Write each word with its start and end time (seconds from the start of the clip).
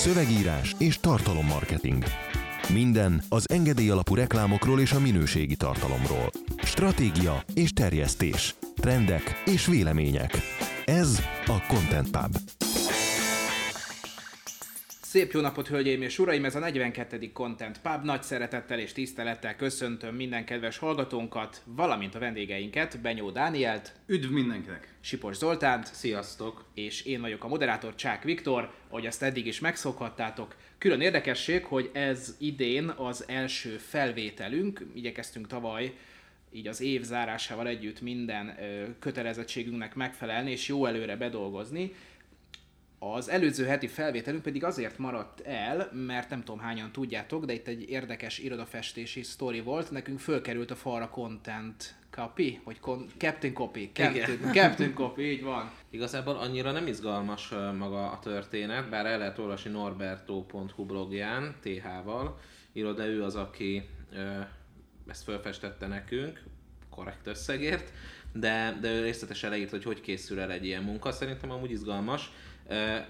szövegírás 0.00 0.74
és 0.78 0.98
tartalommarketing. 0.98 2.04
Minden 2.72 3.22
az 3.28 3.44
engedély 3.50 3.90
alapú 3.90 4.14
reklámokról 4.14 4.80
és 4.80 4.92
a 4.92 5.00
minőségi 5.00 5.56
tartalomról. 5.56 6.30
Stratégia 6.62 7.44
és 7.54 7.72
terjesztés. 7.72 8.54
Trendek 8.76 9.42
és 9.44 9.66
vélemények. 9.66 10.38
Ez 10.84 11.22
a 11.46 11.66
Content 11.68 12.10
Pub. 12.10 12.59
Szép 15.10 15.32
jó 15.32 15.40
napot, 15.40 15.68
hölgyeim 15.68 16.02
és 16.02 16.18
uraim! 16.18 16.44
Ez 16.44 16.54
a 16.54 16.58
42. 16.58 17.32
Content 17.32 17.80
Pub. 17.80 18.04
Nagy 18.04 18.22
szeretettel 18.22 18.78
és 18.78 18.92
tisztelettel 18.92 19.56
köszöntöm 19.56 20.14
minden 20.14 20.44
kedves 20.44 20.78
hallgatónkat, 20.78 21.62
valamint 21.64 22.14
a 22.14 22.18
vendégeinket, 22.18 23.00
Benyó 23.00 23.30
Dánielt, 23.30 23.92
Üdv 24.06 24.30
mindenkinek! 24.30 24.94
Sipos 25.00 25.36
Zoltánt, 25.36 25.86
Sziasztok! 25.94 26.64
és 26.74 27.02
én 27.02 27.20
vagyok 27.20 27.44
a 27.44 27.48
moderátor, 27.48 27.94
Csák 27.94 28.22
Viktor, 28.22 28.72
ahogy 28.88 29.06
azt 29.06 29.22
eddig 29.22 29.46
is 29.46 29.60
megszokhattátok. 29.60 30.56
Külön 30.78 31.00
érdekesség, 31.00 31.64
hogy 31.64 31.90
ez 31.92 32.36
idén 32.38 32.88
az 32.88 33.24
első 33.28 33.76
felvételünk, 33.76 34.86
igyekeztünk 34.94 35.46
tavaly 35.46 35.92
így 36.52 36.66
az 36.66 36.80
év 36.80 37.02
zárásával 37.02 37.66
együtt 37.66 38.00
minden 38.00 38.56
ö, 38.60 38.84
kötelezettségünknek 38.98 39.94
megfelelni 39.94 40.50
és 40.50 40.68
jó 40.68 40.86
előre 40.86 41.16
bedolgozni. 41.16 41.92
Az 43.02 43.28
előző 43.28 43.64
heti 43.64 43.86
felvételünk 43.86 44.42
pedig 44.42 44.64
azért 44.64 44.98
maradt 44.98 45.40
el, 45.40 45.90
mert 45.92 46.30
nem 46.30 46.44
tudom 46.44 46.60
hányan 46.60 46.92
tudjátok, 46.92 47.44
de 47.44 47.52
itt 47.52 47.66
egy 47.66 47.90
érdekes 47.90 48.38
irodafestési 48.38 49.22
sztori 49.22 49.60
volt. 49.60 49.90
Nekünk 49.90 50.18
fölkerült 50.18 50.70
a 50.70 50.74
falra 50.74 51.08
content 51.08 51.94
copy, 52.10 52.60
vagy 52.64 52.80
con- 52.80 53.10
Captain 53.16 53.52
Copy. 53.52 53.90
Captain, 53.92 54.38
Captain 54.52 54.94
Copy, 54.94 55.22
így 55.22 55.42
van. 55.42 55.70
Igazából 55.90 56.36
annyira 56.36 56.72
nem 56.72 56.86
izgalmas 56.86 57.48
maga 57.78 58.10
a 58.10 58.18
történet, 58.18 58.88
bár 58.88 59.06
el 59.06 59.18
lehet 59.18 59.38
olvasni 59.38 59.70
norberto.hu 59.70 60.84
blogján, 60.84 61.54
TH-val. 61.62 62.38
Írod, 62.72 62.96
de 62.96 63.06
ő 63.06 63.22
az, 63.22 63.36
aki 63.36 63.88
ö, 64.12 64.40
ezt 65.06 65.22
felfestette 65.22 65.86
nekünk, 65.86 66.42
korrekt 66.90 67.26
összegért, 67.26 67.92
de, 68.32 68.78
de 68.80 68.92
ő 68.92 69.02
részletesen 69.02 69.50
leírt, 69.50 69.70
hogy 69.70 69.84
hogy 69.84 70.00
készül 70.00 70.40
el 70.40 70.50
egy 70.50 70.64
ilyen 70.64 70.82
munka. 70.82 71.12
Szerintem 71.12 71.50
amúgy 71.50 71.70
izgalmas. 71.70 72.30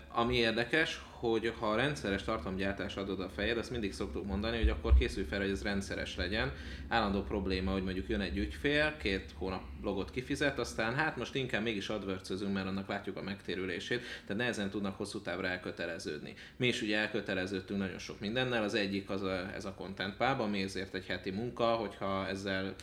Ami 0.08 0.36
érdekes, 0.36 1.00
hogy 1.20 1.52
ha 1.58 1.76
rendszeres 1.76 2.22
tartalomgyártás 2.22 2.96
adod 2.96 3.20
a 3.20 3.28
fejed, 3.28 3.58
azt 3.58 3.70
mindig 3.70 3.92
szoktuk 3.92 4.26
mondani, 4.26 4.56
hogy 4.56 4.68
akkor 4.68 4.94
készülj 4.98 5.26
fel, 5.26 5.40
hogy 5.40 5.50
ez 5.50 5.62
rendszeres 5.62 6.16
legyen. 6.16 6.52
Állandó 6.88 7.22
probléma, 7.22 7.72
hogy 7.72 7.82
mondjuk 7.82 8.08
jön 8.08 8.20
egy 8.20 8.38
ügyfél, 8.38 8.96
két 8.96 9.34
hónap 9.38 9.62
logot 9.82 10.10
kifizet, 10.10 10.58
aztán 10.58 10.94
hát 10.94 11.16
most 11.16 11.34
inkább 11.34 11.62
mégis 11.62 11.88
adwords 11.88 12.28
mert 12.52 12.66
annak 12.66 12.88
látjuk 12.88 13.16
a 13.16 13.22
megtérülését, 13.22 14.00
tehát 14.26 14.42
nehezen 14.42 14.70
tudnak 14.70 14.96
hosszú 14.96 15.20
távra 15.20 15.46
elköteleződni. 15.46 16.34
Mi 16.56 16.66
is 16.66 16.82
ugye 16.82 16.98
elköteleződtünk 16.98 17.80
nagyon 17.80 17.98
sok 17.98 18.20
mindennel, 18.20 18.62
az 18.62 18.74
egyik 18.74 19.10
az 19.10 19.22
a, 19.22 19.54
ez 19.54 19.64
a 19.64 19.74
Content 19.74 20.16
Pub, 20.16 20.40
ami 20.40 20.62
ezért 20.62 20.94
egy 20.94 21.06
heti 21.06 21.30
munka, 21.30 21.64
hogyha 21.64 22.28
ezzel 22.28 22.74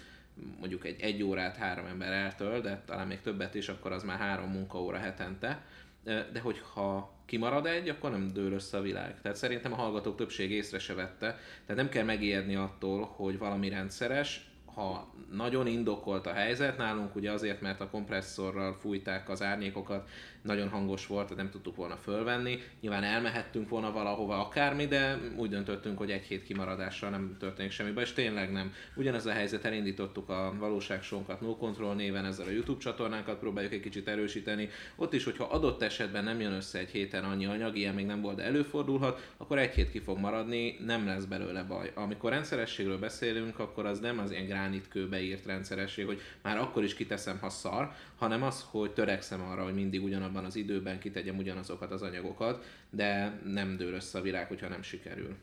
mondjuk 0.60 0.86
egy 0.86 1.02
egy 1.02 1.24
órát 1.24 1.56
három 1.56 1.86
ember 1.86 2.12
eltöl, 2.12 2.62
de 2.62 2.82
talán 2.86 3.08
még 3.08 3.22
többet 3.22 3.56
is, 3.56 3.70
akkor 3.70 3.92
az 3.92 4.04
már 4.04 4.18
három 4.18 4.52
munkaóra 4.52 4.98
hetente 4.98 5.62
de 6.08 6.40
hogyha 6.42 7.16
kimarad 7.26 7.66
egy, 7.66 7.90
akkor 7.90 8.12
nem 8.12 8.32
dől 8.34 8.52
össze 8.52 8.78
a 8.78 8.82
világ. 8.82 9.22
Tehát 9.22 9.38
szerintem 9.38 9.74
a 9.74 9.76
hallgatók 9.76 10.16
többség 10.16 10.52
észre 10.52 10.80
se 10.80 10.94
vette. 10.94 11.40
Tehát 11.66 11.82
nem 11.82 11.90
kell 11.90 12.04
megijedni 12.04 12.56
attól, 12.56 13.06
hogy 13.06 13.38
valami 13.38 13.70
rendszeres, 13.70 14.47
ha 14.78 15.14
nagyon 15.32 15.68
indokolt 15.68 16.28
a 16.28 16.34
helyzet, 16.34 16.78
nálunk 16.78 17.16
ugye 17.16 17.32
azért, 17.32 17.62
mert 17.62 17.82
a 17.82 17.90
kompresszorral 17.90 18.74
fújták 18.74 19.30
az 19.30 19.42
árnyékokat, 19.42 20.10
nagyon 20.42 20.70
hangos 20.70 21.08
volt, 21.08 21.36
nem 21.36 21.50
tudtuk 21.50 21.76
volna 21.76 21.96
fölvenni. 21.96 22.60
Nyilván 22.82 23.04
elmehettünk 23.04 23.70
volna 23.70 23.92
valahova 23.92 24.46
akármi, 24.46 24.86
de 24.86 25.20
úgy 25.36 25.50
döntöttünk, 25.50 25.98
hogy 25.98 26.12
egy 26.12 26.24
hét 26.24 26.44
kimaradással 26.44 27.10
nem 27.10 27.36
történik 27.40 27.72
semmi 27.72 28.00
és 28.00 28.14
tényleg 28.14 28.52
nem. 28.52 28.74
Ugyanez 28.96 29.26
a 29.26 29.32
helyzet 29.32 29.66
elindítottuk 29.66 30.30
a 30.30 30.54
valóságsónkat 30.60 31.42
No 31.42 31.58
Control 31.58 31.94
néven, 31.94 32.26
ezzel 32.26 32.48
a 32.48 32.52
YouTube 32.52 32.80
csatornánkat 32.80 33.40
próbáljuk 33.40 33.74
egy 33.74 33.80
kicsit 33.80 34.08
erősíteni. 34.08 34.70
Ott 34.96 35.14
is, 35.14 35.24
hogyha 35.24 35.44
adott 35.44 35.82
esetben 35.82 36.24
nem 36.24 36.40
jön 36.40 36.54
össze 36.54 36.80
egy 36.80 36.90
héten 36.90 37.24
annyi 37.24 37.46
anyag, 37.46 37.76
ilyen 37.78 37.94
még 37.94 38.06
nem 38.06 38.22
volt, 38.22 38.36
de 38.36 38.44
előfordulhat, 38.44 39.32
akkor 39.38 39.58
egy 39.58 39.74
hét 39.74 39.92
ki 39.92 40.00
fog 40.00 40.18
maradni, 40.18 40.78
nem 40.86 41.06
lesz 41.06 41.26
belőle 41.26 41.64
baj. 41.64 41.92
Amikor 41.96 42.32
rendszerességről 42.32 43.00
beszélünk, 43.00 43.60
akkor 43.60 43.86
az 43.86 44.00
nem 44.00 44.20
az 44.20 44.32
ilyen 44.32 44.46
gránitkőbe 44.68 45.22
írt 45.22 45.46
rendszeresség, 45.46 46.06
hogy 46.06 46.22
már 46.42 46.58
akkor 46.58 46.84
is 46.84 46.94
kiteszem, 46.94 47.40
ha 47.40 47.50
szar, 47.50 47.92
hanem 48.16 48.44
az, 48.44 48.66
hogy 48.70 48.92
törekszem 48.92 49.42
arra, 49.42 49.64
hogy 49.64 49.74
mindig 49.74 50.04
ugyanabban 50.04 50.38
abban 50.38 50.50
az 50.50 50.56
időben 50.56 51.00
kitegyem 51.00 51.38
ugyanazokat 51.38 51.92
az 51.92 52.02
anyagokat, 52.02 52.66
de 52.90 53.40
nem 53.46 53.78
dől 53.78 53.94
össze 53.94 54.20
a 54.20 54.22
világ, 54.22 54.48
hogyha 54.48 54.68
nem 54.68 54.82
sikerül. 54.82 55.36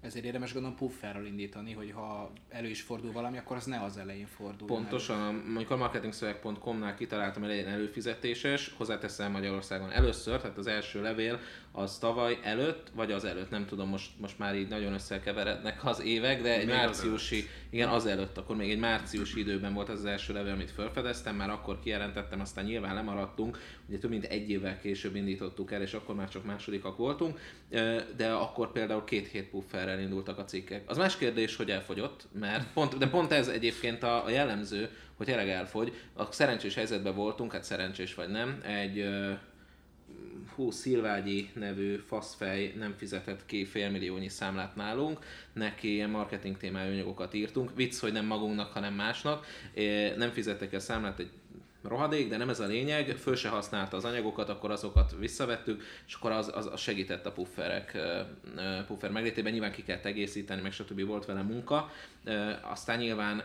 Ezért 0.00 0.24
érdemes 0.24 0.52
gondolom 0.52 0.76
pufferral 0.76 1.26
indítani, 1.26 1.72
hogy 1.72 1.90
ha 1.90 2.32
elő 2.48 2.68
is 2.68 2.80
fordul 2.80 3.12
valami, 3.12 3.38
akkor 3.38 3.56
az 3.56 3.64
ne 3.64 3.82
az 3.82 3.96
elején 3.96 4.26
fordul. 4.26 4.66
Pontosan, 4.66 5.34
mondjuk 5.34 5.70
a 5.70 5.76
marketingszöveg.com-nál 5.76 6.94
kitaláltam 6.94 7.44
egy 7.44 7.66
előfizetéses, 7.66 8.74
hozzáteszem 8.76 9.32
Magyarországon 9.32 9.90
először, 9.90 10.40
tehát 10.40 10.58
az 10.58 10.66
első 10.66 11.02
levél 11.02 11.40
az 11.76 11.98
tavaly 11.98 12.38
előtt, 12.42 12.86
vagy 12.94 13.12
az 13.12 13.24
előtt, 13.24 13.50
nem 13.50 13.66
tudom, 13.66 13.88
most, 13.88 14.10
most 14.20 14.38
már 14.38 14.56
így 14.56 14.68
nagyon 14.68 14.92
összekeverednek 14.92 15.84
az 15.84 16.00
évek, 16.00 16.42
de 16.42 16.52
egy 16.58 16.66
még 16.66 16.74
márciusi, 16.74 17.38
az 17.38 17.44
igen, 17.70 17.88
az 17.88 18.06
előtt, 18.06 18.38
akkor 18.38 18.56
még 18.56 18.70
egy 18.70 18.78
márciusi 18.78 19.40
időben 19.40 19.74
volt 19.74 19.88
az, 19.88 19.98
az 19.98 20.04
első 20.04 20.32
levél, 20.32 20.52
amit 20.52 20.70
felfedeztem, 20.70 21.36
már 21.36 21.50
akkor 21.50 21.80
kijelentettem, 21.80 22.40
aztán 22.40 22.64
nyilván 22.64 22.94
lemaradtunk, 22.94 23.58
ugye 23.88 23.98
több 23.98 24.10
mint 24.10 24.24
egy 24.24 24.50
évvel 24.50 24.80
később 24.80 25.16
indítottuk 25.16 25.72
el, 25.72 25.82
és 25.82 25.92
akkor 25.92 26.14
már 26.14 26.28
csak 26.28 26.44
másodikak 26.44 26.96
voltunk, 26.96 27.40
de 28.16 28.30
akkor 28.30 28.72
például 28.72 29.04
két 29.04 29.28
hét 29.28 29.48
pufferrel 29.48 30.00
indultak 30.00 30.38
a 30.38 30.44
cikkek. 30.44 30.90
Az 30.90 30.96
más 30.96 31.16
kérdés, 31.16 31.56
hogy 31.56 31.70
elfogyott, 31.70 32.26
mert 32.32 32.72
pont, 32.72 32.98
de 32.98 33.08
pont 33.08 33.32
ez 33.32 33.48
egyébként 33.48 34.02
a, 34.02 34.24
a 34.24 34.30
jellemző, 34.30 34.90
hogy 35.16 35.26
tényleg 35.26 35.48
elfogy. 35.48 35.92
A 36.14 36.32
szerencsés 36.32 36.74
helyzetben 36.74 37.14
voltunk, 37.14 37.52
hát 37.52 37.64
szerencsés 37.64 38.14
vagy 38.14 38.28
nem, 38.28 38.60
egy 38.62 39.08
hú, 40.54 40.70
Szilvágyi 40.70 41.50
nevű 41.54 41.96
faszfej 41.96 42.74
nem 42.78 42.94
fizetett 42.96 43.46
ki 43.46 43.64
félmilliónyi 43.64 44.28
számlát 44.28 44.76
nálunk, 44.76 45.18
neki 45.52 45.92
ilyen 45.92 46.10
marketing 46.10 46.56
témájú 46.56 46.92
anyagokat 46.92 47.34
írtunk, 47.34 47.70
vicc, 47.74 47.98
hogy 47.98 48.12
nem 48.12 48.26
magunknak, 48.26 48.72
hanem 48.72 48.94
másnak, 48.94 49.46
nem 50.16 50.30
fizettek 50.30 50.72
el 50.72 50.80
számlát 50.80 51.18
egy 51.18 51.30
rohadék, 51.82 52.28
de 52.28 52.36
nem 52.36 52.48
ez 52.48 52.60
a 52.60 52.66
lényeg, 52.66 53.16
föl 53.16 53.36
se 53.36 53.48
használta 53.48 53.96
az 53.96 54.04
anyagokat, 54.04 54.48
akkor 54.48 54.70
azokat 54.70 55.16
visszavettük, 55.18 55.82
és 56.06 56.14
akkor 56.14 56.30
az, 56.30 56.50
az, 56.54 56.66
az 56.72 56.80
segített 56.80 57.26
a 57.26 57.32
pufferek, 57.32 57.98
puffer 58.86 59.10
meglétében, 59.10 59.52
nyilván 59.52 59.72
ki 59.72 59.82
kellett 59.82 60.04
egészíteni, 60.04 60.60
meg 60.60 60.72
stb. 60.72 61.06
volt 61.06 61.24
vele 61.24 61.42
munka, 61.42 61.90
aztán 62.62 62.98
nyilván 62.98 63.44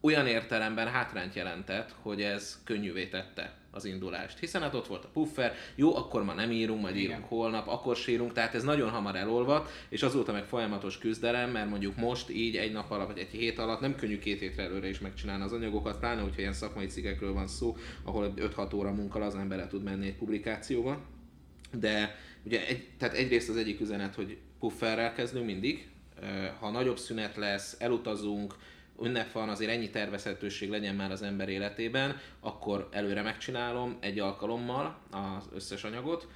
olyan 0.00 0.26
értelemben 0.26 0.88
hátrányt 0.88 1.34
jelentett, 1.34 1.94
hogy 2.02 2.22
ez 2.22 2.60
könnyűvé 2.64 3.06
tette 3.06 3.60
az 3.74 3.84
indulást. 3.84 4.38
Hiszen 4.38 4.62
hát 4.62 4.74
ott 4.74 4.86
volt 4.86 5.04
a 5.04 5.08
puffer, 5.12 5.54
jó, 5.74 5.96
akkor 5.96 6.24
ma 6.24 6.34
nem 6.34 6.50
írunk, 6.50 6.80
majd 6.80 6.96
Igen. 6.96 7.10
írunk 7.10 7.28
holnap, 7.28 7.68
akkor 7.68 7.96
sírunk, 7.96 8.32
tehát 8.32 8.54
ez 8.54 8.62
nagyon 8.62 8.90
hamar 8.90 9.16
elolvadt, 9.16 9.70
és 9.88 10.02
azóta 10.02 10.32
meg 10.32 10.44
folyamatos 10.44 10.98
küzdelem, 10.98 11.50
mert 11.50 11.68
mondjuk 11.68 11.96
most 11.96 12.30
így 12.30 12.56
egy 12.56 12.72
nap 12.72 12.90
alatt, 12.90 13.06
vagy 13.06 13.18
egy 13.18 13.30
hét 13.30 13.58
alatt 13.58 13.80
nem 13.80 13.94
könnyű 13.94 14.18
két 14.18 14.40
hétre 14.40 14.62
előre 14.62 14.88
is 14.88 15.00
megcsinálni 15.00 15.44
az 15.44 15.52
anyagokat, 15.52 15.98
pláne, 15.98 16.20
hogyha 16.20 16.40
ilyen 16.40 16.52
szakmai 16.52 16.86
cikkekről 16.86 17.32
van 17.32 17.46
szó, 17.46 17.76
ahol 18.02 18.34
5-6 18.36 18.74
óra 18.74 18.92
munka 18.92 19.24
az 19.24 19.34
ember 19.34 19.66
tud 19.66 19.82
menni 19.82 20.06
egy 20.06 20.16
publikációba. 20.16 21.00
De 21.78 22.16
ugye 22.44 22.66
egy, 22.66 22.88
tehát 22.98 23.14
egyrészt 23.14 23.48
az 23.48 23.56
egyik 23.56 23.80
üzenet, 23.80 24.14
hogy 24.14 24.38
pufferrel 24.58 25.12
kezdünk 25.12 25.46
mindig, 25.46 25.88
ha 26.60 26.70
nagyobb 26.70 26.98
szünet 26.98 27.36
lesz, 27.36 27.76
elutazunk, 27.78 28.54
ünnep 29.02 29.32
van, 29.32 29.48
azért 29.48 29.70
ennyi 29.70 29.90
tervezhetőség 29.90 30.70
legyen 30.70 30.94
már 30.94 31.10
az 31.10 31.22
ember 31.22 31.48
életében, 31.48 32.16
akkor 32.40 32.88
előre 32.92 33.22
megcsinálom 33.22 33.96
egy 34.00 34.18
alkalommal 34.18 34.98
az 35.10 35.48
összes 35.54 35.84
anyagot. 35.84 36.28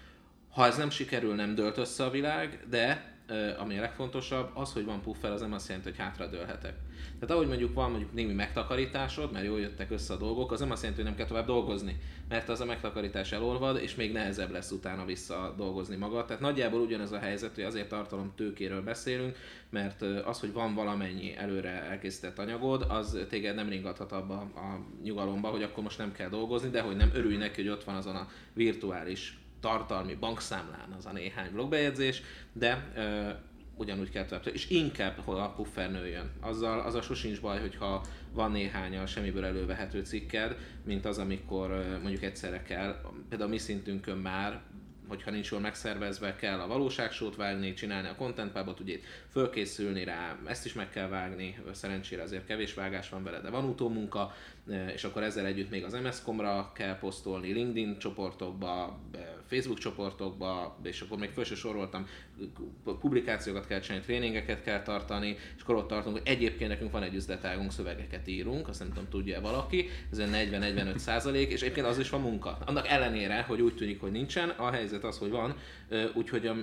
Ha 0.51 0.67
ez 0.67 0.77
nem 0.77 0.91
sikerül, 0.91 1.35
nem 1.35 1.55
dölt 1.55 1.79
össze 1.79 2.05
a 2.05 2.11
világ, 2.11 2.65
de 2.69 3.16
ami 3.59 3.79
a 3.79 3.81
legfontosabb, 3.81 4.51
az, 4.55 4.73
hogy 4.73 4.85
van 4.85 5.03
puffer, 5.03 5.31
az 5.31 5.41
nem 5.41 5.53
azt 5.53 5.69
jelenti, 5.69 5.89
hogy 5.91 5.99
hátradőlhetek. 5.99 6.75
Tehát 7.19 7.31
ahogy 7.31 7.47
mondjuk 7.47 7.75
van 7.75 7.91
mondjuk 7.91 8.13
némi 8.13 8.33
megtakarításod, 8.33 9.33
mert 9.33 9.45
jól 9.45 9.61
jöttek 9.61 9.91
össze 9.91 10.15
a 10.15 10.17
dolgok, 10.17 10.53
az 10.53 10.61
nem 10.61 10.71
azt 10.71 10.83
jelenti, 10.83 11.03
hogy 11.03 11.11
nem 11.11 11.21
kell 11.21 11.29
tovább 11.29 11.47
dolgozni, 11.47 11.97
mert 12.29 12.49
az 12.49 12.61
a 12.61 12.65
megtakarítás 12.65 13.33
elolvad, 13.33 13.83
és 13.83 13.95
még 13.95 14.13
nehezebb 14.13 14.51
lesz 14.51 14.71
utána 14.71 15.05
vissza 15.05 15.55
dolgozni 15.57 15.97
magad. 15.97 16.27
Tehát 16.27 16.43
nagyjából 16.43 16.81
ugyanez 16.81 17.13
a 17.13 17.19
helyzet, 17.19 17.55
hogy 17.55 17.65
azért 17.65 17.89
tartalom 17.89 18.33
tőkéről 18.37 18.83
beszélünk, 18.83 19.37
mert 19.71 20.03
az, 20.03 20.41
hogy 20.41 20.53
van 20.53 20.75
valamennyi 20.75 21.37
előre 21.37 21.83
elkészített 21.83 22.39
anyagod, 22.39 22.87
az 22.89 23.19
téged 23.29 23.55
nem 23.55 23.69
ringathat 23.69 24.13
abba 24.13 24.35
a 24.35 24.81
nyugalomba, 25.03 25.49
hogy 25.49 25.63
akkor 25.63 25.83
most 25.83 25.99
nem 25.99 26.13
kell 26.13 26.29
dolgozni, 26.29 26.69
de 26.69 26.81
hogy 26.81 26.97
nem 26.97 27.11
örülj 27.15 27.37
neki, 27.37 27.63
hogy 27.63 27.71
ott 27.71 27.85
van 27.85 27.95
azon 27.95 28.17
a 28.17 28.29
virtuális 28.53 29.39
tartalmi 29.67 30.15
bankszámlán 30.15 30.95
az 30.99 31.07
a 31.07 31.13
néhány 31.13 31.51
blogbejegyzés, 31.53 32.23
de 32.53 32.93
ö, 32.97 33.29
ugyanúgy 33.77 34.11
kell 34.11 34.25
tovább. 34.25 34.47
És 34.53 34.71
inkább, 34.71 35.19
hogy 35.25 35.39
a 35.39 35.53
puffer 35.57 35.91
nőjön. 35.91 36.31
Azzal, 36.41 36.81
azzal 36.81 37.03
sosincs 37.03 37.41
baj, 37.41 37.61
hogyha 37.61 38.05
van 38.33 38.51
néhány 38.51 38.97
a 38.97 39.07
semmiből 39.07 39.45
elővehető 39.45 40.03
cikked, 40.03 40.57
mint 40.85 41.05
az, 41.05 41.19
amikor 41.19 41.99
mondjuk 42.03 42.23
egyszerre 42.23 42.63
kell, 42.63 43.01
például 43.29 43.51
a 43.51 43.53
mi 43.53 43.59
szintünkön 43.59 44.17
már 44.17 44.61
hogyha 45.09 45.31
nincs 45.31 45.51
jól 45.51 45.61
megszervezve, 45.61 46.37
kell 46.37 46.61
a 46.61 46.67
valóságsót 46.67 47.37
vágni, 47.37 47.75
csinálni 47.75 48.09
a 48.09 48.15
content 48.15 48.53
pubot, 48.53 48.81
ugye 48.81 48.99
fölkészülni 49.37 50.05
rá, 50.05 50.39
ezt 50.47 50.65
is 50.65 50.73
meg 50.73 50.91
kell 50.91 51.09
vágni, 51.09 51.59
szerencsére 51.73 52.23
azért 52.23 52.47
kevés 52.47 52.75
vágás 52.75 53.09
van 53.09 53.25
vele, 53.25 53.41
de 53.41 53.51
van 53.51 53.65
utómunka, 53.65 54.35
és 54.95 55.05
akkor 55.05 55.23
ezzel 55.23 55.47
együtt 55.47 55.71
még 55.71 55.85
az 55.85 55.93
MS-komra 56.03 56.73
kell 56.75 56.99
posztolni, 56.99 57.53
LinkedIn 57.53 57.99
csoportokba, 57.99 59.01
Facebook 59.47 59.79
csoportokba, 59.79 60.79
és 60.83 61.01
akkor 61.01 61.19
még 61.19 61.31
föl 61.31 61.45
soroltam, 61.45 62.07
publikációkat 62.85 63.67
kell 63.67 63.81
csinálni, 63.81 64.05
tréningeket 64.05 64.63
kell 64.63 64.83
tartani, 64.83 65.37
és 65.57 65.63
akkor 65.63 65.75
ott 65.75 65.89
tartunk, 65.89 66.17
hogy 66.17 66.27
egyébként 66.27 66.71
nekünk 66.71 66.91
van 66.91 67.03
egy 67.03 67.15
üzletágunk, 67.15 67.73
szövegeket 67.73 68.29
írunk, 68.29 68.69
azt 68.69 68.79
nem 68.79 68.89
tudom, 68.89 69.09
tudja 69.09 69.41
valaki, 69.41 69.89
ez 70.13 70.19
40-45 70.21 70.97
százalék, 70.97 71.51
és 71.51 71.63
egyébként 71.63 71.87
az 71.87 71.99
is 71.99 72.11
van 72.11 72.21
munka. 72.21 72.59
Annak 72.67 72.89
ellenére, 72.89 73.43
hogy 73.43 73.61
úgy 73.61 73.75
tűnik, 73.75 74.01
hogy 74.01 74.13
nincsen, 74.13 74.49
a 74.49 74.71
helyzet 74.71 75.05
az, 75.05 75.19
hogy 75.19 75.31
van, 75.31 75.57
úgyhogy 76.15 76.47
a, 76.47 76.57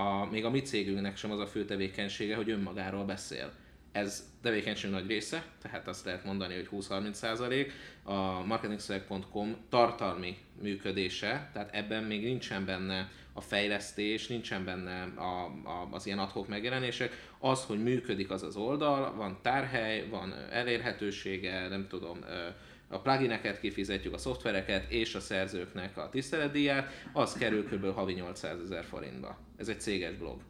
a, 0.00 0.28
még 0.30 0.44
a 0.44 0.50
mi 0.50 0.60
cégünknek 0.60 1.16
sem 1.16 1.30
az 1.30 1.40
a 1.40 1.46
fő 1.46 1.64
tevékenysége, 1.64 2.36
hogy 2.36 2.50
önmagáról 2.50 3.04
beszél 3.04 3.52
ez 3.92 4.32
tevékenység 4.42 4.90
nagy 4.90 5.06
része, 5.06 5.44
tehát 5.62 5.88
azt 5.88 6.04
lehet 6.04 6.24
mondani, 6.24 6.54
hogy 6.54 6.68
20-30 6.72 7.12
százalék. 7.12 7.72
A 8.02 8.44
marketingszöveg.com 8.44 9.56
tartalmi 9.68 10.36
működése, 10.62 11.50
tehát 11.52 11.74
ebben 11.74 12.04
még 12.04 12.22
nincsen 12.22 12.64
benne 12.64 13.10
a 13.32 13.40
fejlesztés, 13.40 14.26
nincsen 14.26 14.64
benne 14.64 15.02
a, 15.02 15.44
a, 15.44 15.88
az 15.90 16.06
ilyen 16.06 16.18
adhok 16.18 16.48
megjelenések. 16.48 17.26
Az, 17.38 17.64
hogy 17.64 17.82
működik 17.82 18.30
az 18.30 18.42
az 18.42 18.56
oldal, 18.56 19.14
van 19.14 19.38
tárhely, 19.42 20.08
van 20.08 20.34
elérhetősége, 20.50 21.68
nem 21.68 21.86
tudom, 21.88 22.18
a 22.88 23.00
plugineket 23.00 23.60
kifizetjük, 23.60 24.14
a 24.14 24.18
szoftvereket 24.18 24.90
és 24.90 25.14
a 25.14 25.20
szerzőknek 25.20 25.96
a 25.96 26.08
tiszteletdíját, 26.08 26.92
az 27.12 27.32
kerül 27.32 27.68
kb. 27.68 27.94
havi 27.94 28.12
800 28.12 28.60
ezer 28.60 28.84
forintba. 28.84 29.38
Ez 29.56 29.68
egy 29.68 29.80
céges 29.80 30.14
blog. 30.14 30.40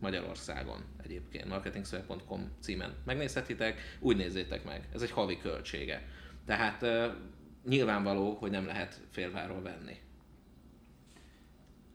Magyarországon 0.00 0.84
egyébként, 1.04 1.48
marketingszöveg.com 1.48 2.50
címen 2.60 2.94
megnézhetitek, 3.04 3.96
úgy 4.00 4.16
nézzétek 4.16 4.64
meg, 4.64 4.88
ez 4.94 5.02
egy 5.02 5.10
havi 5.10 5.38
költsége. 5.38 6.08
Tehát 6.46 6.86
nyilvánvaló, 7.68 8.36
hogy 8.40 8.50
nem 8.50 8.66
lehet 8.66 9.00
félváról 9.10 9.62
venni. 9.62 9.96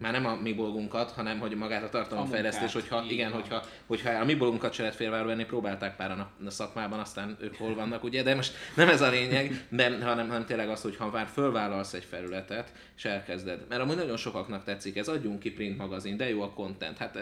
Már 0.03 0.11
nem 0.11 0.25
a 0.25 0.35
mi 0.35 0.53
bolgunkat, 0.53 1.11
hanem 1.11 1.39
hogy 1.39 1.55
magát 1.55 1.83
a 1.83 1.89
tartalomfejlesztés, 1.89 2.73
hogyha, 2.73 2.97
igen, 2.97 3.11
igen 3.11 3.31
hogyha, 3.31 3.63
hogyha 3.85 4.11
a 4.11 4.25
mi 4.25 4.35
bolgunkat 4.35 4.73
se 4.73 4.81
lehet 4.81 4.97
félváról 4.97 5.27
venni, 5.27 5.45
próbálták 5.45 5.95
pár 5.95 6.11
a, 6.11 6.31
a 6.45 6.49
szakmában, 6.49 6.99
aztán 6.99 7.37
ők 7.41 7.55
hol 7.55 7.75
vannak, 7.75 8.03
ugye, 8.03 8.23
de 8.23 8.35
most 8.35 8.53
nem 8.75 8.89
ez 8.89 9.01
a 9.01 9.09
lényeg, 9.09 9.65
de, 9.69 9.83
hanem, 9.83 10.27
hanem 10.27 10.45
tényleg 10.45 10.69
az, 10.69 10.81
hogy 10.81 10.95
ha 10.95 11.09
már 11.09 11.27
fölvállalsz 11.27 11.93
egy 11.93 12.03
felületet, 12.03 12.73
és 12.95 13.05
elkezded. 13.05 13.65
Mert 13.69 13.81
amúgy 13.81 13.95
nagyon 13.95 14.17
sokaknak 14.17 14.63
tetszik, 14.63 14.97
ez 14.97 15.07
adjunk 15.07 15.39
ki 15.39 15.51
print 15.51 15.77
magazin, 15.77 16.17
de 16.17 16.29
jó 16.29 16.41
a 16.41 16.53
content, 16.53 16.97
hát 16.97 17.17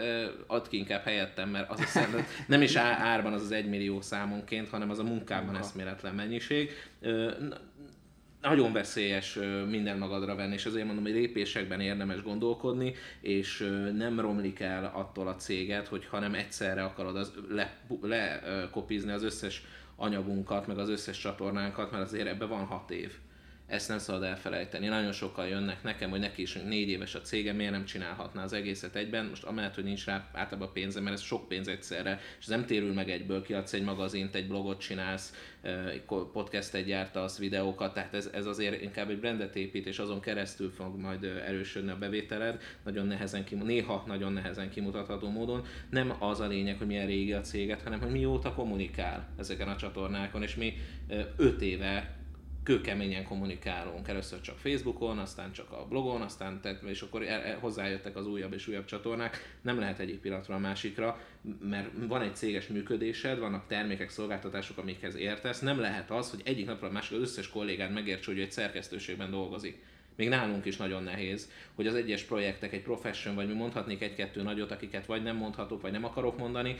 add 0.46 0.68
ki 0.68 0.76
inkább 0.76 1.04
helyettem, 1.04 1.48
mert 1.48 1.70
az 1.70 1.96
a 1.96 2.06
nem 2.46 2.62
is 2.62 2.76
árban 2.76 3.32
az 3.32 3.42
az 3.42 3.52
egymillió 3.52 4.00
számonként, 4.00 4.68
hanem 4.68 4.90
az 4.90 4.98
a 4.98 5.04
munkában 5.04 5.56
eszméletlen 5.56 6.14
mennyiség 6.14 6.70
nagyon 8.42 8.72
veszélyes 8.72 9.38
minden 9.68 9.98
magadra 9.98 10.34
venni, 10.34 10.52
és 10.52 10.66
azért 10.66 10.86
mondom, 10.86 11.04
hogy 11.04 11.12
lépésekben 11.12 11.80
érdemes 11.80 12.22
gondolkodni, 12.22 12.94
és 13.20 13.70
nem 13.96 14.20
romlik 14.20 14.60
el 14.60 14.92
attól 14.94 15.28
a 15.28 15.36
céget, 15.36 15.88
hogy 15.88 16.06
hanem 16.06 16.34
egyszerre 16.34 16.82
akarod 16.84 17.16
az, 17.16 17.32
le, 17.48 17.78
lekopizni 18.02 19.12
az 19.12 19.22
összes 19.22 19.64
anyagunkat, 19.96 20.66
meg 20.66 20.78
az 20.78 20.88
összes 20.88 21.18
csatornánkat, 21.18 21.90
mert 21.90 22.04
azért 22.04 22.26
ebbe 22.26 22.44
van 22.44 22.64
hat 22.64 22.90
év 22.90 23.12
ezt 23.72 23.88
nem 23.88 23.98
szabad 23.98 24.22
elfelejteni. 24.22 24.86
Nagyon 24.86 25.12
sokan 25.12 25.46
jönnek 25.46 25.82
nekem, 25.82 26.10
hogy 26.10 26.20
neki 26.20 26.42
is 26.42 26.52
négy 26.52 26.88
éves 26.88 27.14
a 27.14 27.20
cége, 27.20 27.52
miért 27.52 27.72
nem 27.72 27.84
csinálhatná 27.84 28.42
az 28.42 28.52
egészet 28.52 28.96
egyben. 28.96 29.24
Most 29.24 29.44
amellett, 29.44 29.74
hogy 29.74 29.84
nincs 29.84 30.04
rá 30.04 30.28
általában 30.32 30.72
pénze, 30.72 31.00
mert 31.00 31.14
ez 31.14 31.22
sok 31.22 31.48
pénz 31.48 31.68
egyszerre, 31.68 32.20
és 32.38 32.44
ez 32.44 32.50
nem 32.50 32.66
térül 32.66 32.92
meg 32.92 33.10
egyből, 33.10 33.42
kiadsz 33.42 33.72
egy 33.72 33.82
magazint, 33.82 34.34
egy 34.34 34.46
blogot 34.46 34.80
csinálsz, 34.80 35.34
podcastet 36.32 36.84
gyártasz, 36.84 37.38
videókat, 37.38 37.94
tehát 37.94 38.14
ez, 38.14 38.30
ez 38.32 38.46
azért 38.46 38.82
inkább 38.82 39.10
egy 39.10 39.18
brandet 39.18 39.56
épít, 39.56 39.86
és 39.86 39.98
azon 39.98 40.20
keresztül 40.20 40.70
fog 40.70 40.98
majd 40.98 41.24
erősödni 41.24 41.90
a 41.90 41.98
bevételed, 41.98 42.60
nagyon 42.84 43.06
nehezen 43.06 43.44
kim, 43.44 43.58
néha 43.58 44.04
nagyon 44.06 44.32
nehezen 44.32 44.70
kimutatható 44.70 45.30
módon. 45.30 45.64
Nem 45.90 46.14
az 46.18 46.40
a 46.40 46.46
lényeg, 46.46 46.78
hogy 46.78 46.86
milyen 46.86 47.06
régi 47.06 47.32
a 47.32 47.40
céget, 47.40 47.82
hanem 47.82 48.00
hogy 48.00 48.10
mióta 48.10 48.54
kommunikál 48.54 49.28
ezeken 49.38 49.68
a 49.68 49.76
csatornákon, 49.76 50.42
és 50.42 50.54
mi 50.54 50.76
öt 51.36 51.62
éve 51.62 52.20
kőkeményen 52.62 53.24
kommunikálunk. 53.24 54.08
Először 54.08 54.40
csak 54.40 54.58
Facebookon, 54.58 55.18
aztán 55.18 55.52
csak 55.52 55.72
a 55.72 55.86
blogon, 55.88 56.20
aztán 56.20 56.60
tehát, 56.60 56.82
és 56.82 57.00
akkor 57.00 57.22
e, 57.22 57.32
e, 57.32 57.56
hozzájöttek 57.60 58.16
az 58.16 58.26
újabb 58.26 58.52
és 58.52 58.68
újabb 58.68 58.84
csatornák. 58.84 59.58
Nem 59.62 59.78
lehet 59.78 59.98
egyik 59.98 60.20
pillanatra 60.20 60.54
a 60.54 60.58
másikra, 60.58 61.20
mert 61.60 61.88
van 62.08 62.22
egy 62.22 62.36
céges 62.36 62.66
működésed, 62.66 63.38
vannak 63.38 63.66
termékek, 63.66 64.10
szolgáltatások, 64.10 64.78
amikhez 64.78 65.16
értesz. 65.16 65.60
Nem 65.60 65.80
lehet 65.80 66.10
az, 66.10 66.30
hogy 66.30 66.40
egyik 66.44 66.66
napra 66.66 66.88
a 66.88 66.92
másik 66.92 67.16
az 67.16 67.22
összes 67.22 67.48
kollégád 67.48 67.92
megértse, 67.92 68.30
hogy 68.30 68.40
egy 68.40 68.52
szerkesztőségben 68.52 69.30
dolgozik 69.30 69.82
még 70.16 70.28
nálunk 70.28 70.64
is 70.64 70.76
nagyon 70.76 71.02
nehéz, 71.02 71.50
hogy 71.74 71.86
az 71.86 71.94
egyes 71.94 72.22
projektek 72.22 72.72
egy 72.72 72.82
profession, 72.82 73.34
vagy 73.34 73.46
mi 73.46 73.54
mondhatnék 73.54 74.02
egy-kettő 74.02 74.42
nagyot, 74.42 74.70
akiket 74.70 75.06
vagy 75.06 75.22
nem 75.22 75.36
mondhatok, 75.36 75.80
vagy 75.80 75.92
nem 75.92 76.04
akarok 76.04 76.38
mondani, 76.38 76.76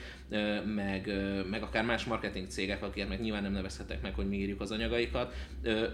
meg, 0.74 1.12
meg 1.50 1.62
akár 1.62 1.84
más 1.84 2.04
marketing 2.04 2.48
cégek, 2.48 2.82
akiket 2.82 3.08
meg 3.08 3.20
nyilván 3.20 3.42
nem 3.42 3.52
nevezhetek 3.52 4.02
meg, 4.02 4.14
hogy 4.14 4.28
mi 4.28 4.36
írjuk 4.36 4.60
az 4.60 4.70
anyagaikat, 4.70 5.34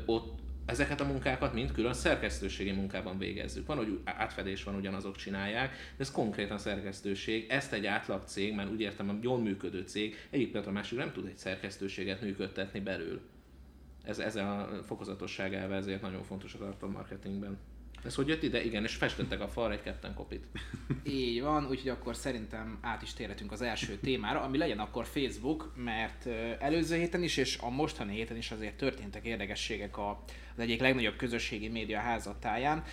ott 0.07 0.39
ezeket 0.67 1.01
a 1.01 1.05
munkákat 1.05 1.55
mind 1.55 1.73
külön 1.73 1.93
szerkesztőségi 1.93 2.71
munkában 2.71 3.19
végezzük. 3.19 3.67
Van, 3.67 3.77
hogy 3.77 3.99
átfedés 4.05 4.65
van, 4.65 4.75
ugyanazok 4.75 5.17
csinálják, 5.17 5.71
de 5.71 5.77
ez 5.99 6.11
konkrétan 6.11 6.59
szerkesztőség. 6.59 7.47
Ezt 7.49 7.73
egy 7.73 7.87
átlag 7.87 8.23
cég, 8.27 8.55
mert 8.55 8.71
úgy 8.71 8.81
értem, 8.81 9.09
hogy 9.09 9.23
jól 9.23 9.39
működő 9.39 9.83
cég, 9.83 10.17
egyik 10.31 10.57
a 10.67 10.71
másik 10.71 10.99
nem 10.99 11.13
tud 11.13 11.27
egy 11.27 11.39
szerkesztőséget 11.39 12.21
működtetni 12.21 12.81
belül 12.81 13.21
ez, 14.09 14.19
ez 14.19 14.37
a 14.37 14.69
fokozatosság 14.87 15.55
elve 15.55 15.77
ezért 15.77 16.03
nagyon 16.03 16.23
fontos 16.23 16.55
a 16.55 16.59
tartalommarketingben. 16.59 17.59
Ez 18.05 18.15
hogy 18.15 18.29
jött 18.29 18.43
ide? 18.43 18.65
Igen, 18.65 18.83
és 18.85 18.95
festettek 18.95 19.41
a 19.41 19.49
falra 19.49 19.73
egy 19.73 19.83
ketten 19.83 20.15
kopit. 20.15 20.47
Így 21.03 21.43
van, 21.43 21.67
úgyhogy 21.67 21.89
akkor 21.89 22.17
szerintem 22.17 22.79
át 22.81 23.03
is 23.03 23.13
térhetünk 23.13 23.53
az 23.53 23.63
első 23.63 23.97
témára, 23.97 24.41
ami 24.41 24.59
legyen 24.59 24.79
akkor 24.79 25.07
Facebook, 25.07 25.73
mert 25.77 26.27
előző 26.59 26.97
héten 26.97 27.23
is, 27.23 27.37
és 27.37 27.59
a 27.61 27.71
mostani 27.71 28.15
héten 28.15 28.37
is 28.37 28.51
azért 28.51 28.77
történtek 28.77 29.25
érdekességek 29.25 29.99
az 29.99 30.15
egyik 30.57 30.81
legnagyobb 30.81 31.17
közösségi 31.17 31.69
média 31.69 31.99
házatáján. 31.99 32.85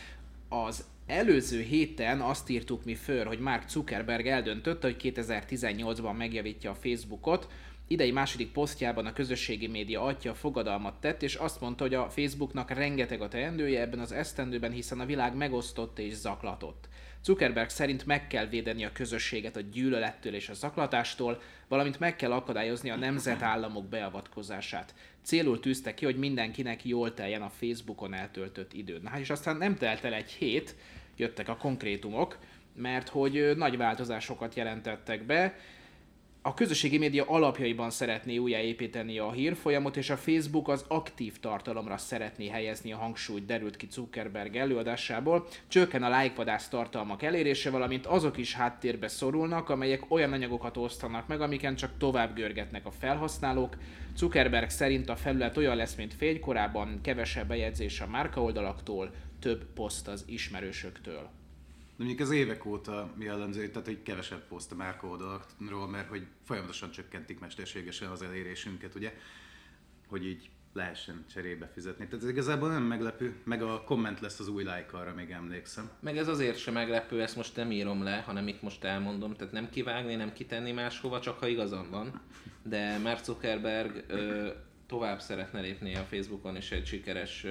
Az 0.49 0.85
előző 1.05 1.61
héten 1.61 2.21
azt 2.21 2.49
írtuk 2.49 2.85
mi 2.85 2.95
föl, 2.95 3.25
hogy 3.25 3.39
Mark 3.39 3.69
Zuckerberg 3.69 4.27
eldöntötte, 4.27 4.87
hogy 4.87 5.13
2018-ban 5.15 6.17
megjavítja 6.17 6.71
a 6.71 6.75
Facebookot, 6.75 7.47
idei 7.87 8.11
második 8.11 8.51
posztjában 8.51 9.05
a 9.05 9.13
közösségi 9.13 9.67
média 9.67 10.01
atya 10.01 10.33
fogadalmat 10.33 10.99
tett, 10.99 11.23
és 11.23 11.35
azt 11.35 11.61
mondta, 11.61 11.83
hogy 11.83 11.93
a 11.93 12.09
Facebooknak 12.09 12.71
rengeteg 12.71 13.21
a 13.21 13.27
teendője 13.27 13.81
ebben 13.81 13.99
az 13.99 14.11
esztendőben, 14.11 14.71
hiszen 14.71 14.99
a 14.99 15.05
világ 15.05 15.35
megosztott 15.35 15.99
és 15.99 16.13
zaklatott. 16.13 16.87
Zuckerberg 17.23 17.69
szerint 17.69 18.05
meg 18.05 18.27
kell 18.27 18.45
védeni 18.45 18.85
a 18.85 18.91
közösséget 18.91 19.55
a 19.55 19.61
gyűlölettől 19.61 20.33
és 20.33 20.49
a 20.49 20.53
zaklatástól, 20.53 21.41
valamint 21.67 21.99
meg 21.99 22.15
kell 22.15 22.31
akadályozni 22.31 22.89
a 22.89 22.95
nemzetállamok 22.95 23.89
beavatkozását. 23.89 24.95
Célul 25.23 25.59
tűzte 25.59 25.93
ki, 25.93 26.05
hogy 26.05 26.17
mindenkinek 26.17 26.85
jól 26.85 27.13
teljen 27.13 27.41
a 27.41 27.49
Facebookon 27.49 28.13
eltöltött 28.13 28.73
idő. 28.73 28.99
Na 29.03 29.09
hát 29.09 29.19
és 29.19 29.29
aztán 29.29 29.57
nem 29.57 29.75
telt 29.75 30.03
el 30.03 30.13
egy 30.13 30.31
hét, 30.31 30.75
jöttek 31.17 31.49
a 31.49 31.57
konkrétumok, 31.57 32.37
mert 32.75 33.09
hogy 33.09 33.51
nagy 33.55 33.77
változásokat 33.77 34.55
jelentettek 34.55 35.25
be, 35.25 35.55
a 36.47 36.53
közösségi 36.53 36.97
média 36.97 37.23
alapjaiban 37.27 37.89
szeretné 37.89 38.37
újjáépíteni 38.37 39.17
a 39.17 39.31
hírfolyamot, 39.31 39.97
és 39.97 40.09
a 40.09 40.17
Facebook 40.17 40.67
az 40.67 40.85
aktív 40.87 41.39
tartalomra 41.39 41.97
szeretné 41.97 42.47
helyezni 42.47 42.91
a 42.91 42.97
hangsúlyt, 42.97 43.45
derült 43.45 43.77
ki 43.77 43.87
Zuckerberg 43.91 44.55
előadásából. 44.55 45.47
Csökken 45.67 46.03
a 46.03 46.09
lájkvadász 46.09 46.67
tartalmak 46.67 47.23
elérése, 47.23 47.69
valamint 47.69 48.05
azok 48.05 48.37
is 48.37 48.53
háttérbe 48.53 49.07
szorulnak, 49.07 49.69
amelyek 49.69 50.11
olyan 50.11 50.31
anyagokat 50.31 50.77
osztanak 50.77 51.27
meg, 51.27 51.41
amiken 51.41 51.75
csak 51.75 51.97
tovább 51.97 52.35
görgetnek 52.35 52.85
a 52.85 52.91
felhasználók. 52.91 53.77
Zuckerberg 54.15 54.69
szerint 54.69 55.09
a 55.09 55.15
felület 55.15 55.57
olyan 55.57 55.75
lesz, 55.75 55.95
mint 55.95 56.13
fénykorában, 56.13 56.99
kevesebb 57.01 57.47
bejegyzés 57.47 58.01
a 58.01 58.07
márkaoldalaktól, 58.07 59.11
több 59.39 59.73
poszt 59.73 60.07
az 60.07 60.23
ismerősöktől. 60.27 61.29
De 61.97 62.03
mondjuk 62.03 62.27
az 62.27 62.35
évek 62.35 62.65
óta 62.65 63.13
jellemző, 63.19 63.69
tehát 63.69 63.87
hogy 63.87 64.03
kevesebb 64.03 64.47
poszt 64.47 64.71
a 64.71 64.75
márka 64.75 65.07
oldalakról, 65.07 65.87
mert 65.87 66.09
hogy 66.09 66.27
folyamatosan 66.43 66.91
csökkentik 66.91 67.39
mesterségesen 67.39 68.09
az 68.09 68.21
elérésünket, 68.21 68.95
ugye, 68.95 69.13
hogy 70.07 70.25
így 70.25 70.49
lehessen 70.73 71.25
cserébe 71.33 71.69
fizetni. 71.73 72.07
Tehát 72.07 72.23
ez 72.23 72.29
igazából 72.29 72.69
nem 72.69 72.83
meglepő, 72.83 73.35
meg 73.43 73.61
a 73.61 73.83
komment 73.83 74.19
lesz 74.19 74.39
az 74.39 74.47
új 74.47 74.63
like 74.63 74.89
arra 74.91 75.13
még 75.13 75.31
emlékszem. 75.31 75.89
Meg 75.99 76.17
ez 76.17 76.27
azért 76.27 76.57
sem 76.57 76.73
meglepő, 76.73 77.21
ezt 77.21 77.35
most 77.35 77.55
nem 77.55 77.71
írom 77.71 78.03
le, 78.03 78.17
hanem 78.17 78.47
itt 78.47 78.61
most 78.61 78.83
elmondom, 78.83 79.33
tehát 79.33 79.53
nem 79.53 79.69
kivágni, 79.69 80.15
nem 80.15 80.33
kitenni 80.33 80.71
máshova, 80.71 81.19
csak 81.19 81.39
ha 81.39 81.47
igazam 81.47 81.89
van. 81.89 82.21
De 82.63 82.97
Mark 82.97 83.23
Zuckerberg 83.23 84.03
ö, 84.07 84.49
tovább 84.87 85.19
szeretne 85.19 85.59
lépni 85.59 85.95
a 85.95 86.05
Facebookon 86.09 86.55
és 86.55 86.71
egy 86.71 86.85
sikeres 86.85 87.45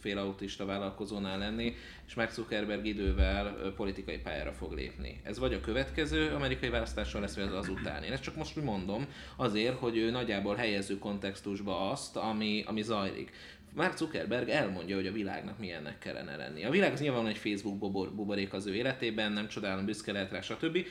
félautista 0.00 0.64
vállalkozónál 0.64 1.38
lenni, 1.38 1.74
és 2.06 2.14
Mark 2.14 2.30
Zuckerberg 2.30 2.86
idővel 2.86 3.72
politikai 3.76 4.18
pályára 4.18 4.52
fog 4.52 4.72
lépni. 4.72 5.20
Ez 5.22 5.38
vagy 5.38 5.52
a 5.52 5.60
következő 5.60 6.34
amerikai 6.34 6.68
választáson 6.68 7.20
lesz, 7.20 7.34
vagy 7.34 7.44
az 7.44 7.52
azután. 7.52 8.02
Én 8.02 8.12
ezt 8.12 8.22
csak 8.22 8.36
most 8.36 8.62
mondom, 8.62 9.06
azért, 9.36 9.78
hogy 9.78 9.96
ő 9.96 10.10
nagyjából 10.10 10.54
helyező 10.54 10.98
kontextusba 10.98 11.90
azt, 11.90 12.16
ami, 12.16 12.64
ami 12.66 12.82
zajlik. 12.82 13.32
Mark 13.74 13.96
Zuckerberg 13.96 14.48
elmondja, 14.48 14.96
hogy 14.96 15.06
a 15.06 15.12
világnak 15.12 15.58
milyennek 15.58 15.98
kellene 15.98 16.36
lenni. 16.36 16.64
A 16.64 16.70
világ 16.70 16.92
az 16.92 17.00
nyilván 17.00 17.26
egy 17.26 17.36
Facebook 17.36 17.78
buborék 18.14 18.52
az 18.52 18.66
ő 18.66 18.74
életében, 18.74 19.32
nem 19.32 19.48
csodálom, 19.48 19.84
büszke 19.84 20.12
lehet 20.12 20.30
rá, 20.30 20.40
stb 20.40 20.86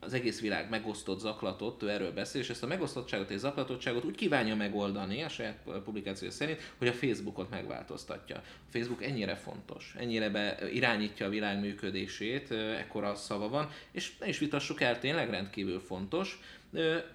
az 0.00 0.12
egész 0.12 0.40
világ 0.40 0.68
megosztott, 0.68 1.18
zaklatott, 1.18 1.82
ő 1.82 1.90
erről 1.90 2.12
beszél, 2.12 2.40
és 2.40 2.50
ezt 2.50 2.62
a 2.62 2.66
megosztottságot 2.66 3.30
és 3.30 3.38
zaklatottságot 3.38 4.04
úgy 4.04 4.14
kívánja 4.14 4.56
megoldani 4.56 5.22
a 5.22 5.28
saját 5.28 5.58
publikáció 5.84 6.30
szerint, 6.30 6.72
hogy 6.78 6.88
a 6.88 6.92
Facebookot 6.92 7.50
megváltoztatja. 7.50 8.36
A 8.36 8.70
Facebook 8.70 9.04
ennyire 9.04 9.34
fontos, 9.34 9.94
ennyire 9.98 10.30
be 10.30 10.58
irányítja 10.72 11.26
a 11.26 11.28
világ 11.28 11.60
működését, 11.60 12.50
ekkora 12.50 13.14
szava 13.14 13.48
van, 13.48 13.68
és 13.90 14.18
ne 14.18 14.28
is 14.28 14.38
vitassuk 14.38 14.80
el, 14.80 14.98
tényleg 14.98 15.30
rendkívül 15.30 15.80
fontos, 15.80 16.40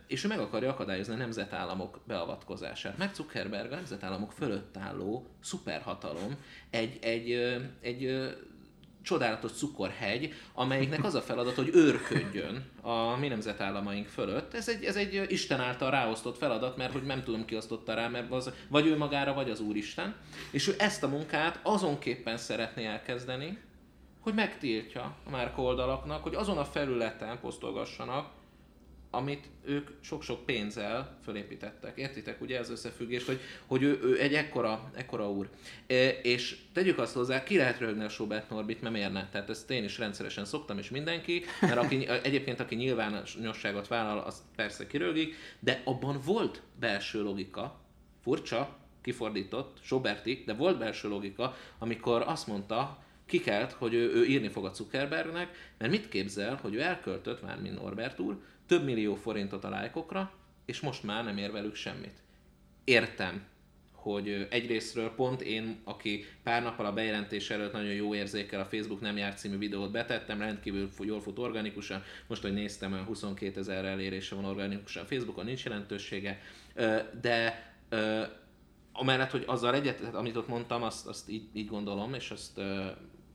és 0.08 0.24
ő 0.24 0.28
meg 0.28 0.40
akarja 0.40 0.70
akadályozni 0.70 1.14
a 1.14 1.18
nemzetállamok 1.18 2.00
beavatkozását. 2.08 2.98
Meg 2.98 3.14
Zuckerberg 3.14 3.72
a 3.72 3.76
nemzetállamok 3.76 4.32
fölött 4.32 4.78
álló 4.78 5.26
szuperhatalom 5.42 6.36
egy, 6.70 6.98
egy, 7.02 7.32
egy 7.82 8.32
csodálatos 9.04 9.52
cukorhegy, 9.52 10.34
amelyiknek 10.54 11.04
az 11.04 11.16
a 11.16 11.22
feladat, 11.22 11.56
hogy 11.56 11.70
őrködjön 11.74 12.66
a 12.82 13.16
mi 13.16 13.28
nemzetállamaink 13.28 14.08
fölött. 14.08 14.54
Ez 14.54 14.70
egy, 14.70 14.84
ez 14.84 14.96
egy 14.96 15.26
Isten 15.28 15.60
által 15.60 15.92
ráosztott 15.92 16.38
feladat, 16.38 16.78
mert 16.78 16.92
hogy 16.92 17.04
nem 17.04 17.24
tudom 17.24 17.46
ki 17.46 17.56
osztotta 17.56 17.94
rá, 17.94 18.08
mert 18.08 18.32
az 18.32 18.52
vagy 18.70 18.86
ő 18.86 18.98
magára, 18.98 19.34
vagy 19.34 19.50
az 19.50 19.60
Úristen. 19.60 20.16
És 20.52 20.68
ő 20.68 20.76
ezt 20.78 21.04
a 21.04 21.08
munkát 21.08 21.60
azonképpen 21.64 22.38
szeretné 22.38 22.86
elkezdeni, 22.86 23.58
hogy 24.20 24.34
megtiltja 24.34 25.16
a 25.26 25.30
márka 25.30 25.62
oldalaknak, 25.62 26.24
hogy 26.24 26.36
azon 26.36 26.58
a 26.58 26.66
felületen 26.66 27.40
posztolgassanak, 27.40 28.30
amit 29.12 29.46
ők 29.66 29.90
sok-sok 30.02 30.46
pénzzel 30.46 31.18
fölépítettek. 31.24 31.98
Értitek 31.98 32.42
ugye 32.42 32.60
ez 32.60 32.70
összefüggés, 32.70 33.26
hogy, 33.26 33.40
hogy 33.66 33.84
ő, 33.84 34.00
ő 34.04 34.20
egy 34.20 34.34
ekkora, 34.34 34.92
ekkora 34.96 35.32
úr. 35.32 35.50
E, 35.88 36.10
és 36.10 36.58
tegyük 36.74 36.98
azt 36.98 37.14
hozzá, 37.14 37.44
ki 37.44 37.58
lehet 37.58 37.80
röhögni 37.80 38.04
a 38.04 38.10
Schubert 38.10 38.50
Norbit, 38.50 38.82
mert 38.82 38.94
miért 38.94 39.14
ne? 39.14 39.30
Tehát 39.30 39.50
ezt 39.50 39.72
én 39.72 39.84
is 39.84 39.98
rendszeresen 39.98 40.46
szoktam, 40.46 40.78
és 40.78 40.90
mindenki, 40.90 41.44
mert 41.62 41.78
aki, 41.78 42.08
egyébként 42.24 42.60
aki 42.60 42.76
nyilvánosságot 42.76 43.88
vállal, 43.88 44.20
az 44.20 44.44
persze 44.56 44.88
kirögik, 44.88 45.36
de 45.60 45.82
abban 45.86 46.20
volt 46.26 46.62
belső 46.80 47.22
logika, 47.22 47.80
furcsa, 48.24 48.78
kifordított, 49.02 49.78
Soberti, 49.82 50.44
de 50.46 50.54
volt 50.54 50.78
belső 50.78 51.08
logika, 51.08 51.56
amikor 51.80 52.24
azt 52.26 52.48
mondta, 52.48 53.04
kikelt, 53.26 53.72
hogy 53.72 53.94
ő, 53.94 54.14
ő 54.14 54.26
írni 54.26 54.48
fog 54.48 54.66
a 54.66 54.74
Zuckerbergnek, 54.74 55.74
mert 55.78 55.92
mit 55.92 56.10
képzel, 56.10 56.60
hogy 56.62 56.74
ő 56.74 56.82
elköltött, 56.82 57.42
már 57.42 57.62
mint 57.62 57.82
Norbert 57.82 58.20
úr, 58.20 58.38
több 58.72 58.84
millió 58.84 59.16
forintot 59.16 59.64
a 59.64 59.70
lájkokra, 59.70 60.32
és 60.66 60.80
most 60.80 61.04
már 61.04 61.24
nem 61.24 61.38
ér 61.38 61.52
velük 61.52 61.76
semmit. 61.76 62.24
Értem, 62.84 63.44
hogy 63.92 64.48
egyrésztről 64.50 65.10
pont 65.16 65.42
én, 65.42 65.82
aki 65.84 66.26
pár 66.44 66.64
nappal 66.64 66.86
a 66.86 66.94
bejelentés 66.94 67.50
előtt 67.50 67.72
nagyon 67.72 67.94
jó 67.94 68.16
érzékel 68.16 68.60
a 68.60 68.66
Facebook 68.66 69.02
nem 69.02 69.18
járt 69.18 69.38
című 69.38 69.58
videót 69.58 69.92
betettem, 69.92 70.40
rendkívül 70.40 70.90
jól 71.00 71.22
fut 71.22 71.40
organikusan, 71.40 72.04
most, 72.28 72.42
hogy 72.42 72.54
néztem, 72.54 72.92
olyan 72.94 73.06
22 73.06 73.60
ezer 73.60 73.86
elérése 73.86 74.36
van 74.36 74.46
organikusan 74.46 75.06
Facebookon, 75.06 75.46
nincs 75.46 75.64
jelentősége, 75.64 76.42
de 77.22 77.72
amellett, 78.92 79.32
hogy 79.32 79.44
azzal 79.48 79.76
egyet, 79.76 80.14
amit 80.14 80.36
ott 80.36 80.48
mondtam, 80.48 80.84
azt, 80.84 81.08
azt 81.08 81.30
így, 81.30 81.48
így 81.54 81.68
gondolom, 81.68 82.14
és 82.14 82.32
azt 82.32 82.62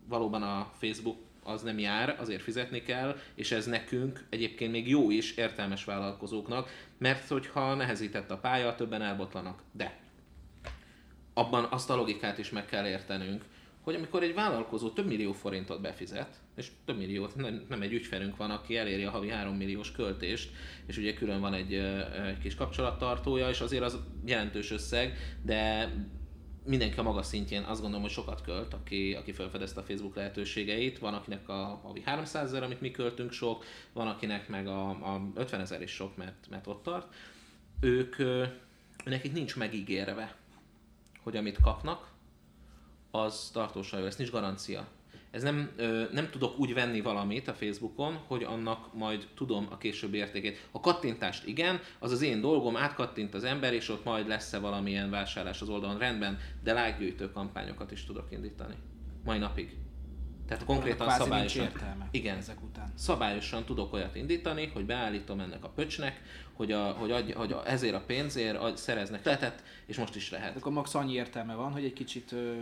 valóban 0.08 0.42
a 0.42 0.72
Facebook 0.78 1.25
az 1.46 1.62
nem 1.62 1.78
jár, 1.78 2.16
azért 2.18 2.42
fizetni 2.42 2.82
kell, 2.82 3.16
és 3.34 3.52
ez 3.52 3.66
nekünk 3.66 4.24
egyébként 4.28 4.72
még 4.72 4.88
jó 4.88 5.10
is 5.10 5.36
értelmes 5.36 5.84
vállalkozóknak, 5.84 6.70
mert 6.98 7.28
hogyha 7.28 7.74
nehezített 7.74 8.30
a 8.30 8.38
pálya, 8.38 8.74
többen 8.74 9.02
elbotlanak. 9.02 9.62
De 9.72 9.98
abban 11.34 11.66
azt 11.70 11.90
a 11.90 11.96
logikát 11.96 12.38
is 12.38 12.50
meg 12.50 12.66
kell 12.66 12.86
értenünk, 12.86 13.44
hogy 13.86 13.94
amikor 13.94 14.22
egy 14.22 14.34
vállalkozó 14.34 14.90
több 14.90 15.06
millió 15.06 15.32
forintot 15.32 15.80
befizet, 15.80 16.40
és 16.56 16.70
több 16.84 16.96
milliót, 16.96 17.36
nem, 17.36 17.64
nem 17.68 17.82
egy 17.82 17.92
ügyfelünk 17.92 18.36
van, 18.36 18.50
aki 18.50 18.76
eléri 18.76 19.04
a 19.04 19.10
havi 19.10 19.28
3 19.28 19.56
milliós 19.56 19.92
költést, 19.92 20.50
és 20.86 20.96
ugye 20.96 21.14
külön 21.14 21.40
van 21.40 21.54
egy, 21.54 21.74
egy 22.26 22.38
kis 22.42 22.54
kapcsolattartója, 22.54 23.48
és 23.48 23.60
azért 23.60 23.82
az 23.82 23.98
jelentős 24.24 24.70
összeg, 24.70 25.16
de 25.42 25.92
mindenki 26.66 26.98
a 26.98 27.02
maga 27.02 27.22
szintjén 27.22 27.62
azt 27.62 27.80
gondolom, 27.80 28.04
hogy 28.04 28.14
sokat 28.14 28.42
költ, 28.42 28.74
aki, 28.74 29.14
aki 29.14 29.32
felfedezte 29.32 29.80
a 29.80 29.84
Facebook 29.84 30.14
lehetőségeit. 30.14 30.98
Van, 30.98 31.14
akinek 31.14 31.48
a 31.48 31.80
havi 31.82 32.02
300 32.04 32.46
ezer, 32.48 32.62
amit 32.62 32.80
mi 32.80 32.90
költünk 32.90 33.32
sok, 33.32 33.64
van, 33.92 34.08
akinek 34.08 34.48
meg 34.48 34.66
a, 34.66 34.88
a 34.88 35.30
50 35.34 35.60
ezer 35.60 35.82
is 35.82 35.90
sok, 35.90 36.16
mert, 36.16 36.46
mert 36.50 36.66
ott 36.66 36.82
tart. 36.82 37.14
Ők, 37.80 38.16
nekik 39.04 39.32
nincs 39.32 39.56
megígérve, 39.56 40.36
hogy 41.22 41.36
amit 41.36 41.60
kapnak, 41.60 42.14
az 43.10 43.50
tartósan 43.52 44.00
jó, 44.00 44.06
ez 44.06 44.16
nincs 44.16 44.30
garancia 44.30 44.88
ez 45.36 45.42
nem, 45.42 45.70
nem 46.12 46.30
tudok 46.30 46.58
úgy 46.58 46.74
venni 46.74 47.00
valamit 47.00 47.48
a 47.48 47.54
Facebookon, 47.54 48.14
hogy 48.26 48.42
annak 48.42 48.94
majd 48.94 49.28
tudom 49.34 49.66
a 49.70 49.78
későbbi 49.78 50.16
értékét. 50.16 50.68
A 50.70 50.80
kattintást 50.80 51.46
igen, 51.46 51.80
az 51.98 52.12
az 52.12 52.22
én 52.22 52.40
dolgom, 52.40 52.76
átkattint 52.76 53.34
az 53.34 53.44
ember, 53.44 53.72
és 53.72 53.88
ott 53.88 54.04
majd 54.04 54.28
lesz-e 54.28 54.58
valamilyen 54.58 55.10
vásárlás 55.10 55.60
az 55.60 55.68
oldalon, 55.68 55.98
rendben, 55.98 56.38
de 56.62 56.72
lágygyűjtő 56.72 57.32
kampányokat 57.32 57.90
is 57.90 58.04
tudok 58.04 58.26
indítani. 58.30 58.74
Mai 59.24 59.38
napig. 59.38 59.76
Tehát 60.48 60.64
konkrétan 60.64 61.06
Kvázi 61.06 61.22
szabályosan. 61.22 61.64
értelme 61.64 62.08
igen, 62.10 62.36
ezek 62.36 62.62
után. 62.62 62.92
Szabályosan 62.94 63.64
tudok 63.64 63.92
olyat 63.92 64.16
indítani, 64.16 64.70
hogy 64.74 64.86
beállítom 64.86 65.40
ennek 65.40 65.64
a 65.64 65.68
pöcsnek, 65.68 66.20
hogy, 66.52 66.72
a, 66.72 66.90
hogy, 66.90 67.10
adj, 67.10 67.32
hogy 67.32 67.52
a, 67.52 67.68
ezért 67.68 67.94
a 67.94 68.00
pénzért 68.06 68.56
adj, 68.56 68.80
szereznek 68.80 69.24
lehetett, 69.24 69.62
és 69.86 69.98
most 69.98 70.16
is 70.16 70.30
lehet. 70.30 70.56
Akkor 70.56 70.72
max 70.72 70.94
annyi 70.94 71.12
értelme 71.12 71.54
van, 71.54 71.72
hogy 71.72 71.84
egy 71.84 71.92
kicsit 71.92 72.32
ö, 72.32 72.54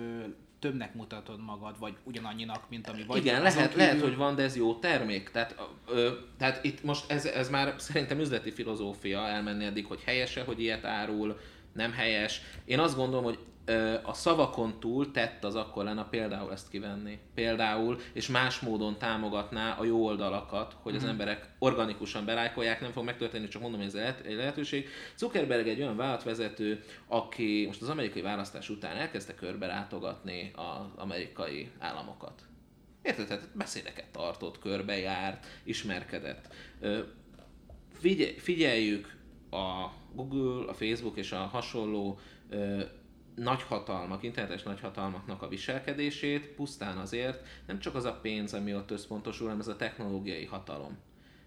többnek 0.64 0.94
mutatod 0.94 1.44
magad, 1.44 1.78
vagy 1.78 1.94
ugyanannyinak, 2.04 2.68
mint 2.68 2.88
ami 2.88 3.04
vagy. 3.06 3.16
Igen, 3.16 3.42
lehet, 3.42 3.68
kívül... 3.68 3.85
lehet, 3.85 4.00
hogy 4.00 4.16
van, 4.16 4.35
de 4.35 4.42
ez 4.42 4.56
jó 4.56 4.75
termék. 4.75 5.30
Tehát, 5.30 5.56
ö, 5.88 6.11
tehát 6.38 6.64
itt 6.64 6.83
most 6.83 7.11
ez, 7.11 7.25
ez 7.25 7.50
már 7.50 7.75
szerintem 7.78 8.21
üzleti 8.21 8.50
filozófia 8.50 9.26
elmenni 9.26 9.64
eddig, 9.64 9.87
hogy 9.87 10.02
helyese, 10.04 10.42
hogy 10.44 10.61
ilyet 10.61 10.85
árul, 10.85 11.38
nem 11.73 11.92
helyes. 11.92 12.40
Én 12.64 12.78
azt 12.78 12.97
gondolom, 12.97 13.25
hogy 13.25 13.38
a 14.02 14.12
szavakon 14.12 14.80
túl 14.80 15.11
tett 15.11 15.44
az 15.44 15.54
akkor 15.54 15.85
lenne 15.85 16.06
például 16.11 16.52
ezt 16.52 16.68
kivenni. 16.68 17.18
Például, 17.35 17.99
és 18.12 18.28
más 18.28 18.61
módon 18.61 18.99
támogatná 18.99 19.73
a 19.73 19.85
jó 19.85 20.04
oldalakat, 20.04 20.76
hogy 20.83 20.97
az 20.97 21.04
mm. 21.04 21.09
emberek 21.09 21.49
organikusan 21.59 22.25
belájkolják, 22.25 22.80
nem 22.80 22.92
fog 22.92 23.04
megtörténni, 23.04 23.49
csak 23.49 23.62
mondom, 23.62 23.80
hogy 23.80 23.94
ez 23.94 24.16
egy 24.25 24.35
lehetőség. 24.35 24.88
Zuckerberg 25.16 25.68
egy 25.68 25.80
olyan 25.80 25.97
vállalatvezető, 25.97 26.85
aki 27.06 27.64
most 27.66 27.83
az 27.83 27.88
amerikai 27.88 28.23
választás 28.23 28.68
után 28.68 28.97
elkezdte 28.97 29.35
körbe 29.35 29.66
látogatni 29.66 30.50
az 30.54 30.87
amerikai 30.97 31.71
államokat. 31.78 32.42
Érted? 33.02 33.26
Tehát 33.26 33.49
beszédeket 33.54 34.09
tartott, 34.12 34.59
körbejárt, 34.59 35.47
ismerkedett. 35.62 36.54
Figyeljük 38.37 39.16
a 39.50 39.88
Google, 40.14 40.71
a 40.71 40.75
Facebook 40.75 41.16
és 41.16 41.33
a 41.33 41.37
hasonló 41.37 42.18
nagyhatalmak, 43.35 44.23
internetes 44.23 44.62
nagyhatalmaknak 44.62 45.43
a 45.43 45.49
viselkedését 45.49 46.47
pusztán 46.47 46.97
azért, 46.97 47.47
nem 47.67 47.79
csak 47.79 47.95
az 47.95 48.05
a 48.05 48.19
pénz, 48.21 48.55
ami 48.55 48.75
ott 48.75 48.91
összpontosul, 48.91 49.47
hanem 49.47 49.61
ez 49.61 49.69
a 49.69 49.76
technológiai 49.76 50.45
hatalom. 50.45 50.97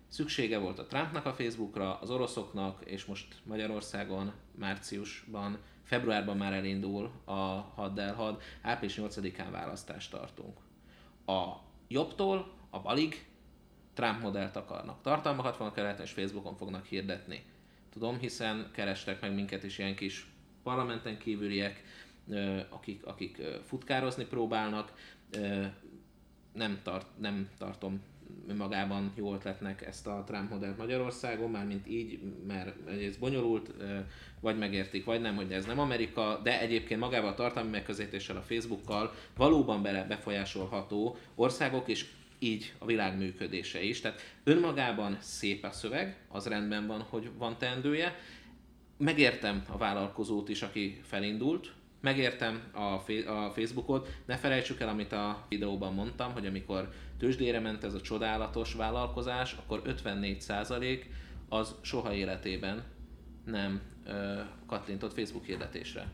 Szüksége 0.07 0.57
volt 0.57 0.79
a 0.79 0.85
Trumpnak 0.85 1.25
a 1.25 1.33
Facebookra, 1.33 1.99
az 1.99 2.09
oroszoknak, 2.09 2.81
és 2.85 3.05
most 3.05 3.35
Magyarországon 3.43 4.33
márciusban, 4.51 5.57
februárban 5.83 6.37
már 6.37 6.53
elindul 6.53 7.11
a 7.25 7.33
haddel 7.75 8.13
had, 8.13 8.41
április 8.61 8.97
8-án 9.01 9.47
választást 9.51 10.11
tartunk. 10.11 10.57
A 11.25 11.53
jobbtól 11.87 12.53
a 12.69 12.79
balig 12.79 13.25
Trump 13.93 14.21
modellt 14.21 14.55
akarnak. 14.55 15.01
Tartalmakat 15.01 15.55
fognak 15.55 15.75
keletni, 15.75 16.03
és 16.03 16.11
Facebookon 16.11 16.55
fognak 16.55 16.85
hirdetni. 16.85 17.45
Tudom, 17.89 18.19
hiszen 18.19 18.69
kerestek 18.73 19.21
meg 19.21 19.33
minket 19.33 19.63
is 19.63 19.77
ilyen 19.77 19.95
kis 19.95 20.27
parlamenten 20.67 21.17
kívüliek, 21.17 21.83
akik, 22.69 23.05
akik 23.05 23.41
futkározni 23.65 24.25
próbálnak. 24.25 24.93
Nem, 26.53 26.79
tart, 26.83 27.05
nem 27.19 27.49
tartom 27.57 28.01
magában 28.57 29.11
jó 29.15 29.33
ötletnek 29.33 29.85
ezt 29.85 30.07
a 30.07 30.23
Trump 30.25 30.49
modellt 30.49 30.77
Magyarországon, 30.77 31.51
mármint 31.51 31.87
így, 31.87 32.19
mert 32.47 32.89
ez 32.89 33.17
bonyolult, 33.17 33.73
vagy 34.39 34.57
megértik, 34.57 35.05
vagy 35.05 35.21
nem, 35.21 35.35
hogy 35.35 35.51
ez 35.51 35.65
nem 35.65 35.79
Amerika, 35.79 36.39
de 36.43 36.59
egyébként 36.59 36.99
magával 36.99 37.29
a 37.29 37.35
tartalmi 37.35 37.69
megközelítéssel 37.69 38.37
a 38.37 38.41
Facebookkal 38.41 39.13
valóban 39.35 39.81
bele 39.81 40.03
befolyásolható 40.03 41.17
országok, 41.35 41.87
és 41.87 42.05
így 42.39 42.73
a 42.77 42.85
világ 42.85 43.17
működése 43.17 43.81
is. 43.83 44.01
Tehát 44.01 44.21
önmagában 44.43 45.17
szép 45.19 45.63
a 45.63 45.71
szöveg, 45.71 46.17
az 46.27 46.45
rendben 46.45 46.87
van, 46.87 47.01
hogy 47.01 47.29
van 47.37 47.57
teendője, 47.57 48.15
megértem 48.97 49.63
a 49.71 49.77
vállalkozót 49.77 50.49
is, 50.49 50.61
aki 50.61 50.99
felindult, 51.03 51.73
megértem 52.01 52.61
a, 52.73 53.11
a 53.31 53.51
Facebookot, 53.53 54.09
ne 54.25 54.37
felejtsük 54.37 54.79
el, 54.79 54.87
amit 54.87 55.11
a 55.11 55.45
videóban 55.49 55.93
mondtam, 55.93 56.31
hogy 56.31 56.45
amikor 56.45 56.89
tőzsdére 57.17 57.59
ment 57.59 57.83
ez 57.83 57.93
a 57.93 58.01
csodálatos 58.01 58.73
vállalkozás, 58.73 59.53
akkor 59.53 59.81
54% 59.85 61.01
az 61.49 61.75
soha 61.81 62.13
életében 62.13 62.83
nem 63.45 63.81
ö, 64.05 64.41
kattintott 64.67 65.13
Facebook 65.13 65.45
hirdetésre. 65.45 66.11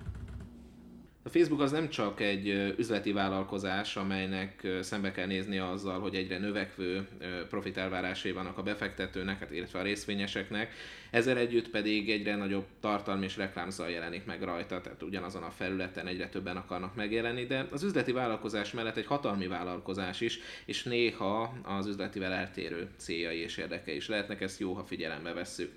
A 1.25 1.29
Facebook 1.29 1.61
az 1.61 1.71
nem 1.71 1.89
csak 1.89 2.19
egy 2.21 2.73
üzleti 2.77 3.11
vállalkozás, 3.11 3.95
amelynek 3.95 4.67
szembe 4.81 5.11
kell 5.11 5.25
nézni 5.25 5.57
azzal, 5.57 5.99
hogy 5.99 6.15
egyre 6.15 6.37
növekvő 6.37 7.07
profit 7.49 7.77
elvárásai 7.77 8.31
vannak 8.31 8.57
a 8.57 8.63
befektetőnek, 8.63 9.39
hát 9.39 9.51
illetve 9.51 9.79
a 9.79 9.83
részvényeseknek, 9.83 10.73
ezzel 11.11 11.37
együtt 11.37 11.69
pedig 11.69 12.11
egyre 12.11 12.35
nagyobb 12.35 12.65
tartalmi 12.79 13.25
és 13.25 13.37
reklámzal 13.37 13.89
jelenik 13.89 14.25
meg 14.25 14.41
rajta, 14.41 14.81
tehát 14.81 15.03
ugyanazon 15.03 15.43
a 15.43 15.51
felületen 15.51 16.07
egyre 16.07 16.29
többen 16.29 16.57
akarnak 16.57 16.95
megjelenni, 16.95 17.45
de 17.45 17.67
az 17.71 17.83
üzleti 17.83 18.11
vállalkozás 18.11 18.71
mellett 18.71 18.97
egy 18.97 19.05
hatalmi 19.05 19.47
vállalkozás 19.47 20.21
is, 20.21 20.39
és 20.65 20.83
néha 20.83 21.57
az 21.63 21.87
üzletivel 21.87 22.31
eltérő 22.31 22.87
céljai 22.97 23.37
és 23.37 23.57
érdekei 23.57 23.95
is 23.95 24.07
lehetnek, 24.07 24.41
ezt 24.41 24.59
jó, 24.59 24.73
ha 24.73 24.83
figyelembe 24.83 25.33
vesszük. 25.33 25.71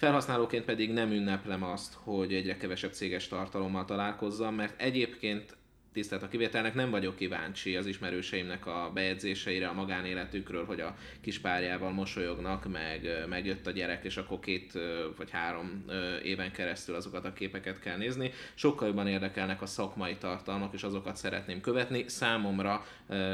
Felhasználóként 0.00 0.64
pedig 0.64 0.92
nem 0.92 1.10
ünneplem 1.10 1.62
azt, 1.62 1.94
hogy 1.94 2.34
egyre 2.34 2.56
kevesebb 2.56 2.92
céges 2.92 3.28
tartalommal 3.28 3.84
találkozzam, 3.84 4.54
mert 4.54 4.80
egyébként 4.80 5.56
tisztelt 5.92 6.22
a 6.22 6.28
kivételnek 6.28 6.74
nem 6.74 6.90
vagyok 6.90 7.16
kíváncsi 7.16 7.76
az 7.76 7.86
ismerőseimnek 7.86 8.66
a 8.66 8.90
bejegyzéseire, 8.94 9.68
a 9.68 9.72
magánéletükről, 9.72 10.64
hogy 10.64 10.80
a 10.80 10.96
kis 11.20 11.38
párjával 11.38 11.90
mosolyognak, 11.90 12.72
meg 12.72 13.26
megjött 13.28 13.66
a 13.66 13.70
gyerek, 13.70 14.04
és 14.04 14.16
akkor 14.16 14.40
két 14.40 14.78
vagy 15.16 15.30
három 15.30 15.84
éven 16.22 16.52
keresztül 16.52 16.94
azokat 16.94 17.24
a 17.24 17.32
képeket 17.32 17.78
kell 17.78 17.96
nézni. 17.96 18.32
Sokkal 18.54 18.88
jobban 18.88 19.06
érdekelnek 19.06 19.62
a 19.62 19.66
szakmai 19.66 20.16
tartalmak, 20.16 20.74
és 20.74 20.82
azokat 20.82 21.16
szeretném 21.16 21.60
követni. 21.60 22.04
Számomra, 22.08 22.84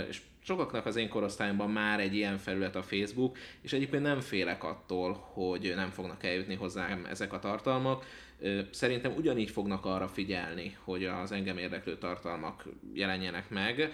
és 0.09 0.21
sokaknak 0.43 0.87
az 0.87 0.97
én 0.97 1.09
korosztályomban 1.09 1.71
már 1.71 2.01
egy 2.01 2.15
ilyen 2.15 2.39
felület 2.39 2.77
a 2.77 2.83
Facebook, 2.83 3.39
és 3.61 3.73
egyébként 3.73 4.03
nem 4.03 4.21
félek 4.21 4.65
attól, 4.65 5.13
hogy 5.33 5.73
nem 5.77 5.91
fognak 5.91 6.25
eljutni 6.25 6.55
hozzám 6.55 7.07
ezek 7.11 7.33
a 7.33 7.39
tartalmak. 7.39 8.05
Szerintem 8.71 9.12
ugyanígy 9.16 9.50
fognak 9.50 9.85
arra 9.85 10.09
figyelni, 10.09 10.76
hogy 10.85 11.05
az 11.05 11.33
engem 11.33 11.59
érdeklő 11.59 11.99
tartalmak 11.99 12.64
jelenjenek 12.93 13.50
meg, 13.50 13.93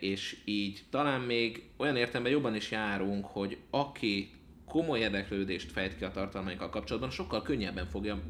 és 0.00 0.36
így 0.44 0.82
talán 0.90 1.20
még 1.20 1.62
olyan 1.76 1.96
értelemben 1.96 2.32
jobban 2.32 2.54
is 2.54 2.70
járunk, 2.70 3.26
hogy 3.26 3.56
aki 3.70 4.30
komoly 4.66 4.98
érdeklődést 4.98 5.70
fejt 5.70 5.96
ki 5.96 6.04
a 6.04 6.10
tartalmainkkal 6.10 6.70
kapcsolatban, 6.70 7.10
sokkal 7.10 7.42
könnyebben 7.42 7.86
fogja 7.86 8.22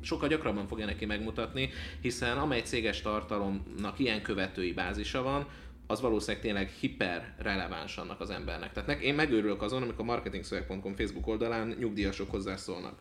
sokkal 0.00 0.28
gyakrabban 0.28 0.66
fogja 0.66 0.86
neki 0.86 1.04
megmutatni, 1.04 1.70
hiszen 2.00 2.38
amely 2.38 2.60
céges 2.60 3.00
tartalomnak 3.00 3.98
ilyen 3.98 4.22
követői 4.22 4.72
bázisa 4.72 5.22
van, 5.22 5.46
az 5.90 6.00
valószínűleg 6.00 6.42
tényleg 6.42 6.68
hiper 6.68 7.34
releváns 7.38 7.96
annak 7.96 8.20
az 8.20 8.30
embernek. 8.30 8.72
Tehát 8.72 9.00
én 9.00 9.14
megőrülök 9.14 9.62
azon, 9.62 9.82
amikor 9.82 10.00
a 10.00 10.04
marketingszöveg.com 10.04 10.94
Facebook 10.96 11.26
oldalán 11.26 11.76
nyugdíjasok 11.78 12.30
hozzászólnak. 12.30 12.98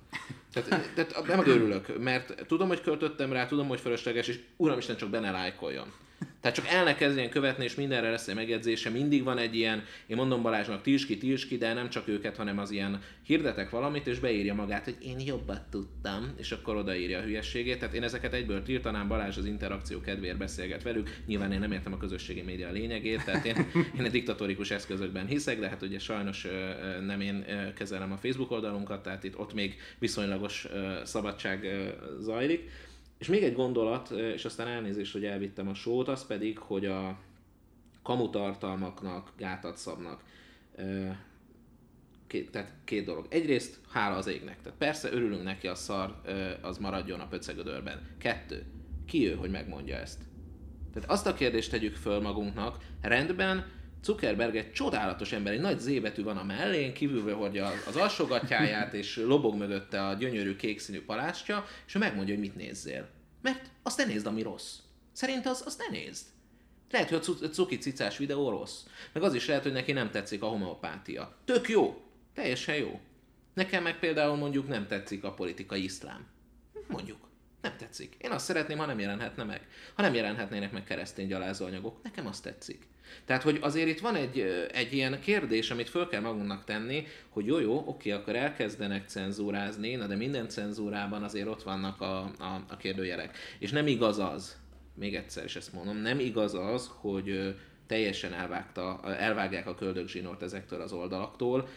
Tehát, 0.53 0.93
tehát 0.93 1.27
nem 1.27 1.37
megőrülök, 1.37 1.99
mert 1.99 2.45
tudom, 2.47 2.67
hogy 2.67 2.81
költöttem 2.81 3.31
rá, 3.31 3.45
tudom, 3.45 3.67
hogy 3.67 3.79
fölösleges, 3.79 4.27
és 4.27 4.39
uramisten 4.57 4.97
csak 4.97 5.09
benne 5.09 5.31
lájkoljon. 5.31 5.93
Tehát 6.41 6.57
csak 6.57 6.67
el 6.67 6.83
ne 6.83 6.95
kezdjen 6.95 7.29
követni, 7.29 7.63
és 7.63 7.75
mindenre 7.75 8.09
lesz 8.09 8.27
egy 8.27 8.35
megjegyzése. 8.35 8.89
Mindig 8.89 9.23
van 9.23 9.37
egy 9.37 9.55
ilyen, 9.55 9.83
én 10.07 10.15
mondom 10.15 10.41
Balázsnak, 10.41 10.81
tilts 10.81 11.05
ki, 11.05 11.17
tilts 11.17 11.47
ki, 11.47 11.57
de 11.57 11.73
nem 11.73 11.89
csak 11.89 12.07
őket, 12.07 12.35
hanem 12.35 12.59
az 12.59 12.71
ilyen 12.71 13.01
hirdetek 13.23 13.69
valamit, 13.69 14.07
és 14.07 14.19
beírja 14.19 14.53
magát, 14.53 14.83
hogy 14.83 14.97
én 15.01 15.19
jobbat 15.19 15.61
tudtam, 15.69 16.33
és 16.37 16.51
akkor 16.51 16.75
odaírja 16.75 17.19
a 17.19 17.21
hülyességét. 17.21 17.79
Tehát 17.79 17.95
én 17.95 18.03
ezeket 18.03 18.33
egyből 18.33 18.63
tiltanám, 18.63 19.07
Balázs 19.07 19.37
az 19.37 19.45
interakció 19.45 20.01
kedvéért 20.01 20.37
beszélget 20.37 20.83
velük. 20.83 21.17
Nyilván 21.25 21.51
én 21.51 21.59
nem 21.59 21.71
értem 21.71 21.93
a 21.93 21.97
közösségi 21.97 22.41
média 22.41 22.71
lényegét, 22.71 23.25
tehát 23.25 23.45
én, 23.45 23.55
én 23.97 24.05
a 24.05 24.09
diktatórikus 24.09 24.71
eszközökben 24.71 25.25
hiszek, 25.25 25.59
de 25.59 25.69
hát 25.69 25.81
ugye 25.81 25.99
sajnos 25.99 26.47
nem 27.05 27.21
én 27.21 27.45
kezelem 27.75 28.11
a 28.11 28.17
Facebook 28.17 28.51
oldalunkat, 28.51 29.03
tehát 29.03 29.23
itt 29.23 29.37
ott 29.37 29.53
még 29.53 29.75
viszonylagos 29.99 30.67
szabadság 31.03 31.67
zajlik. 32.19 32.69
És 33.17 33.27
még 33.27 33.43
egy 33.43 33.53
gondolat, 33.53 34.09
és 34.09 34.45
aztán 34.45 34.67
elnézést, 34.67 35.13
hogy 35.13 35.25
elvittem 35.25 35.67
a 35.67 35.73
sót, 35.73 36.07
az 36.07 36.25
pedig, 36.25 36.57
hogy 36.57 36.85
a 36.85 37.19
kamutartalmaknak 38.03 39.31
gátat 39.37 39.77
szabnak. 39.77 40.23
Két, 42.27 42.51
tehát 42.51 42.73
két 42.83 43.05
dolog. 43.05 43.25
Egyrészt 43.29 43.79
hála 43.89 44.15
az 44.15 44.27
égnek. 44.27 44.61
Tehát 44.61 44.77
persze 44.77 45.11
örülünk 45.11 45.43
neki, 45.43 45.67
a 45.67 45.75
szar 45.75 46.21
az 46.61 46.77
maradjon 46.77 47.19
a 47.19 47.27
pöcegödörben. 47.27 48.15
Kettő. 48.17 48.65
Ki 49.05 49.29
ő, 49.29 49.35
hogy 49.35 49.49
megmondja 49.49 49.95
ezt? 49.95 50.21
Tehát 50.93 51.09
azt 51.09 51.27
a 51.27 51.33
kérdést 51.33 51.71
tegyük 51.71 51.95
föl 51.95 52.21
magunknak, 52.21 52.77
rendben, 53.01 53.65
Zuckerberg 54.07 54.55
egy 54.55 54.71
csodálatos 54.71 55.31
ember, 55.31 55.53
egy 55.53 55.59
nagy 55.59 55.79
zébetű 55.79 56.23
van 56.23 56.37
a 56.37 56.43
mellén, 56.43 56.93
kívülről 56.93 57.35
hordja 57.35 57.71
az 57.87 57.95
alsógatjáját, 57.95 58.93
és 58.93 59.15
lobog 59.15 59.55
mögötte 59.55 60.07
a 60.07 60.13
gyönyörű 60.13 60.55
kék 60.55 60.79
színű 60.79 61.05
palástja, 61.05 61.65
és 61.87 61.95
ő 61.95 61.99
megmondja, 61.99 62.33
hogy 62.33 62.43
mit 62.43 62.55
nézzél. 62.55 63.09
Mert 63.41 63.69
azt 63.83 63.97
ne 63.97 64.05
nézd, 64.05 64.25
ami 64.25 64.41
rossz. 64.41 64.77
Szerint 65.11 65.45
az, 65.45 65.63
azt 65.65 65.79
ne 65.79 65.97
nézd. 65.97 66.25
Lehet, 66.91 67.09
hogy 67.09 67.37
a 67.41 67.47
cuki 67.47 67.77
cicás 67.77 68.17
videó 68.17 68.49
rossz. 68.49 68.83
Meg 69.13 69.23
az 69.23 69.33
is 69.33 69.47
lehet, 69.47 69.63
hogy 69.63 69.71
neki 69.71 69.91
nem 69.91 70.11
tetszik 70.11 70.43
a 70.43 70.47
homeopátia. 70.47 71.37
Tök 71.45 71.69
jó. 71.69 72.01
Teljesen 72.33 72.75
jó. 72.75 72.99
Nekem 73.53 73.83
meg 73.83 73.99
például 73.99 74.35
mondjuk 74.35 74.67
nem 74.67 74.87
tetszik 74.87 75.23
a 75.23 75.33
politikai 75.33 75.83
iszlám. 75.83 76.25
Mondjuk. 76.87 77.27
Nem 77.61 77.77
tetszik. 77.77 78.15
Én 78.17 78.31
azt 78.31 78.45
szeretném, 78.45 78.77
ha 78.77 78.85
nem 78.85 78.99
jelenhetne 78.99 79.43
meg. 79.43 79.67
Ha 79.95 80.01
nem 80.01 80.13
jelenhetnének 80.13 80.71
meg 80.71 80.83
keresztény 80.83 81.27
gyalázóanyagok. 81.27 82.03
Nekem 82.03 82.27
azt 82.27 82.43
tetszik. 82.43 82.87
Tehát, 83.25 83.43
hogy 83.43 83.57
azért 83.61 83.87
itt 83.87 83.99
van 83.99 84.15
egy, 84.15 84.67
egy 84.73 84.93
ilyen 84.93 85.19
kérdés, 85.19 85.71
amit 85.71 85.89
föl 85.89 86.07
kell 86.07 86.21
magunknak 86.21 86.63
tenni, 86.63 87.07
hogy 87.29 87.45
jó, 87.45 87.59
jó, 87.59 87.83
oké, 87.85 88.11
akkor 88.11 88.35
elkezdenek 88.35 89.07
cenzúrázni, 89.07 89.95
na 89.95 90.07
de 90.07 90.15
minden 90.15 90.49
cenzúrában 90.49 91.23
azért 91.23 91.47
ott 91.47 91.63
vannak 91.63 92.01
a, 92.01 92.19
a, 92.39 92.63
a 92.69 92.77
kérdőjelek. 92.77 93.37
És 93.59 93.71
nem 93.71 93.87
igaz 93.87 94.19
az, 94.19 94.57
még 94.93 95.15
egyszer 95.15 95.43
is 95.43 95.55
ezt 95.55 95.73
mondom, 95.73 95.97
nem 95.97 96.19
igaz 96.19 96.53
az, 96.53 96.89
hogy 96.93 97.55
teljesen 97.87 98.33
elvágta, 98.33 98.99
elvágják 99.17 99.67
a 99.67 99.75
köldögzsinort 99.75 100.41
ezektől 100.41 100.81
az 100.81 100.91
oldalaktól. 100.91 101.67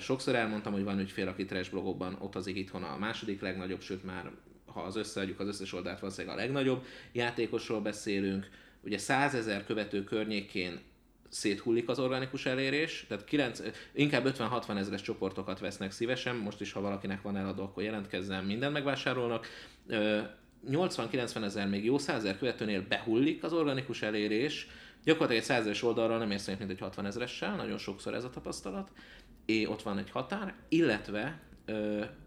Sokszor 0.00 0.34
elmondtam, 0.34 0.72
hogy 0.72 0.84
van 0.84 0.98
ügyfél, 0.98 1.28
aki 1.28 1.44
trash 1.44 1.70
blogokban 1.70 2.16
ott 2.20 2.34
az 2.34 2.46
itthon 2.46 2.82
a 2.82 2.98
második 2.98 3.40
legnagyobb, 3.40 3.80
sőt 3.80 4.04
már 4.04 4.30
ha 4.72 4.80
az 4.80 4.96
összeadjuk 4.96 5.40
az 5.40 5.48
összes 5.48 5.72
oldalt, 5.72 6.00
valószínűleg 6.00 6.36
a 6.36 6.40
legnagyobb 6.40 6.84
játékosról 7.12 7.80
beszélünk. 7.80 8.48
Ugye 8.84 8.98
100 8.98 9.34
ezer 9.34 9.64
követő 9.64 10.04
környékén 10.04 10.80
széthullik 11.28 11.88
az 11.88 11.98
organikus 11.98 12.46
elérés, 12.46 13.04
tehát 13.08 13.24
9, 13.24 13.62
inkább 13.92 14.34
50-60 14.38 14.78
ezeres 14.78 15.02
csoportokat 15.02 15.58
vesznek 15.58 15.92
szívesen, 15.92 16.36
most 16.36 16.60
is 16.60 16.72
ha 16.72 16.80
valakinek 16.80 17.22
van 17.22 17.36
eladó, 17.36 17.62
akkor 17.62 17.82
jelentkezzen, 17.82 18.44
mindent 18.44 18.72
megvásárolnak. 18.72 19.46
80-90 20.68 21.42
ezer, 21.42 21.68
még 21.68 21.84
jó 21.84 21.98
100 21.98 22.16
ezer 22.16 22.38
követőnél 22.38 22.84
behullik 22.88 23.42
az 23.42 23.52
organikus 23.52 24.02
elérés, 24.02 24.68
gyakorlatilag 25.04 25.42
egy 25.42 25.48
100 25.48 25.58
ezeres 25.58 25.82
oldalra 25.82 26.18
nem 26.18 26.30
érsz 26.30 26.46
mint 26.46 26.70
egy 26.70 26.78
60 26.78 27.06
ezeressel, 27.06 27.56
nagyon 27.56 27.78
sokszor 27.78 28.14
ez 28.14 28.24
a 28.24 28.30
tapasztalat, 28.30 28.90
és 29.46 29.68
ott 29.68 29.82
van 29.82 29.98
egy 29.98 30.10
határ, 30.10 30.54
illetve 30.68 31.40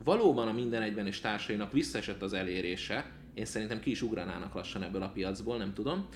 valóban 0.04 0.48
a 0.48 0.54
minden 0.54 0.82
egyben 0.82 1.08
és 1.08 1.20
társainak 1.20 1.72
visszaesett 1.72 2.22
az 2.22 2.34
elérése, 2.34 3.12
én 3.34 3.46
szerintem 3.46 3.80
ki 3.80 3.90
is 3.90 4.02
ugranának 4.02 4.54
lassan 4.54 4.84
ebből 4.84 5.02
a 5.02 5.10
piacból, 5.10 5.58
nem 5.58 5.74
tudom, 5.74 6.08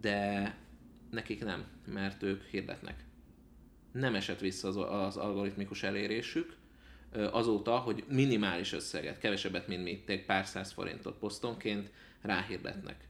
de 0.00 0.54
nekik 1.10 1.44
nem, 1.44 1.64
mert 1.86 2.22
ők 2.22 2.42
hirdetnek. 2.42 3.04
Nem 3.92 4.14
esett 4.14 4.40
vissza 4.40 4.68
az, 4.68 4.76
az 4.76 5.16
algoritmikus 5.16 5.82
elérésük, 5.82 6.56
azóta, 7.12 7.76
hogy 7.76 8.04
minimális 8.08 8.72
összeget, 8.72 9.18
kevesebbet, 9.18 9.68
mint 9.68 9.82
mi, 9.82 10.18
pár 10.26 10.46
száz 10.46 10.72
forintot 10.72 11.18
posztonként 11.18 11.90
ráhirdetnek. 12.20 13.08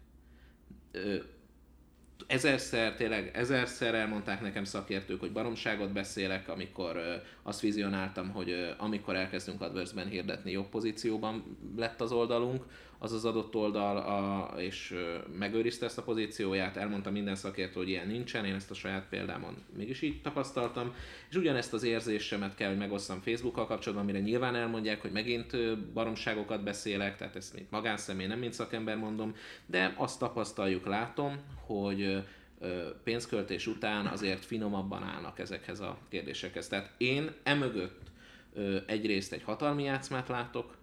Ezerszer, 2.26 2.94
tényleg 2.94 3.30
ezerszer 3.36 3.94
elmondták 3.94 4.40
nekem 4.40 4.64
szakértők, 4.64 5.20
hogy 5.20 5.32
baromságot 5.32 5.92
beszélek, 5.92 6.48
amikor 6.48 7.22
azt 7.42 7.60
vizionáltam, 7.60 8.30
hogy 8.30 8.74
amikor 8.78 9.16
elkezdünk 9.16 9.60
AdWords-ben 9.60 10.08
hirdetni, 10.08 10.50
jobb 10.50 10.68
pozícióban 10.68 11.58
lett 11.76 12.00
az 12.00 12.12
oldalunk, 12.12 12.64
az 13.02 13.12
az 13.12 13.24
adott 13.24 13.54
oldal, 13.54 13.96
a, 13.96 14.54
és 14.60 14.94
megőrizte 15.38 15.86
ezt 15.86 15.98
a 15.98 16.02
pozícióját, 16.02 16.76
elmondta 16.76 17.10
minden 17.10 17.34
szakértő, 17.34 17.78
hogy 17.78 17.88
ilyen 17.88 18.06
nincsen, 18.06 18.44
én 18.44 18.54
ezt 18.54 18.70
a 18.70 18.74
saját 18.74 19.08
példámon 19.08 19.56
mégis 19.76 20.02
így 20.02 20.22
tapasztaltam, 20.22 20.94
és 21.30 21.36
ugyanezt 21.36 21.72
az 21.72 21.82
érzésemet 21.82 22.54
kell, 22.54 22.68
hogy 22.68 22.78
megosszam 22.78 23.20
Facebookkal 23.20 23.66
kapcsolatban, 23.66 24.08
amire 24.08 24.24
nyilván 24.24 24.54
elmondják, 24.54 25.00
hogy 25.00 25.12
megint 25.12 25.76
baromságokat 25.92 26.62
beszélek, 26.62 27.16
tehát 27.16 27.36
ezt 27.36 27.54
mint 27.54 27.70
magánszemély, 27.70 28.26
nem 28.26 28.38
mint 28.38 28.52
szakember 28.52 28.96
mondom, 28.96 29.34
de 29.66 29.94
azt 29.96 30.18
tapasztaljuk, 30.18 30.86
látom, 30.86 31.40
hogy 31.66 32.22
pénzköltés 33.04 33.66
után 33.66 34.06
azért 34.06 34.44
finomabban 34.44 35.02
állnak 35.02 35.38
ezekhez 35.38 35.80
a 35.80 35.98
kérdésekhez. 36.08 36.68
Tehát 36.68 36.90
én 36.96 37.30
emögött 37.42 38.00
egyrészt 38.86 39.32
egy 39.32 39.42
hatalmi 39.42 39.82
játszmát 39.82 40.28
látok, 40.28 40.78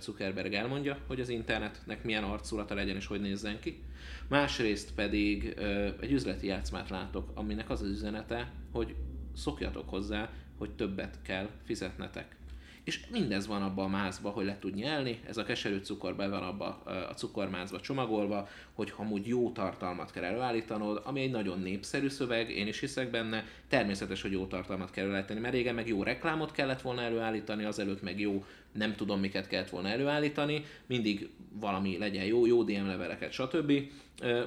Zuckerberg 0.00 0.52
elmondja, 0.52 0.98
hogy 1.06 1.20
az 1.20 1.28
internetnek 1.28 2.04
milyen 2.04 2.24
arculata 2.24 2.74
legyen 2.74 2.96
és 2.96 3.06
hogy 3.06 3.20
nézzen 3.20 3.60
ki. 3.60 3.82
Másrészt 4.28 4.94
pedig 4.94 5.54
egy 6.00 6.12
üzleti 6.12 6.46
játszmát 6.46 6.90
látok, 6.90 7.30
aminek 7.34 7.70
az 7.70 7.82
az 7.82 7.88
üzenete, 7.88 8.52
hogy 8.72 8.94
szokjatok 9.34 9.88
hozzá, 9.88 10.30
hogy 10.58 10.70
többet 10.70 11.18
kell 11.22 11.48
fizetnetek. 11.64 12.36
És 12.84 13.06
mindez 13.10 13.46
van 13.46 13.62
abban 13.62 13.84
a 13.84 13.96
mázba, 13.96 14.30
hogy 14.30 14.44
le 14.44 14.58
tud 14.58 14.74
nyelni, 14.74 15.20
ez 15.26 15.36
a 15.36 15.44
keserű 15.44 15.78
cukor 15.78 16.16
be 16.16 16.28
van 16.28 16.42
abba 16.42 16.82
a 17.08 17.14
cukormázba 17.14 17.80
csomagolva, 17.80 18.48
hogy 18.72 18.92
amúgy 18.96 19.26
jó 19.26 19.52
tartalmat 19.52 20.10
kell 20.12 20.24
előállítanod, 20.24 21.02
ami 21.04 21.20
egy 21.20 21.30
nagyon 21.30 21.60
népszerű 21.60 22.08
szöveg, 22.08 22.50
én 22.50 22.66
is 22.66 22.80
hiszek 22.80 23.10
benne, 23.10 23.44
természetes, 23.68 24.22
hogy 24.22 24.32
jó 24.32 24.46
tartalmat 24.46 24.90
kell 24.90 25.04
előállítani, 25.04 25.40
mert 25.40 25.54
régen 25.54 25.74
meg 25.74 25.88
jó 25.88 26.02
reklámot 26.02 26.52
kellett 26.52 26.80
volna 26.80 27.02
előállítani, 27.02 27.64
azelőtt 27.64 28.02
meg 28.02 28.20
jó 28.20 28.44
nem 28.76 28.94
tudom 28.94 29.20
miket 29.20 29.46
kellett 29.46 29.70
volna 29.70 29.88
előállítani, 29.88 30.64
mindig 30.86 31.30
valami 31.52 31.98
legyen 31.98 32.24
jó, 32.24 32.46
jó 32.46 32.62
DM 32.62 32.86
leveleket, 32.86 33.32
stb. 33.32 33.72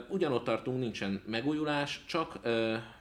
Ugyanott 0.10 0.44
tartunk, 0.44 0.80
nincsen 0.80 1.22
megújulás, 1.26 2.04
csak 2.06 2.40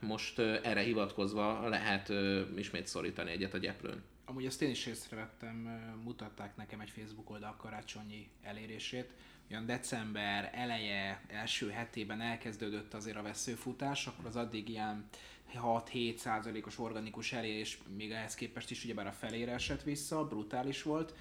most 0.01 0.39
erre 0.39 0.81
hivatkozva 0.81 1.69
lehet 1.69 2.13
ismét 2.57 2.87
szorítani 2.87 3.31
egyet 3.31 3.55
a 3.55 3.59
gyeplőn. 3.59 4.03
Amúgy 4.25 4.45
ezt 4.45 4.63
én 4.63 4.71
is 4.71 4.87
észrevettem, 4.87 5.55
mutatták 6.05 6.57
nekem 6.57 6.81
egy 6.81 6.91
Facebook 6.91 7.31
oldal 7.31 7.57
karácsonyi 7.57 8.29
elérését. 8.43 9.11
Olyan 9.51 9.67
december 9.67 10.51
eleje, 10.55 11.23
első 11.29 11.71
hetében 11.71 12.21
elkezdődött 12.21 12.95
azért 12.95 13.17
a 13.17 13.23
veszőfutás, 13.23 14.07
akkor 14.07 14.27
az 14.27 14.37
addig 14.37 14.69
ilyen 14.69 15.09
6-7 15.55 16.17
százalékos 16.17 16.79
organikus 16.79 17.33
elérés, 17.33 17.79
még 17.97 18.11
ehhez 18.11 18.35
képest 18.35 18.71
is 18.71 18.85
ugyebár 18.85 19.07
a 19.07 19.13
felére 19.13 19.53
esett 19.53 19.83
vissza, 19.83 20.27
brutális 20.27 20.83
volt, 20.83 21.15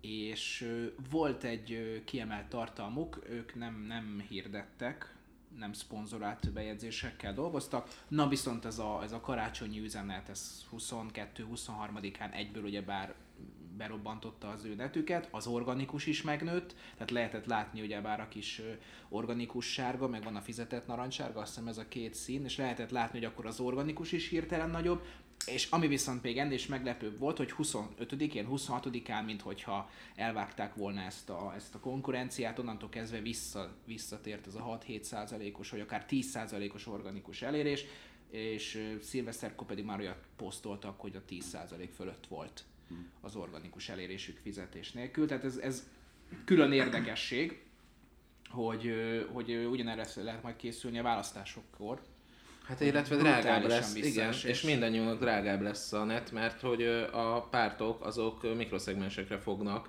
és 0.00 0.70
volt 1.10 1.44
egy 1.44 2.02
kiemelt 2.04 2.46
tartalmuk, 2.46 3.18
ők 3.28 3.54
nem, 3.54 3.84
nem 3.88 4.24
hirdettek, 4.28 5.14
nem 5.58 5.72
szponzorált 5.72 6.52
bejegyzésekkel 6.52 7.34
dolgoztak. 7.34 8.02
Na 8.08 8.28
viszont 8.28 8.64
ez 8.64 8.78
a, 8.78 9.02
ez 9.02 9.12
a 9.12 9.20
karácsonyi 9.20 9.80
üzenet, 9.80 10.28
ez 10.28 10.64
22-23-án 10.76 12.34
egyből 12.34 12.62
ugyebár 12.62 13.14
berobbantotta 13.76 14.48
az 14.48 14.64
ő 14.64 14.74
netüket, 14.74 15.28
az 15.30 15.46
organikus 15.46 16.06
is 16.06 16.22
megnőtt, 16.22 16.74
tehát 16.92 17.10
lehetett 17.10 17.46
látni 17.46 17.80
ugye 17.80 18.00
bár 18.00 18.20
a 18.20 18.28
kis 18.28 18.62
organikus 19.08 19.72
sárga, 19.72 20.08
meg 20.08 20.22
van 20.22 20.36
a 20.36 20.40
fizetett 20.40 20.86
narancsárga, 20.86 21.40
azt 21.40 21.48
hiszem 21.48 21.68
ez 21.68 21.78
a 21.78 21.88
két 21.88 22.14
szín, 22.14 22.44
és 22.44 22.56
lehetett 22.56 22.90
látni, 22.90 23.18
hogy 23.18 23.28
akkor 23.28 23.46
az 23.46 23.60
organikus 23.60 24.12
is 24.12 24.28
hirtelen 24.28 24.70
nagyobb, 24.70 25.02
és 25.46 25.70
ami 25.70 25.86
viszont 25.86 26.22
még 26.22 26.38
ennél 26.38 26.52
is 26.52 26.66
meglepőbb 26.66 27.18
volt, 27.18 27.36
hogy 27.36 27.54
25-én, 27.58 28.48
26-án, 28.50 29.24
mint 29.24 29.42
hogyha 29.42 29.90
elvágták 30.14 30.74
volna 30.74 31.00
ezt 31.00 31.30
a, 31.30 31.52
ezt 31.56 31.74
a 31.74 31.80
konkurenciát, 31.80 32.58
onnantól 32.58 32.88
kezdve 32.88 33.20
vissza, 33.20 33.76
visszatért 33.84 34.46
ez 34.46 34.54
a 34.54 34.78
6-7 34.88 35.02
százalékos, 35.02 35.70
vagy 35.70 35.80
akár 35.80 36.04
10 36.06 36.26
százalékos 36.26 36.86
organikus 36.86 37.42
elérés, 37.42 37.84
és 38.30 38.96
szilveszterkor 39.02 39.66
pedig 39.66 39.84
már 39.84 39.98
olyat 39.98 40.24
posztoltak, 40.36 41.00
hogy 41.00 41.16
a 41.16 41.24
10 41.24 41.44
százalék 41.44 41.92
fölött 41.92 42.26
volt 42.26 42.64
az 43.20 43.36
organikus 43.36 43.88
elérésük 43.88 44.38
fizetés 44.38 44.92
nélkül. 44.92 45.26
Tehát 45.26 45.44
ez, 45.44 45.56
ez 45.56 45.88
külön 46.44 46.72
érdekesség, 46.72 47.62
hogy, 48.48 48.94
hogy 49.32 49.66
ugyanerre 49.70 50.06
lehet 50.16 50.42
majd 50.42 50.56
készülni 50.56 50.98
a 50.98 51.02
választásokkor, 51.02 52.00
Hát 52.66 52.80
illetve 52.80 53.16
drágább 53.16 53.66
lesz, 53.66 53.94
igen, 53.94 54.32
és 54.44 54.62
mindannyiunknak 54.62 55.20
drágább 55.20 55.60
lesz 55.60 55.92
a 55.92 56.04
net, 56.04 56.32
mert 56.32 56.60
hogy 56.60 56.82
a 57.12 57.40
pártok 57.50 58.04
azok 58.04 58.54
mikroszegmensekre 58.56 59.38
fognak 59.38 59.88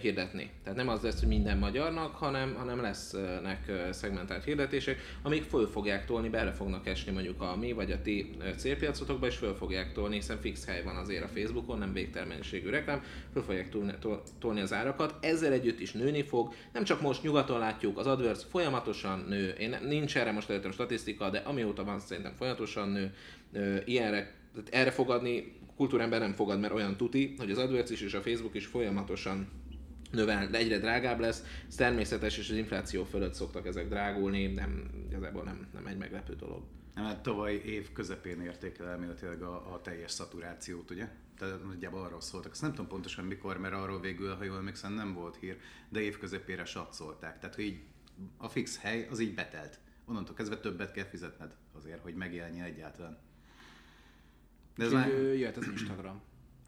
hirdetni. 0.00 0.50
Tehát 0.62 0.78
nem 0.78 0.88
az 0.88 1.00
lesz, 1.00 1.18
hogy 1.18 1.28
minden 1.28 1.58
magyarnak, 1.58 2.14
hanem, 2.14 2.54
hanem 2.54 2.80
lesznek 2.80 3.72
szegmentált 3.90 4.44
hirdetések, 4.44 5.00
amik 5.22 5.42
föl 5.42 5.66
fogják 5.66 6.06
tolni, 6.06 6.28
bele 6.28 6.52
fognak 6.52 6.86
esni 6.86 7.12
mondjuk 7.12 7.42
a 7.42 7.56
mi 7.56 7.72
vagy 7.72 7.92
a 7.92 8.02
ti 8.02 8.30
célpiacotokba, 8.56 9.26
és 9.26 9.36
föl 9.36 9.54
fogják 9.54 9.92
tolni, 9.92 10.14
hiszen 10.14 10.40
fix 10.40 10.66
hely 10.66 10.82
van 10.82 10.96
azért 10.96 11.24
a 11.24 11.28
Facebookon, 11.28 11.78
nem 11.78 11.92
végtermennyiségű 11.92 12.70
reklám, 12.70 13.02
föl 13.32 13.42
fogják 13.42 13.68
tolni, 14.38 14.60
az 14.60 14.72
árakat. 14.72 15.14
Ezzel 15.20 15.52
együtt 15.52 15.80
is 15.80 15.92
nőni 15.92 16.22
fog. 16.22 16.54
Nem 16.72 16.84
csak 16.84 17.00
most 17.00 17.22
nyugaton 17.22 17.58
látjuk, 17.58 17.98
az 17.98 18.06
AdWords 18.06 18.44
folyamatosan 18.50 19.24
nő. 19.28 19.48
Én 19.48 19.76
nincs 19.82 20.16
erre 20.16 20.32
most 20.32 20.50
előttem 20.50 20.72
statisztika, 20.72 21.30
de 21.30 21.38
amióta 21.38 21.84
van, 21.84 22.00
szerintem 22.00 22.34
folyamatosan 22.36 22.88
nő. 22.88 23.12
Ilyenre, 23.84 24.32
erre 24.70 24.90
fogadni 24.90 25.62
kultúrember 25.76 26.20
nem 26.20 26.32
fogad, 26.32 26.60
mert 26.60 26.72
olyan 26.72 26.96
tuti, 26.96 27.34
hogy 27.38 27.50
az 27.50 27.58
AdWords 27.58 27.90
is 27.90 28.00
és 28.00 28.14
a 28.14 28.22
Facebook 28.22 28.54
is 28.54 28.66
folyamatosan 28.66 29.48
növel, 30.10 30.48
de 30.48 30.58
egyre 30.58 30.78
drágább 30.78 31.20
lesz. 31.20 31.44
Ez 31.68 31.74
természetes, 31.74 32.38
és 32.38 32.50
az 32.50 32.56
infláció 32.56 33.04
fölött 33.04 33.34
szoktak 33.34 33.66
ezek 33.66 33.88
drágulni, 33.88 34.46
nem, 34.46 34.90
igazából 35.08 35.42
nem, 35.42 35.68
nem 35.72 35.86
egy 35.86 35.98
meglepő 35.98 36.34
dolog. 36.34 36.62
Nem, 36.94 37.04
hát 37.04 37.22
tavaly 37.22 37.54
év 37.54 37.92
közepén 37.92 38.40
érték 38.40 38.78
el 38.78 38.88
elméletileg 38.88 39.42
a, 39.42 39.72
a 39.74 39.80
teljes 39.80 40.10
szaturációt, 40.10 40.90
ugye? 40.90 41.08
Tehát 41.38 41.64
nagyjából 41.64 42.02
arról 42.02 42.20
szóltak. 42.20 42.52
Azt 42.52 42.62
nem 42.62 42.70
tudom 42.70 42.86
pontosan 42.86 43.24
mikor, 43.24 43.58
mert 43.58 43.74
arról 43.74 44.00
végül, 44.00 44.34
ha 44.34 44.44
jól 44.44 44.56
emlékszem, 44.56 44.92
nem 44.92 45.14
volt 45.14 45.36
hír, 45.36 45.56
de 45.88 46.00
év 46.00 46.18
közepére 46.18 46.64
satszolták. 46.64 47.38
Tehát, 47.38 47.54
hogy 47.54 47.64
így 47.64 47.80
a 48.36 48.48
fix 48.48 48.78
hely 48.78 49.08
az 49.10 49.20
így 49.20 49.34
betelt. 49.34 49.78
Onnantól 50.04 50.34
kezdve 50.34 50.58
többet 50.58 50.92
kell 50.92 51.04
fizetned 51.04 51.54
azért, 51.72 52.02
hogy 52.02 52.14
megjelenjen 52.14 52.64
egyáltalán. 52.64 53.18
De 54.76 54.84
ez 54.84 54.92
már... 54.92 55.08
Jöhet 55.08 55.56
az 55.56 55.68
Instagram. 55.68 56.20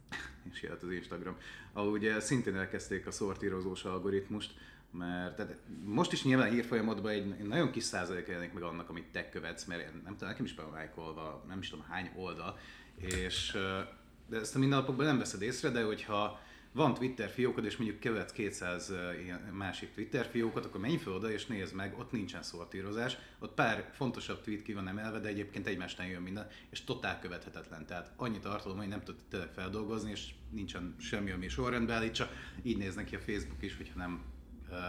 És 0.53 0.63
jöhet 0.63 0.83
az 0.83 0.91
Instagram. 0.91 1.37
Ahol 1.73 1.93
ugye 1.93 2.21
szintén 2.21 2.57
elkezdték 2.57 3.07
a 3.07 3.11
szortírozós 3.11 3.85
algoritmust, 3.85 4.55
mert 4.91 5.37
tehát 5.37 5.57
most 5.85 6.13
is 6.13 6.25
nyilván 6.25 6.51
hírfolyamodban 6.51 7.11
egy, 7.11 7.35
egy 7.39 7.47
nagyon 7.47 7.71
kis 7.71 7.83
százalék 7.83 8.27
jelenik 8.27 8.53
meg 8.53 8.63
annak, 8.63 8.89
amit 8.89 9.13
te 9.13 9.29
követsz, 9.29 9.65
mert 9.65 9.93
nem 9.93 10.13
tudom, 10.13 10.29
nekem 10.29 10.45
is 10.45 10.55
be 10.55 10.63
van 10.63 11.43
nem 11.49 11.59
is 11.59 11.69
tudom 11.69 11.85
hány 11.89 12.11
oldal, 12.17 12.59
és 12.97 13.59
de 14.29 14.37
ezt 14.37 14.55
a 14.55 14.59
mindennapokban 14.59 15.07
nem 15.07 15.19
veszed 15.19 15.43
észre, 15.43 15.69
de 15.69 15.83
hogyha 15.83 16.41
van 16.77 16.95
Twitter 16.95 17.29
fiókod, 17.29 17.65
és 17.65 17.77
mondjuk 17.77 18.01
követsz 18.01 18.33
200 18.33 18.93
ilyen 19.23 19.41
másik 19.41 19.93
Twitter 19.93 20.27
fiókot, 20.27 20.65
akkor 20.65 20.81
menj 20.81 20.97
fel 20.97 21.13
oda 21.13 21.31
és 21.31 21.47
nézd 21.47 21.75
meg, 21.75 21.99
ott 21.99 22.13
nincsen 22.13 22.43
szortírozás, 22.43 23.17
ott 23.39 23.55
pár 23.55 23.91
fontosabb 23.93 24.41
tweet 24.41 24.63
ki 24.63 24.73
van 24.73 24.89
emelve, 24.89 25.19
de 25.19 25.29
egyébként 25.29 25.67
egymásnál 25.67 26.09
jön 26.09 26.23
minden, 26.23 26.49
és 26.71 26.85
totál 26.85 27.21
követhetetlen. 27.21 27.87
Tehát 27.87 28.13
annyi 28.17 28.39
tartalom, 28.39 28.79
hogy 28.79 28.89
nem 28.89 29.03
tudod 29.03 29.21
tényleg 29.29 29.53
feldolgozni, 29.53 30.11
és 30.11 30.31
nincsen 30.51 30.95
semmi, 30.99 31.31
ami 31.31 31.49
sorrendbe 31.49 31.95
állítsa. 31.95 32.31
Így 32.63 32.77
néz 32.77 32.95
neki 32.95 33.15
a 33.15 33.21
Facebook 33.21 33.63
is, 33.63 33.77
hogyha 33.77 33.99
nem 33.99 34.25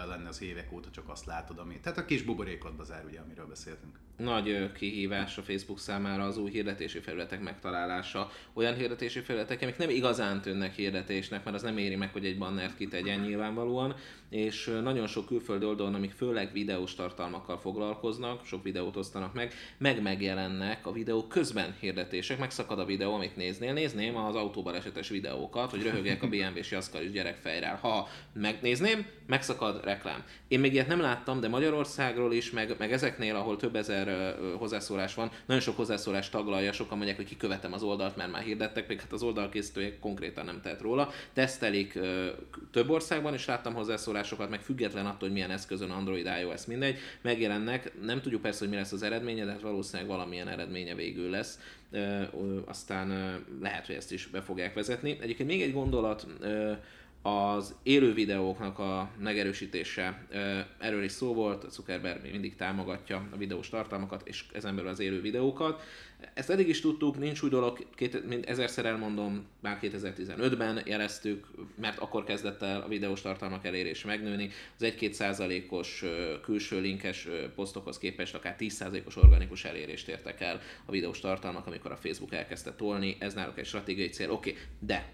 lenne 0.08 0.28
az 0.28 0.42
évek 0.42 0.72
óta 0.72 0.90
csak 0.90 1.10
azt 1.10 1.26
látod, 1.26 1.58
ami... 1.60 1.80
Tehát 1.80 1.98
a 1.98 2.06
kis 2.06 2.24
buborékodba 2.24 2.84
zár, 2.84 3.06
ugye, 3.06 3.20
amiről 3.20 3.48
beszéltünk. 3.48 4.00
Nagy 4.18 4.72
kihívás 4.72 5.38
a 5.38 5.42
Facebook 5.42 5.80
számára 5.80 6.24
az 6.24 6.38
új 6.38 6.52
hirdetési 6.52 7.00
felületek 7.00 7.42
megtalálása. 7.42 8.32
Olyan 8.54 8.76
hirdetési 8.76 9.20
felületek, 9.20 9.62
amik 9.62 9.78
nem 9.78 9.90
igazán 9.90 10.42
tűnnek 10.42 10.76
hirdetésnek, 10.76 11.44
mert 11.44 11.56
az 11.56 11.62
nem 11.62 11.78
éri 11.78 11.96
meg, 11.96 12.12
hogy 12.12 12.26
egy 12.26 12.38
bannert 12.38 12.78
kitegyen 12.78 13.20
nyilvánvalóan, 13.20 13.96
és 14.30 14.72
nagyon 14.84 15.08
sok 15.08 15.26
külföldi 15.26 15.66
oldalon, 15.66 15.94
amik 15.94 16.12
főleg 16.12 16.52
videós 16.54 16.96
tartalmakkal 16.96 17.58
foglalkoznak, 17.58 18.46
sok 18.46 18.64
videót 18.64 18.96
osztanak 18.96 19.34
meg, 19.34 19.54
meg 19.78 20.02
megjelennek 20.02 20.86
a 20.86 20.92
videó 20.92 21.28
közben 21.28 21.76
hirdetések, 21.80 22.40
megszakad 22.40 22.80
a 22.80 22.86
videó, 22.86 23.14
amit 23.14 23.36
néznél. 23.36 23.74
Nézném 23.74 24.16
az 24.16 24.36
autóbalesetes 24.36 25.10
videókat, 25.10 25.72
hogy 25.72 25.84
röhögek 25.84 26.24
a 26.24 26.28
BMW-s 26.28 26.72
Jaskar 26.72 27.02
is 27.02 27.12
gyerek 27.12 27.36
fejrel. 27.36 27.76
Ha 27.76 28.08
megnézném, 28.34 29.06
megszakad 29.28 29.84
reklám. 29.84 30.24
Én 30.48 30.60
még 30.60 30.74
ilyet 30.74 30.88
nem 30.88 31.02
láttam, 31.02 31.40
de 31.40 31.48
Magyarországról 31.48 32.34
is, 32.34 32.52
meg, 32.52 32.76
meg 32.78 32.92
ezeknél, 32.92 33.36
ahol 33.36 33.58
több 33.58 33.76
ezer 33.76 34.07
hozzászólás 34.58 35.14
van, 35.14 35.32
nagyon 35.46 35.64
sok 35.64 35.76
hozzászólás 35.76 36.30
taglalja, 36.30 36.72
sokan 36.72 36.98
mondják, 36.98 37.18
hogy 37.18 37.28
kikövetem 37.28 37.74
az 37.74 37.84
oldalt, 37.84 38.16
mert 38.16 38.32
már 38.32 38.44
hirdettek, 38.44 38.88
még 38.88 39.02
hát 39.02 39.12
az 39.12 39.24
oldalkészítője 39.24 40.00
konkrétan 40.00 40.46
nem 40.46 40.62
tehet 40.62 40.82
róla. 40.82 41.10
Tesztelik 41.34 42.00
több 42.72 42.90
országban, 42.90 43.34
is 43.34 43.46
láttam 43.46 43.74
hozzászólást 43.74 44.16
megszólásokat, 44.18 44.50
meg 44.50 44.62
független 44.62 45.06
attól, 45.06 45.20
hogy 45.20 45.32
milyen 45.32 45.52
eszközön 45.52 45.90
Android, 45.90 46.30
iOS, 46.42 46.66
mindegy, 46.66 46.98
megjelennek. 47.22 47.92
Nem 48.02 48.22
tudjuk 48.22 48.42
persze, 48.42 48.60
hogy 48.60 48.70
mi 48.70 48.76
lesz 48.76 48.92
az 48.92 49.04
eredménye, 49.04 49.46
de 49.46 49.52
hát 49.52 49.62
valószínűleg 49.62 50.08
valamilyen 50.08 50.48
eredménye 50.48 50.96
végül 50.96 51.30
lesz. 51.30 51.60
Aztán 52.66 53.08
lehet, 53.62 53.86
hogy 53.86 53.96
ezt 53.96 54.12
is 54.12 54.28
be 54.28 54.42
fogják 54.42 54.74
vezetni. 54.74 55.18
Egyébként 55.22 55.50
még 55.50 55.62
egy 55.62 55.74
gondolat, 55.74 56.28
az 57.28 57.76
élő 57.84 58.14
videóknak 58.14 58.80
a 58.80 59.10
megerősítése, 59.20 60.28
erről 60.80 61.04
is 61.04 61.12
szó 61.12 61.34
volt, 61.34 61.72
Zuckerberg 61.72 62.32
mindig 62.32 62.56
támogatja 62.56 63.28
a 63.32 63.38
videós 63.38 63.70
tartalmakat, 63.70 64.28
és 64.28 64.44
ezen 64.54 64.76
belül 64.76 64.90
az 64.90 65.00
élő 65.00 65.22
videókat. 65.22 65.82
Ezt 66.34 66.50
eddig 66.50 66.68
is 66.68 66.82
tudtuk, 66.82 67.18
nincs 67.18 67.42
új 67.42 67.50
dolog, 67.50 67.86
két, 67.96 68.28
mint 68.28 68.46
ezerszer 68.46 68.86
elmondom, 68.86 69.46
már 69.60 69.80
2015-ben 69.82 70.82
jeleztük, 70.86 71.48
mert 71.76 72.00
akkor 72.00 72.24
kezdett 72.24 72.62
el 72.62 72.82
a 72.82 72.88
videós 72.88 73.22
tartalmak 73.22 73.66
elérés 73.66 74.04
megnőni. 74.04 74.50
Az 74.80 74.94
1-2 75.00 75.12
százalékos 75.12 76.04
külső 76.44 76.80
linkes 76.80 77.28
posztokhoz 77.56 77.98
képest 77.98 78.36
akár 78.36 78.56
10 78.56 78.74
százalékos 78.74 79.16
organikus 79.16 79.66
elérést 79.66 80.08
értek 80.08 80.42
el 80.42 80.62
a 80.86 80.92
videós 80.92 81.20
tartalmak, 81.20 81.68
amikor 81.68 81.92
a 81.92 81.98
Facebook 81.98 82.34
elkezdte 82.34 82.74
tolni, 82.74 83.16
ez 83.20 83.34
náluk 83.34 83.60
egy 83.60 83.66
stratégiai 83.66 84.10
cél, 84.10 84.32
oké, 84.32 84.50
okay. 84.50 84.62
de 84.80 85.14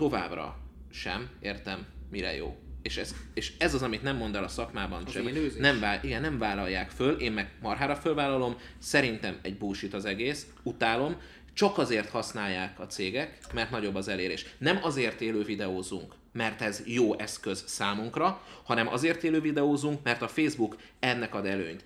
továbbra 0.00 0.56
sem 0.90 1.28
értem, 1.40 1.86
mire 2.10 2.36
jó. 2.36 2.56
És 2.82 2.96
ez, 2.96 3.14
és 3.34 3.52
ez 3.58 3.74
az, 3.74 3.82
amit 3.82 4.02
nem 4.02 4.16
mond 4.16 4.34
el 4.34 4.44
a 4.44 4.48
szakmában 4.48 5.02
Az 5.06 5.12
sem. 5.12 5.28
Nem, 5.58 5.80
vál, 5.80 6.00
igen, 6.02 6.20
nem 6.20 6.38
vállalják 6.38 6.90
föl, 6.90 7.20
én 7.20 7.32
meg 7.32 7.52
marhára 7.62 7.96
fölvállalom, 7.96 8.56
szerintem 8.78 9.38
egy 9.42 9.58
bullshit 9.58 9.94
az 9.94 10.04
egész, 10.04 10.46
utálom, 10.62 11.16
csak 11.52 11.78
azért 11.78 12.08
használják 12.08 12.80
a 12.80 12.86
cégek, 12.86 13.38
mert 13.52 13.70
nagyobb 13.70 13.94
az 13.94 14.08
elérés. 14.08 14.46
Nem 14.58 14.78
azért 14.82 15.20
élő 15.20 15.42
videózunk, 15.42 16.14
mert 16.32 16.62
ez 16.62 16.82
jó 16.86 17.18
eszköz 17.18 17.64
számunkra, 17.66 18.42
hanem 18.64 18.88
azért 18.88 19.24
élő 19.24 19.40
videózunk, 19.40 20.02
mert 20.02 20.22
a 20.22 20.28
Facebook 20.28 20.76
ennek 20.98 21.34
ad 21.34 21.46
előnyt. 21.46 21.84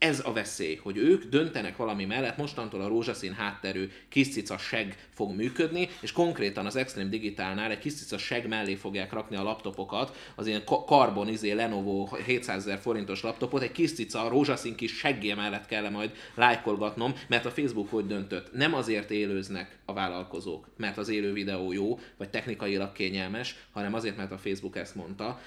Ez 0.00 0.22
a 0.24 0.32
veszély, 0.32 0.76
hogy 0.82 0.96
ők 0.96 1.24
döntenek 1.24 1.76
valami 1.76 2.04
mellett, 2.04 2.36
mostantól 2.36 2.80
a 2.80 2.88
rózsaszín 2.88 3.32
hátterű 3.32 3.88
kis 4.08 4.28
cica 4.28 4.58
seg 4.58 5.08
fog 5.14 5.34
működni, 5.34 5.88
és 6.00 6.12
konkrétan 6.12 6.66
az 6.66 6.76
Extreme 6.76 7.08
Digitálnál 7.08 7.70
egy 7.70 7.78
kis 7.78 7.94
cica 7.94 8.18
seg 8.18 8.48
mellé 8.48 8.74
fogják 8.74 9.12
rakni 9.12 9.36
a 9.36 9.42
laptopokat, 9.42 10.16
az 10.34 10.46
ilyen 10.46 10.64
ka- 10.64 10.86
Carbon 10.86 11.28
izé 11.28 11.52
Lenovo 11.52 12.08
700 12.26 12.66
ezer 12.66 12.78
forintos 12.78 13.22
laptopot, 13.22 13.62
egy 13.62 13.72
kis 13.72 13.92
cica 13.92 14.28
rózsaszín 14.28 14.74
kis 14.74 14.96
seggé 14.96 15.34
mellett 15.34 15.66
kell 15.66 15.88
majd 15.90 16.10
lájkolgatnom, 16.34 17.14
mert 17.28 17.46
a 17.46 17.50
Facebook 17.50 17.90
hogy 17.90 18.06
döntött. 18.06 18.52
Nem 18.52 18.74
azért 18.74 19.10
élőznek 19.10 19.78
a 19.84 19.92
vállalkozók, 19.92 20.68
mert 20.76 20.98
az 20.98 21.08
élő 21.08 21.32
videó 21.32 21.72
jó, 21.72 21.98
vagy 22.16 22.30
technikailag 22.30 22.92
kényelmes, 22.92 23.56
hanem 23.72 23.94
azért, 23.94 24.16
mert 24.16 24.32
a 24.32 24.38
Facebook 24.38 24.76
ezt 24.76 24.94
mondta. 24.94 25.40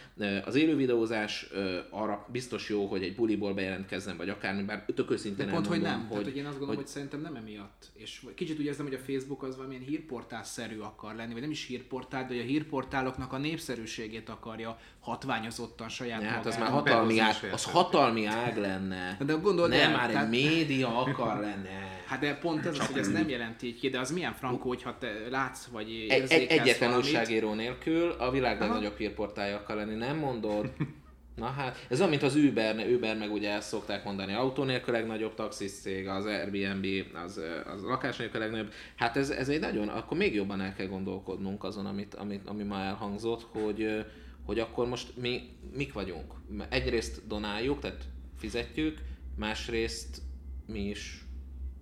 Az 0.45 0.55
élő 0.55 0.75
videózás 0.75 1.47
arra 1.89 2.27
biztos 2.31 2.69
jó, 2.69 2.85
hogy 2.85 3.03
egy 3.03 3.15
buliból 3.15 3.53
bejelentkezzen, 3.53 4.17
vagy 4.17 4.29
akármi, 4.43 4.63
bár 4.63 4.85
tök 4.95 5.11
őszintén 5.11 5.49
pont, 5.49 5.67
hogy 5.67 5.81
nem. 5.81 5.99
Hogy, 5.99 6.07
Tehát, 6.09 6.23
hogy 6.23 6.37
én 6.37 6.45
azt 6.45 6.59
gondolom, 6.59 6.75
hogy... 6.75 6.83
hogy 6.83 6.93
szerintem 6.93 7.21
nem 7.21 7.35
emiatt. 7.35 7.91
És 7.93 8.25
kicsit 8.35 8.59
úgy 8.59 8.65
érzem, 8.65 8.85
hogy 8.85 8.93
a 8.93 8.97
Facebook 8.97 9.43
az 9.43 9.55
valamilyen 9.55 9.83
hírportál-szerű 9.83 10.79
akar 10.79 11.15
lenni, 11.15 11.31
vagy 11.31 11.41
nem 11.41 11.51
is 11.51 11.65
hírportál, 11.65 12.25
de 12.27 12.33
a 12.33 12.41
hírportáloknak 12.41 13.33
a 13.33 13.37
népszerűségét 13.37 14.29
akarja 14.29 14.79
hatványozottan 14.99 15.89
saját 15.89 16.21
Ja, 16.21 16.27
hát 16.27 16.45
az 16.45 16.57
már 16.57 16.69
hatalmi 16.69 17.19
ág, 17.19 17.35
az 17.51 17.63
hatalmi 17.63 18.25
ág 18.25 18.57
lenne. 18.57 19.17
De 19.25 19.33
gondold 19.33 19.69
nem 19.69 19.79
el, 19.79 19.91
már 19.91 20.07
egy 20.07 20.13
tehát- 20.13 20.29
média 20.29 21.01
akar 21.01 21.39
lenne. 21.39 22.01
Hát 22.07 22.19
de 22.19 22.35
pont 22.35 22.65
ez 22.65 22.79
az, 22.79 22.87
hogy 22.87 22.97
ezt 22.97 23.13
nem 23.13 23.29
jelenti 23.29 23.67
így 23.67 23.79
ki, 23.79 23.89
de 23.89 23.99
az 23.99 24.11
milyen 24.11 24.33
frankó, 24.33 24.67
hogyha 24.67 24.97
te 24.97 25.11
látsz, 25.29 25.65
vagy 25.65 25.87
Egy, 25.87 26.09
egy, 26.09 26.21
érzékelsz 26.21 26.59
egyetlen 26.59 26.95
újságíró 26.95 27.53
nélkül 27.53 28.09
a 28.11 28.31
világ 28.31 28.59
legnagyobb 28.59 28.97
hírportálja 28.97 29.55
akar 29.55 29.75
lenni, 29.75 29.95
nem 29.95 30.17
mondod? 30.17 30.71
Na 31.35 31.45
hát, 31.45 31.85
ez 31.89 31.97
olyan, 31.97 32.09
mint 32.09 32.23
az 32.23 32.35
Uber, 32.35 32.87
Uber 32.87 33.17
meg 33.17 33.31
ugye 33.31 33.51
ezt 33.51 33.67
szokták 33.67 34.03
mondani, 34.03 34.33
autó 34.33 34.63
nélkül 34.63 34.93
legnagyobb 34.93 35.33
taxiszcég, 35.33 36.07
az 36.07 36.25
Airbnb, 36.25 36.85
az, 37.25 37.41
az 37.73 37.83
lakás 37.83 38.17
nélkül 38.17 38.39
legnagyobb. 38.39 38.71
Hát 38.95 39.17
ez, 39.17 39.29
ez 39.29 39.49
egy 39.49 39.59
nagyon, 39.59 39.87
akkor 39.87 40.17
még 40.17 40.33
jobban 40.35 40.61
el 40.61 40.73
kell 40.73 40.87
gondolkodnunk 40.87 41.63
azon, 41.63 41.85
amit, 41.85 42.13
amit, 42.13 42.47
ami 42.47 42.63
ma 42.63 42.79
elhangzott, 42.79 43.47
hogy, 43.51 44.05
hogy 44.45 44.59
akkor 44.59 44.87
most 44.87 45.17
mi 45.17 45.49
mik 45.75 45.93
vagyunk. 45.93 46.33
Egyrészt 46.69 47.27
donáljuk, 47.27 47.79
tehát 47.79 48.03
fizetjük, 48.37 48.97
másrészt 49.35 50.21
mi 50.65 50.79
is 50.79 51.25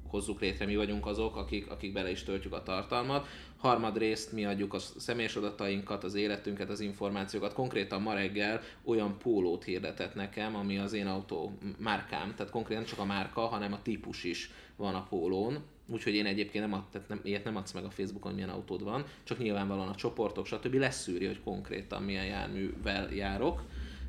hozzuk 0.07 0.41
létre, 0.41 0.65
mi 0.65 0.75
vagyunk 0.75 1.05
azok, 1.05 1.35
akik, 1.35 1.71
akik 1.71 1.93
bele 1.93 2.11
is 2.11 2.23
töltjük 2.23 2.53
a 2.53 2.63
tartalmat. 2.63 3.27
Harmadrészt 3.61 4.31
mi 4.31 4.45
adjuk 4.45 4.73
a 4.73 4.79
személyes 4.79 5.35
adatainkat, 5.35 6.03
az 6.03 6.13
életünket, 6.15 6.69
az 6.69 6.79
információkat. 6.79 7.53
Konkrétan 7.53 8.01
ma 8.01 8.13
reggel 8.13 8.61
olyan 8.83 9.17
pólót 9.17 9.63
hirdetett 9.63 10.15
nekem, 10.15 10.55
ami 10.55 10.77
az 10.77 10.93
én 10.93 11.07
autó 11.07 11.57
márkám, 11.77 12.33
tehát 12.35 12.51
konkrétan 12.51 12.83
csak 12.83 12.99
a 12.99 13.05
márka, 13.05 13.41
hanem 13.41 13.73
a 13.73 13.81
típus 13.81 14.23
is 14.23 14.51
van 14.75 14.95
a 14.95 15.03
pólón. 15.09 15.63
Úgyhogy 15.87 16.13
én 16.13 16.25
egyébként 16.25 16.63
nem, 16.63 16.73
ad, 16.73 16.89
tehát 16.91 17.07
nem, 17.07 17.19
ilyet 17.23 17.43
nem 17.43 17.55
adsz 17.55 17.71
meg 17.71 17.83
a 17.83 17.89
Facebookon, 17.89 18.33
milyen 18.33 18.49
autód 18.49 18.83
van, 18.83 19.05
csak 19.23 19.37
nyilvánvalóan 19.37 19.87
a 19.87 19.95
csoportok, 19.95 20.45
stb. 20.45 20.73
leszűri, 20.73 21.25
hogy 21.25 21.41
konkrétan 21.43 22.03
milyen 22.03 22.25
járművel 22.25 23.13
járok. 23.13 23.63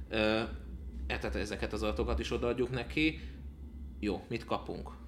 E, 0.08 0.18
tehát 1.06 1.34
ezeket 1.34 1.72
az 1.72 1.82
adatokat 1.82 2.18
is 2.18 2.30
odaadjuk 2.30 2.70
neki. 2.70 3.20
Jó, 4.00 4.24
mit 4.28 4.44
kapunk? 4.44 5.01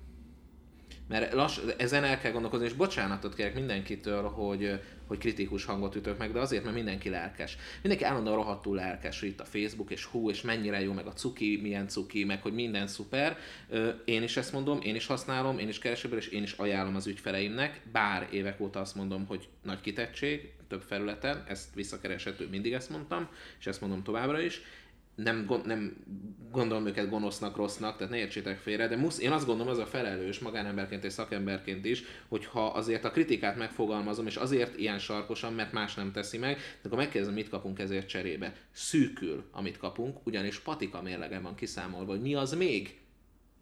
Mert 1.09 1.33
lass, 1.33 1.59
ezen 1.77 2.05
el 2.05 2.21
kell 2.21 2.33
gondolkozni, 2.33 2.67
és 2.67 2.73
bocsánatot 2.73 3.35
kérek 3.35 3.55
mindenkitől, 3.55 4.23
hogy, 4.23 4.81
hogy 5.07 5.19
kritikus 5.19 5.65
hangot 5.65 5.95
ütök 5.95 6.19
meg, 6.19 6.33
de 6.33 6.41
azért, 6.41 6.63
mert 6.63 6.75
mindenki 6.75 7.09
lelkes. 7.09 7.57
Mindenki 7.83 8.05
állandóan 8.05 8.37
rohadtul 8.37 8.77
lelkes, 8.77 9.21
hogy 9.21 9.29
itt 9.29 9.41
a 9.41 9.45
Facebook, 9.45 9.91
és 9.91 10.05
hú, 10.05 10.31
és 10.31 10.41
mennyire 10.41 10.81
jó, 10.81 10.93
meg 10.93 11.07
a 11.07 11.13
cuki, 11.13 11.59
milyen 11.63 11.89
cuki, 11.89 12.25
meg 12.25 12.43
hogy 12.43 12.55
minden 12.55 12.87
szuper. 12.87 13.39
Én 14.05 14.23
is 14.23 14.37
ezt 14.37 14.53
mondom, 14.53 14.81
én 14.83 14.95
is 14.95 15.07
használom, 15.07 15.59
én 15.59 15.69
is 15.69 15.79
keresőből, 15.79 16.19
és 16.19 16.29
én 16.29 16.43
is 16.43 16.53
ajánlom 16.53 16.95
az 16.95 17.07
ügyfeleimnek, 17.07 17.81
bár 17.93 18.29
évek 18.31 18.61
óta 18.61 18.81
azt 18.81 18.95
mondom, 18.95 19.27
hogy 19.27 19.49
nagy 19.63 19.81
kitettség, 19.81 20.53
több 20.69 20.83
felületen, 20.83 21.45
ezt 21.49 21.75
visszakereshető, 21.75 22.49
mindig 22.51 22.73
ezt 22.73 22.91
mondtam, 22.91 23.29
és 23.59 23.67
ezt 23.67 23.81
mondom 23.81 24.03
továbbra 24.03 24.41
is 24.41 24.61
nem, 25.15 25.51
nem 25.65 25.97
gondolom 26.51 26.87
őket 26.87 27.09
gonosznak, 27.09 27.57
rossznak, 27.57 27.97
tehát 27.97 28.13
ne 28.13 28.19
értsétek 28.19 28.59
félre, 28.59 28.89
de 28.89 28.97
musz, 28.97 29.19
én 29.19 29.33
azt 29.33 29.47
gondolom, 29.47 29.73
az 29.73 29.79
a 29.79 29.87
felelős 29.87 30.39
magánemberként 30.39 31.05
és 31.05 31.13
szakemberként 31.13 31.85
is, 31.85 32.03
hogyha 32.29 32.67
azért 32.67 33.05
a 33.05 33.11
kritikát 33.11 33.57
megfogalmazom, 33.57 34.27
és 34.27 34.37
azért 34.37 34.79
ilyen 34.79 34.99
sarkosan, 34.99 35.53
mert 35.53 35.73
más 35.73 35.95
nem 35.95 36.13
teszi 36.13 36.39
meg, 36.39 36.57
de 36.57 36.63
akkor 36.85 36.99
megkérdezem, 36.99 37.35
mit 37.35 37.49
kapunk 37.49 37.79
ezért 37.79 38.09
cserébe. 38.09 38.57
Szűkül, 38.71 39.45
amit 39.51 39.79
kapunk, 39.79 40.27
ugyanis 40.27 40.59
patika 40.59 41.03
mérlegen 41.03 41.43
van 41.43 41.55
kiszámolva, 41.55 42.11
hogy 42.11 42.23
mi 42.23 42.35
az 42.35 42.53
még, 42.53 43.01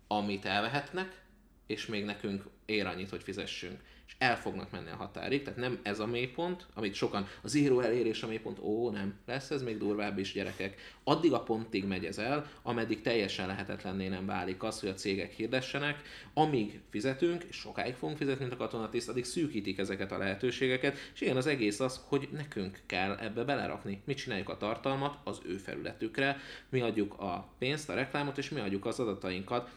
amit 0.06 0.44
elvehetnek, 0.44 1.20
és 1.66 1.86
még 1.86 2.04
nekünk 2.04 2.44
ér 2.64 2.86
annyit, 2.86 3.10
hogy 3.10 3.22
fizessünk. 3.22 3.80
És 4.12 4.26
el 4.26 4.36
fognak 4.36 4.70
menni 4.70 4.90
a 4.90 4.96
határig, 4.96 5.42
tehát 5.42 5.58
nem 5.58 5.78
ez 5.82 6.00
a 6.00 6.06
mélypont, 6.06 6.66
amit 6.74 6.94
sokan, 6.94 7.26
az 7.42 7.54
író 7.54 7.80
elérés 7.80 8.22
a 8.22 8.26
mélypont, 8.26 8.58
ó 8.58 8.90
nem, 8.90 9.14
lesz 9.26 9.50
ez 9.50 9.62
még 9.62 9.78
durvább 9.78 10.18
is 10.18 10.32
gyerekek. 10.32 10.80
Addig 11.04 11.32
a 11.32 11.40
pontig 11.40 11.84
megy 11.84 12.04
ez 12.04 12.18
el, 12.18 12.50
ameddig 12.62 13.00
teljesen 13.00 13.46
lehetetlenné 13.46 14.08
nem 14.08 14.26
válik 14.26 14.62
az, 14.62 14.80
hogy 14.80 14.88
a 14.88 14.94
cégek 14.94 15.32
hirdessenek, 15.32 16.02
amíg 16.34 16.80
fizetünk, 16.90 17.42
és 17.42 17.56
sokáig 17.56 17.94
fogunk 17.94 18.18
fizetni, 18.18 18.44
mint 18.44 18.56
a 18.60 18.62
katonatiszt, 18.62 19.08
addig 19.08 19.24
szűkítik 19.24 19.78
ezeket 19.78 20.12
a 20.12 20.18
lehetőségeket, 20.18 20.98
és 21.14 21.20
igen, 21.20 21.36
az 21.36 21.46
egész 21.46 21.80
az, 21.80 22.00
hogy 22.08 22.28
nekünk 22.32 22.80
kell 22.86 23.16
ebbe 23.16 23.44
belerakni. 23.44 24.02
Mi 24.04 24.14
csináljuk 24.14 24.48
a 24.48 24.56
tartalmat 24.56 25.18
az 25.24 25.40
ő 25.46 25.56
felületükre, 25.56 26.36
mi 26.68 26.80
adjuk 26.80 27.14
a 27.18 27.48
pénzt, 27.58 27.88
a 27.88 27.94
reklámot, 27.94 28.38
és 28.38 28.48
mi 28.48 28.60
adjuk 28.60 28.86
az 28.86 29.00
adatainkat, 29.00 29.70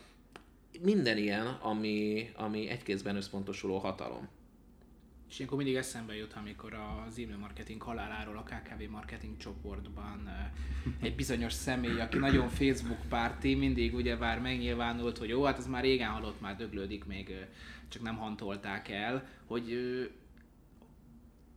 minden 0.81 1.17
ilyen, 1.17 1.45
ami, 1.47 2.29
ami 2.35 2.67
egy 2.67 2.83
kézben 2.83 3.15
összpontosuló 3.15 3.77
hatalom. 3.77 4.27
És 5.29 5.37
ilyenkor 5.37 5.57
mindig 5.57 5.77
eszembe 5.77 6.15
jut, 6.15 6.33
amikor 6.33 6.73
az 6.73 7.19
e-mail 7.19 7.37
marketing 7.37 7.81
haláláról 7.81 8.37
a 8.37 8.43
KKV 8.43 8.89
marketing 8.89 9.37
csoportban 9.37 10.29
egy 11.01 11.15
bizonyos 11.15 11.53
személy, 11.53 11.99
aki 11.99 12.17
nagyon 12.17 12.49
Facebook 12.49 13.01
párti, 13.09 13.55
mindig 13.55 13.93
ugye 13.93 14.17
vár 14.17 14.41
megnyilvánult, 14.41 15.17
hogy 15.17 15.29
jó, 15.29 15.43
hát 15.43 15.57
az 15.57 15.67
már 15.67 15.83
régen 15.83 16.09
halott, 16.09 16.41
már 16.41 16.55
döglődik, 16.55 17.05
még 17.05 17.47
csak 17.87 18.01
nem 18.01 18.17
hantolták 18.17 18.89
el, 18.89 19.27
hogy 19.45 19.77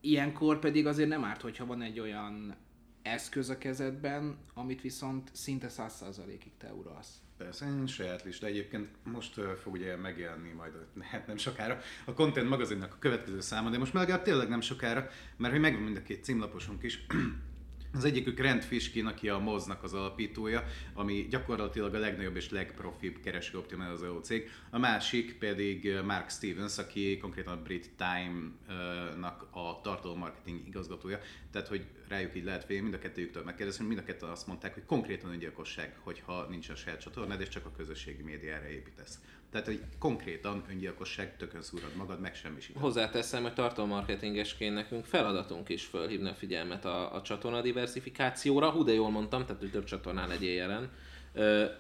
ilyenkor 0.01 0.59
pedig 0.59 0.87
azért 0.87 1.09
nem 1.09 1.25
árt, 1.25 1.43
hogyha 1.43 1.67
van 1.67 1.83
egy 1.83 2.01
olyan 2.01 2.57
eszköz 3.03 3.49
a 3.49 3.59
kezedben, 3.59 4.37
amit 4.55 4.81
viszont 4.81 5.31
szinte 5.33 5.69
100%-ig 5.71 6.53
te 6.59 6.73
uralsz. 6.73 7.23
Persze, 7.39 7.67
én 7.67 7.87
saját 7.87 8.23
lista. 8.25 8.47
Egyébként 8.47 8.89
most 9.05 9.37
uh, 9.37 9.45
fog 9.53 9.73
ugye 9.73 9.97
megjelenni 9.97 10.53
majd, 10.53 10.73
hát 11.11 11.27
nem 11.27 11.37
sokára, 11.37 11.81
a 12.05 12.13
Content 12.13 12.49
magazinnak 12.49 12.93
a 12.93 12.99
következő 12.99 13.41
száma, 13.41 13.71
de 13.71 13.79
most 13.79 13.93
már 13.93 14.03
legalább 14.03 14.25
tényleg 14.25 14.49
nem 14.49 14.61
sokára, 14.61 15.09
mert 15.37 15.53
hogy 15.53 15.63
megvan 15.63 15.83
mind 15.83 15.97
a 15.97 16.03
két 16.03 16.25
címlaposunk 16.25 16.83
is. 16.83 17.07
Az 17.93 18.05
egyikük 18.05 18.41
Rand 18.41 18.63
Fishkin, 18.63 19.07
aki 19.07 19.29
a 19.29 19.39
Moznak 19.39 19.83
az 19.83 19.93
alapítója, 19.95 20.65
ami 20.95 21.27
gyakorlatilag 21.31 21.95
a 21.95 21.99
legnagyobb 21.99 22.37
és 22.37 22.51
legprofibb 22.51 23.21
kereső 23.21 23.59
optimalizáló 23.59 24.19
cég. 24.19 24.51
A 24.71 24.79
másik 24.79 25.39
pedig 25.39 25.99
Mark 26.05 26.31
Stevens, 26.31 26.79
aki 26.79 27.19
konkrétan 27.19 27.59
a 27.59 27.63
Brit 27.63 27.91
Time-nak 27.97 29.47
a 29.51 29.81
tartalommarketing 29.83 30.67
igazgatója. 30.67 31.19
Tehát, 31.51 31.69
hogy 31.69 31.87
rájuk 32.09 32.37
így 32.37 32.45
lehet 32.45 32.65
félni, 32.65 32.83
mind 32.83 32.95
a 32.95 32.99
kettőjüktől 32.99 33.45
megkérdezni, 33.45 33.87
mind 33.87 33.99
a 33.99 34.05
ketten 34.05 34.29
azt 34.29 34.47
mondták, 34.47 34.75
hogy 34.75 34.85
konkrétan 34.85 35.31
öngyilkosság, 35.31 35.97
hogyha 36.01 36.47
nincs 36.49 36.69
a 36.69 36.75
saját 36.75 37.01
csatornád, 37.01 37.41
és 37.41 37.49
csak 37.49 37.67
a 37.67 37.73
közösségi 37.77 38.23
médiára 38.23 38.69
építesz. 38.69 39.19
Tehát, 39.51 39.67
hogy 39.67 39.81
konkrétan 39.99 40.65
öngyilkosság, 40.71 41.37
tökön 41.37 41.63
szúrod 41.63 41.97
magad, 41.97 42.21
megsemmisíted. 42.21 42.83
Hozzáteszem, 42.83 43.43
hogy 43.43 43.55
tartalommarketingesként 43.55 44.75
nekünk 44.75 45.05
feladatunk 45.05 45.69
is 45.69 45.85
fölhívni 45.85 46.29
a 46.29 46.35
figyelmet 46.35 46.85
a, 46.85 47.15
a 47.15 47.23
csatorna 47.23 47.61
diversifikációra, 47.61 48.71
hú 48.71 48.85
de 48.85 48.93
jól 48.93 49.11
mondtam, 49.11 49.45
tehát 49.45 49.61
hogy 49.61 49.71
több 49.71 49.85
csatornán 49.85 50.29
legyél 50.29 50.55
jelen. 50.55 50.91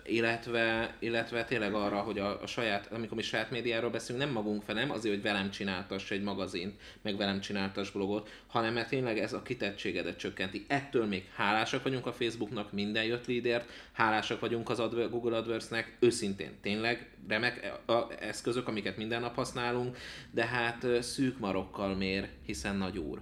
Illetve, 0.04 0.96
illetve 0.98 1.44
tényleg 1.44 1.74
arra, 1.74 1.98
hogy 2.00 2.18
a, 2.18 2.42
a 2.42 2.46
saját, 2.46 2.92
amikor 2.92 3.16
mi 3.16 3.22
saját 3.22 3.50
médiáról 3.50 3.90
beszélünk, 3.90 4.24
nem 4.24 4.32
magunk 4.32 4.62
fel, 4.62 4.74
nem 4.74 4.90
azért, 4.90 5.14
hogy 5.14 5.22
velem 5.22 5.50
csináltass 5.50 6.10
egy 6.10 6.22
magazint, 6.22 6.80
meg 7.02 7.16
velem 7.16 7.40
csináltass 7.40 7.90
blogot, 7.90 8.30
hanem 8.46 8.72
mert 8.74 8.88
tényleg 8.88 9.18
ez 9.18 9.32
a 9.32 9.42
kitettségedet 9.42 10.18
csökkenti. 10.18 10.64
Ettől 10.68 11.06
még 11.06 11.28
hálásak 11.34 11.82
vagyunk 11.82 12.06
a 12.06 12.12
Facebooknak 12.12 12.72
minden 12.72 13.04
jött 13.04 13.26
lídért, 13.26 13.70
hálásak 13.92 14.40
vagyunk 14.40 14.68
az 14.70 14.80
Adver- 14.80 15.10
Google 15.10 15.36
AdWords-nek, 15.36 15.96
őszintén 16.00 16.50
tényleg 16.60 17.10
remek 17.28 17.80
a- 17.86 18.12
eszközök, 18.20 18.68
amiket 18.68 18.96
minden 18.96 19.20
nap 19.20 19.34
használunk, 19.34 19.96
de 20.30 20.46
hát 20.46 20.86
szűk 21.02 21.38
marokkal 21.38 21.94
mér, 21.94 22.28
hiszen 22.46 22.76
nagy 22.76 22.98
úr. 22.98 23.20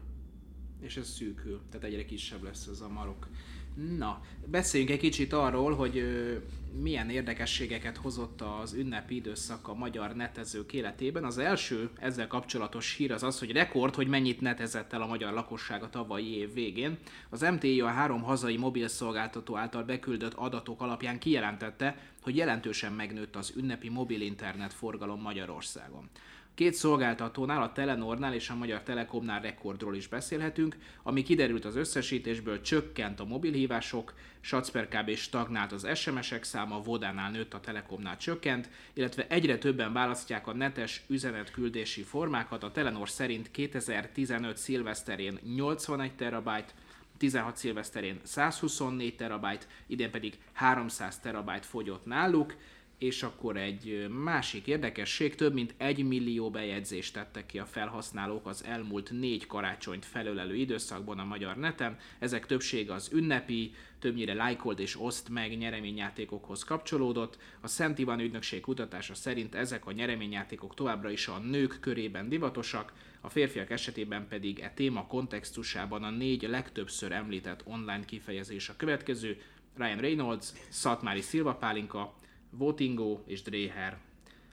és 0.81 0.97
ez 0.97 1.09
szűkül, 1.09 1.61
tehát 1.71 1.87
egyre 1.87 2.05
kisebb 2.05 2.43
lesz 2.43 2.67
ez 2.67 2.81
a 2.81 2.89
marok. 2.89 3.29
Na, 3.77 4.21
beszéljünk 4.47 4.93
egy 4.93 4.99
kicsit 4.99 5.33
arról, 5.33 5.75
hogy 5.75 5.99
ö, 5.99 6.37
milyen 6.83 7.11
érdekességeket 7.11 7.97
hozott 7.97 8.43
az 8.43 8.75
ünnepi 8.75 9.15
időszak 9.15 9.69
a 9.69 9.75
magyar 9.75 10.15
netezők 10.15 10.73
életében. 10.73 11.25
Az 11.25 11.39
első 11.39 11.91
ezzel 11.99 12.27
kapcsolatos 12.27 12.95
hír 12.95 13.13
az 13.13 13.23
az, 13.23 13.39
hogy 13.39 13.53
rekord, 13.53 13.95
hogy 13.95 14.07
mennyit 14.07 14.41
netezett 14.41 14.93
el 14.93 15.03
a 15.03 15.07
magyar 15.07 15.33
lakosság 15.33 15.83
a 15.83 15.91
tavalyi 15.91 16.37
év 16.37 16.53
végén. 16.53 16.99
Az 17.31 17.41
MTI 17.41 17.81
a 17.81 17.87
három 17.87 18.23
hazai 18.23 18.57
mobil 18.57 18.89
szolgáltató 18.89 19.57
által 19.57 19.83
beküldött 19.83 20.35
adatok 20.35 20.81
alapján 20.81 21.19
kijelentette, 21.19 21.99
hogy 22.23 22.37
jelentősen 22.37 22.93
megnőtt 22.93 23.37
az 23.37 23.53
ünnepi 23.57 23.89
mobil 23.89 24.21
internet 24.21 24.73
forgalom 24.73 25.21
Magyarországon. 25.21 26.11
Két 26.57 26.75
szolgáltatónál, 26.75 27.63
a 27.63 27.73
Telenornál 27.73 28.35
és 28.35 28.51
a 28.51 28.55
Magyar 28.55 28.83
Telekomnál 28.83 29.41
rekordról 29.41 29.95
is 29.95 30.09
beszélhetünk, 30.09 30.77
ami 31.03 31.23
kiderült 31.23 31.65
az 31.65 31.77
összesítésből, 31.77 32.61
csökkent 32.61 33.21
a 33.21 33.25
mobilhívások, 33.25 34.15
Sacper 34.41 34.89
kb. 34.89 35.15
stagnált 35.15 35.73
az 35.73 35.89
SMS-ek 35.95 36.43
száma, 36.45 36.83
Vodánál 36.83 37.31
nőtt, 37.31 37.55
a 37.55 37.61
Telekomnál 37.61 38.17
csökkent, 38.17 38.69
illetve 38.93 39.27
egyre 39.29 39.59
többen 39.59 39.93
választják 39.93 40.47
a 40.47 40.55
netes 40.55 41.03
üzenetküldési 41.07 42.03
formákat. 42.03 42.63
A 42.63 42.73
Telenor 42.73 43.09
szerint 43.09 43.51
2015 43.51 44.57
szilveszterén 44.57 45.39
81 45.55 46.13
terabájt, 46.13 46.75
16 47.19 47.57
szilveszterén 47.57 48.21
124 48.23 49.17
terabájt, 49.17 49.69
idén 49.87 50.11
pedig 50.11 50.39
300 50.53 51.19
terabájt 51.19 51.67
fogyott 51.67 52.07
náluk 52.07 52.55
és 52.99 53.23
akkor 53.23 53.57
egy 53.57 54.07
másik 54.09 54.67
érdekesség, 54.67 55.35
több 55.35 55.55
mint 55.55 55.75
egy 55.77 56.05
millió 56.05 56.51
bejegyzést 56.51 57.13
tettek 57.13 57.47
ki 57.47 57.59
a 57.59 57.65
felhasználók 57.65 58.47
az 58.47 58.65
elmúlt 58.65 59.11
négy 59.11 59.47
karácsonyt 59.47 60.05
felölelő 60.05 60.55
időszakban 60.55 61.19
a 61.19 61.25
magyar 61.25 61.57
neten. 61.57 61.99
Ezek 62.19 62.47
többsége 62.47 62.93
az 62.93 63.11
ünnepi, 63.13 63.75
többnyire 63.99 64.35
lájkold 64.35 64.81
és 64.81 65.01
oszt 65.01 65.29
meg 65.29 65.59
nyereményjátékokhoz 65.59 66.65
kapcsolódott. 66.65 67.39
A 67.61 67.69
Szent 67.69 67.99
Iván 67.99 68.21
ügynökség 68.21 68.61
kutatása 68.61 69.15
szerint 69.15 69.55
ezek 69.55 69.87
a 69.87 69.93
nyereményjátékok 69.93 70.75
továbbra 70.75 71.11
is 71.11 71.29
a 71.29 71.39
nők 71.39 71.79
körében 71.81 72.29
divatosak, 72.29 72.93
a 73.21 73.29
férfiak 73.29 73.71
esetében 73.71 74.29
pedig 74.29 74.59
e 74.59 74.73
téma 74.75 75.07
kontextusában 75.07 76.03
a 76.03 76.11
négy 76.11 76.43
legtöbbször 76.43 77.13
említett 77.13 77.63
online 77.65 78.05
kifejezés 78.05 78.69
a 78.69 78.77
következő, 78.77 79.41
Ryan 79.77 79.99
Reynolds, 79.99 80.53
Szatmári 80.69 81.21
Szilva 81.21 81.55
Pálinka, 81.55 82.15
Votingo 82.57 83.21
és 83.27 83.43
Dreher. 83.43 83.99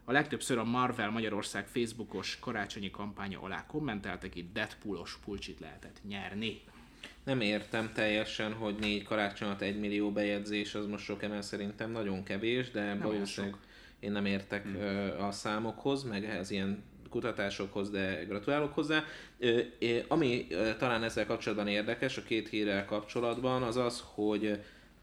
A 0.06 0.12
legtöbbször 0.12 0.58
a 0.58 0.64
Marvel 0.64 1.10
Magyarország 1.10 1.68
Facebookos 1.68 2.40
karácsonyi 2.40 2.92
kampánya 2.92 3.42
alá 3.42 3.66
kommenteltek, 3.66 4.36
itt 4.36 4.54
Deadpoolos 4.54 5.20
pulcsit 5.26 5.60
lehetett 5.60 6.00
nyerni. 6.08 6.62
Nem 7.24 7.42
értem 7.42 7.92
teljesen, 7.94 8.54
hogy 8.54 8.76
négy 8.80 9.04
karácsonyat 9.04 9.62
egy 9.62 9.80
millió 9.80 10.12
bejegyzés, 10.12 10.76
az 10.76 10.86
most 10.86 11.04
sok 11.04 11.24
emel 11.24 11.42
szerintem 11.42 11.92
nagyon 11.92 12.24
kevés, 12.24 12.72
de 12.72 12.96
valószínűleg 12.96 13.56
én 14.00 14.12
nem 14.12 14.26
értek 14.26 14.64
hmm. 14.64 15.26
a 15.26 15.32
számokhoz, 15.32 16.04
meg 16.04 16.26
ez 16.26 16.52
ilyen 16.52 16.84
kutatásokhoz, 17.10 17.90
de 17.90 18.24
gratulálok 18.24 18.74
hozzá. 18.74 19.04
Ami 20.08 20.48
talán 20.78 21.04
ezzel 21.04 21.26
kapcsolatban 21.26 21.68
érdekes, 21.68 22.18
a 22.18 22.24
két 22.24 22.50
hírrel 22.50 22.86
kapcsolatban, 22.86 23.64
az 23.64 23.78
az, 23.78 24.04
hogy 24.06 24.60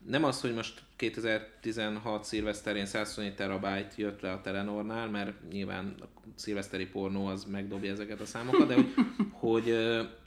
nem 0.06 0.24
az, 0.24 0.40
hogy 0.40 0.54
most 0.54 0.82
2016 1.00 2.24
szilveszterén 2.24 2.86
124 2.86 3.34
terabájt 3.34 3.94
jött 3.96 4.20
le 4.20 4.32
a 4.32 4.40
Telenornál, 4.40 5.08
mert 5.08 5.32
nyilván 5.50 5.94
a 6.00 6.04
szilveszteri 6.34 6.86
pornó 6.86 7.26
az 7.26 7.44
megdobja 7.44 7.92
ezeket 7.92 8.20
a 8.20 8.24
számokat, 8.24 8.68
de 8.68 8.74
hogy, 8.74 8.94
hogy 9.50 9.70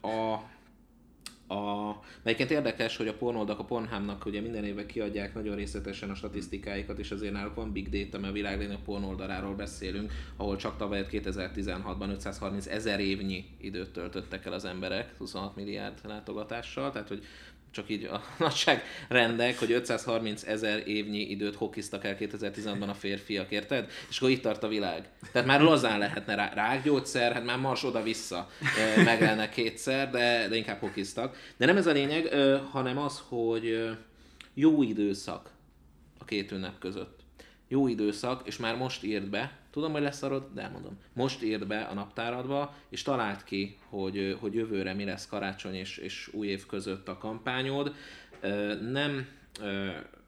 a, 0.01 0.33
a, 1.53 1.99
melyiként 2.23 2.51
érdekes, 2.51 2.97
hogy 2.97 3.07
a 3.07 3.13
pornoldak 3.13 3.59
a 3.59 3.63
Pornhubnak 3.63 4.25
ugye 4.25 4.41
minden 4.41 4.63
évben 4.63 4.87
kiadják 4.87 5.33
nagyon 5.33 5.55
részletesen 5.55 6.09
a 6.09 6.15
statisztikáikat, 6.15 6.99
és 6.99 7.11
azért 7.11 7.33
náluk 7.33 7.55
van 7.55 7.71
big 7.71 7.89
data, 7.89 8.19
mert 8.19 8.31
a 8.31 8.35
világ 8.35 8.57
legnagyobb 8.57 8.83
pornoldaláról 8.83 9.55
beszélünk, 9.55 10.11
ahol 10.35 10.55
csak 10.55 10.77
tavaly 10.77 11.05
2016-ban 11.11 12.09
530 12.09 12.67
ezer 12.67 12.99
évnyi 12.99 13.45
időt 13.57 13.89
töltöttek 13.89 14.45
el 14.45 14.53
az 14.53 14.65
emberek 14.65 15.17
26 15.17 15.55
milliárd 15.55 15.99
látogatással, 16.07 16.91
tehát 16.91 17.07
hogy 17.07 17.23
csak 17.73 17.89
így 17.89 18.03
a 18.03 18.23
nagyságrendek, 18.37 19.59
hogy 19.59 19.71
530 19.71 20.43
ezer 20.43 20.87
évnyi 20.87 21.19
időt 21.19 21.55
hokiztak 21.55 22.05
el 22.05 22.17
2016-ban 22.19 22.89
a 22.89 22.93
férfiak, 22.93 23.51
érted? 23.51 23.89
És 24.09 24.17
akkor 24.17 24.29
itt 24.29 24.41
tart 24.41 24.63
a 24.63 24.67
világ. 24.67 25.09
Tehát 25.31 25.47
már 25.47 25.61
lazán 25.61 25.99
lehetne 25.99 26.35
rá, 26.35 26.53
rákgyógyszer, 26.53 27.33
hát 27.33 27.45
már 27.45 27.59
mars 27.59 27.83
oda-vissza 27.83 28.49
meg 29.03 29.21
lenne 29.21 29.49
kétszer, 29.49 30.09
de, 30.09 30.47
de 30.47 30.55
inkább 30.55 30.79
hokiztak. 30.79 31.37
De 31.57 31.65
nem 31.65 31.77
ez 31.77 31.87
a 31.87 31.91
lényeg, 31.91 32.33
hanem 32.71 32.97
az, 32.97 33.21
hogy 33.27 33.89
jó 34.53 34.83
időszak 34.83 35.51
a 36.19 36.25
két 36.25 36.51
ünnep 36.51 36.79
között. 36.79 37.22
Jó 37.73 37.87
időszak, 37.87 38.47
és 38.47 38.57
már 38.57 38.77
most 38.77 39.03
írd 39.03 39.29
be, 39.29 39.61
Tudom, 39.71 39.91
hogy 39.91 40.01
lesz 40.01 40.21
arod, 40.21 40.49
de 40.53 40.61
elmondom. 40.61 40.97
Most 41.13 41.43
írd 41.43 41.67
be 41.67 41.81
a 41.81 41.93
naptáradba, 41.93 42.75
és 42.89 43.01
találd 43.01 43.43
ki, 43.43 43.77
hogy, 43.89 44.37
hogy 44.39 44.53
jövőre 44.53 44.93
mi 44.93 45.03
lesz 45.03 45.27
karácsony 45.27 45.75
és, 45.75 45.97
és 45.97 46.29
új 46.33 46.47
év 46.47 46.65
között 46.65 47.07
a 47.07 47.17
kampányod. 47.17 47.93
Nem 48.91 49.27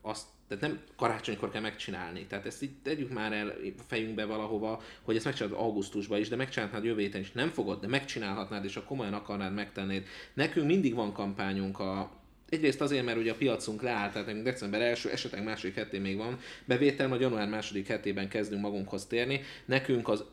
azt 0.02 0.26
tehát 0.48 0.64
nem 0.64 0.80
karácsonykor 0.96 1.52
kell 1.52 1.62
megcsinálni. 1.62 2.26
Tehát 2.26 2.46
ezt 2.46 2.64
így 2.64 2.76
tegyük 2.84 3.14
már 3.14 3.34
el 3.34 3.54
fejünkbe 3.88 4.26
valahova, 4.26 4.82
hogy 5.02 5.16
ezt 5.16 5.26
megcsinálod 5.26 5.60
augusztusban 5.60 6.20
is, 6.20 6.30
de 6.30 6.36
megcsinálhatnád 6.36 6.86
jövő 6.86 7.02
héten 7.02 7.22
is. 7.22 7.32
Nem 7.32 7.50
fogod, 7.50 7.80
de 7.80 7.88
megcsinálhatnád, 7.88 8.64
és 8.64 8.76
ha 8.76 8.84
komolyan 8.84 9.14
akarnád 9.14 9.54
megtenni. 9.54 10.04
Nekünk 10.34 10.68
mindig 10.68 10.96
van 10.96 11.14
kampányunk 11.14 11.80
a, 11.80 12.12
Egyrészt 12.50 12.82
azért, 12.82 13.06
mert 13.06 13.18
ugye 13.18 13.32
a 13.32 13.36
piacunk 13.36 13.82
leállt, 13.82 14.14
tehát 14.14 14.42
december 14.42 14.82
első, 14.82 15.10
esetleg 15.10 15.44
második 15.44 15.76
hetén 15.76 16.02
még 16.02 16.18
van 16.18 16.40
bevétel, 16.66 17.08
majd 17.08 17.22
január 17.22 17.48
második 17.48 17.88
hetében 17.88 18.30
kezdünk 18.30 18.62
magunkhoz 18.62 19.06
térni. 19.06 19.42
Nekünk 19.66 20.10
az, 20.10 20.24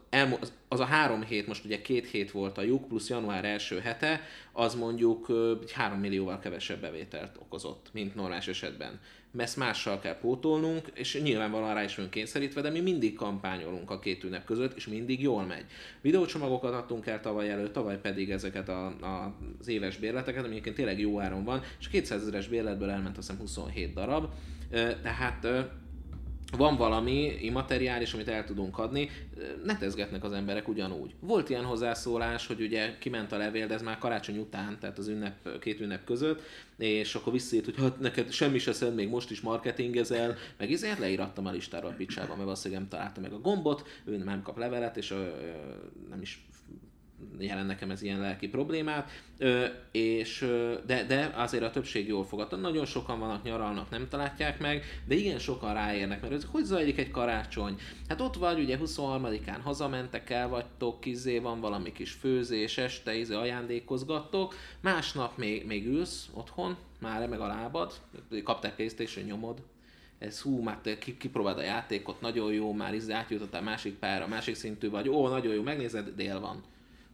az, 0.41 0.53
az 0.69 0.81
a 0.81 0.85
három 0.85 1.25
hét, 1.25 1.47
most 1.47 1.65
ugye 1.65 1.83
két 1.83 2.11
hét 2.11 2.31
volt 2.31 2.59
a 2.59 2.63
lyuk, 2.63 2.89
plusz 2.89 3.09
január 3.09 3.45
első 3.45 3.79
hete, 3.79 4.21
az 4.53 4.75
mondjuk 4.75 5.27
egy 5.63 5.73
három 5.73 5.99
millióval 5.99 6.39
kevesebb 6.39 6.81
bevételt 6.81 7.37
okozott, 7.39 7.89
mint 7.93 8.15
normális 8.15 8.49
esetben 8.49 9.01
ezt 9.37 9.57
mással 9.57 9.99
kell 9.99 10.19
pótolnunk, 10.19 10.91
és 10.95 11.21
nyilvánvalóan 11.23 11.75
rá 11.75 11.83
is 11.83 11.95
vagyunk 11.95 12.15
kényszerítve, 12.15 12.61
de 12.61 12.71
mi 12.71 12.81
mindig 12.81 13.15
kampányolunk 13.15 13.91
a 13.91 13.99
két 13.99 14.25
ünnep 14.25 14.45
között, 14.45 14.77
és 14.77 14.87
mindig 14.87 15.23
jól 15.23 15.43
megy. 15.43 15.65
Videócsomagokat 16.01 16.75
adtunk 16.75 17.07
el 17.07 17.21
tavaly 17.21 17.51
előtt, 17.51 17.73
tavaly 17.73 18.01
pedig 18.01 18.31
ezeket 18.31 18.69
a, 18.69 18.87
a, 18.87 19.35
az 19.61 19.69
éves 19.69 19.97
bérleteket, 19.97 20.43
ami 20.45 20.51
egyébként 20.51 20.77
tényleg 20.77 21.01
jó 21.01 21.21
áron 21.21 21.45
van, 21.45 21.63
és 21.81 21.89
200 21.89 22.21
ezeres 22.21 22.49
bérletből 22.49 22.91
elment 22.91 23.19
azt 23.19 23.29
hiszem 23.29 23.43
27 23.43 23.95
darab, 23.95 24.33
tehát 25.03 25.47
van 26.57 26.77
valami 26.77 27.39
immateriális, 27.41 28.15
amit 28.15 28.29
el 28.29 28.45
tudunk 28.45 28.79
adni, 28.79 29.11
netezgetnek 29.65 30.25
az 30.25 30.33
emberek 30.33 30.69
ugyanúgy. 30.69 31.15
Volt 31.21 31.49
ilyen 31.49 31.65
hozzászólás, 31.65 32.47
hogy 32.47 32.61
ugye 32.61 32.99
kiment 32.99 33.33
a 33.33 33.37
levél, 33.37 33.67
de 33.67 33.75
ez 33.75 33.83
már 33.83 33.99
karácsony 33.99 34.39
után, 34.39 34.79
tehát 34.81 34.99
az 34.99 35.09
ünnep, 35.09 35.59
két 35.59 35.81
ünnep 35.81 36.05
között, 36.05 36.43
és 36.79 37.15
akkor 37.15 37.33
visszajött, 37.33 37.65
hogy 37.65 37.77
hát 37.77 38.01
neked 38.01 38.33
semmi 38.33 38.59
se 38.59 38.73
szed, 38.73 38.95
még 38.95 39.09
most 39.09 39.31
is 39.31 39.41
marketingezel, 39.41 40.37
meg 40.59 40.73
ezért 40.73 40.99
leírattam 40.99 41.47
a 41.47 41.51
listára 41.51 41.89
a 41.89 41.95
picsába, 41.97 42.29
mert 42.29 42.43
valószínűleg 42.43 42.81
nem 42.81 42.91
találta 42.91 43.21
meg 43.21 43.33
a 43.33 43.41
gombot, 43.41 43.87
ő 44.05 44.17
nem 44.17 44.43
kap 44.43 44.59
levelet, 44.59 44.97
és 44.97 45.15
nem 46.11 46.21
is 46.21 46.45
jelent 47.39 47.67
nekem 47.67 47.91
ez 47.91 48.03
ilyen 48.03 48.21
lelki 48.21 48.49
problémát, 48.49 49.11
és, 49.91 50.47
de, 50.87 51.05
de 51.05 51.33
azért 51.35 51.63
a 51.63 51.71
többség 51.71 52.09
jól 52.09 52.25
fogadta. 52.25 52.57
Nagyon 52.57 52.85
sokan 52.85 53.19
vannak, 53.19 53.43
nyaralnak, 53.43 53.91
nem 53.91 54.09
találják 54.09 54.61
meg, 54.61 54.85
de 55.07 55.15
igen 55.15 55.39
sokan 55.39 55.75
ráérnek, 55.75 56.21
mert 56.21 56.33
ez 56.33 56.47
hogy 56.51 56.65
zajlik 56.65 56.99
egy 56.99 57.11
karácsony? 57.11 57.77
Hát 58.09 58.21
ott 58.21 58.35
vagy, 58.35 58.61
ugye 58.61 58.79
23-án 58.85 59.59
hazamentek, 59.63 60.31
el 60.31 60.49
vagytok, 60.49 61.01
kizé 61.01 61.39
van 61.39 61.61
valami 61.61 61.93
kis 61.93 62.13
főzés, 62.13 62.79
este 62.79 63.15
izé 63.15 63.35
ajándékozgattok, 63.35 64.55
másnap 64.81 65.39
még, 65.39 65.67
még 65.67 65.87
ülsz 65.87 66.29
otthon, 66.33 66.77
már 67.01 67.29
meg 67.29 67.41
a 67.41 67.47
lábad, 67.47 67.93
kaptál 68.45 68.75
Playstation, 68.75 69.25
nyomod, 69.25 69.63
ez 70.19 70.41
hú, 70.41 70.63
már 70.63 70.79
te 70.83 70.99
kipróbáld 70.99 71.59
a 71.59 71.63
játékot, 71.63 72.21
nagyon 72.21 72.53
jó, 72.53 72.73
már 72.73 72.95
izé 72.95 73.13
átjutottál 73.13 73.63
másik 73.63 73.95
pára, 73.95 74.27
másik 74.27 74.55
szintű 74.55 74.91
vagy, 74.91 75.09
ó, 75.09 75.29
nagyon 75.29 75.55
jó, 75.55 75.63
megnézed, 75.63 76.09
dél 76.17 76.41
van 76.41 76.63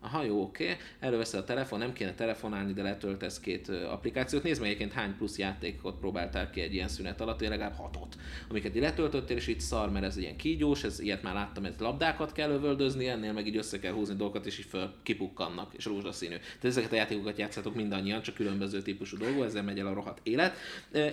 Aha, 0.00 0.22
jó, 0.22 0.42
oké. 0.42 0.64
Okay. 0.64 0.76
Erről 0.98 1.18
veszed 1.18 1.40
a 1.40 1.44
telefon, 1.44 1.78
nem 1.78 1.92
kéne 1.92 2.14
telefonálni, 2.14 2.72
de 2.72 2.82
letöltesz 2.82 3.40
két 3.40 3.68
applikációt. 3.68 4.42
Nézd 4.42 4.60
meg 4.60 4.68
egyébként 4.68 4.92
hány 4.92 5.16
plusz 5.16 5.38
játékot 5.38 5.98
próbáltál 5.98 6.50
ki 6.50 6.60
egy 6.60 6.74
ilyen 6.74 6.88
szünet 6.88 7.20
alatt, 7.20 7.40
én 7.42 7.48
legalább 7.48 7.76
hatot, 7.76 8.16
amiket 8.48 8.76
így 8.76 8.82
letöltöttél, 8.82 9.36
és 9.36 9.46
itt 9.46 9.60
szar, 9.60 9.90
mert 9.90 10.04
ez 10.04 10.16
ilyen 10.16 10.36
kígyós, 10.36 10.84
ez 10.84 11.00
ilyet 11.00 11.22
már 11.22 11.34
láttam, 11.34 11.64
ez 11.64 11.74
labdákat 11.78 12.32
kell 12.32 12.50
övöldözni, 12.50 13.08
ennél 13.08 13.32
meg 13.32 13.46
így 13.46 13.56
össze 13.56 13.78
kell 13.78 13.92
húzni 13.92 14.14
dolgokat, 14.14 14.46
és 14.46 14.58
így 14.58 14.64
föl 14.64 14.92
kipukkannak, 15.02 15.74
és 15.74 15.84
rózsaszínű. 15.84 16.34
Tehát 16.36 16.64
ezeket 16.64 16.92
a 16.92 16.96
játékokat 16.96 17.38
játszatok 17.38 17.74
mindannyian, 17.74 18.22
csak 18.22 18.34
különböző 18.34 18.82
típusú 18.82 19.16
dolgok, 19.16 19.44
ezzel 19.44 19.62
megy 19.62 19.78
el 19.78 19.86
a 19.86 19.94
rohadt 19.94 20.20
élet. 20.22 20.56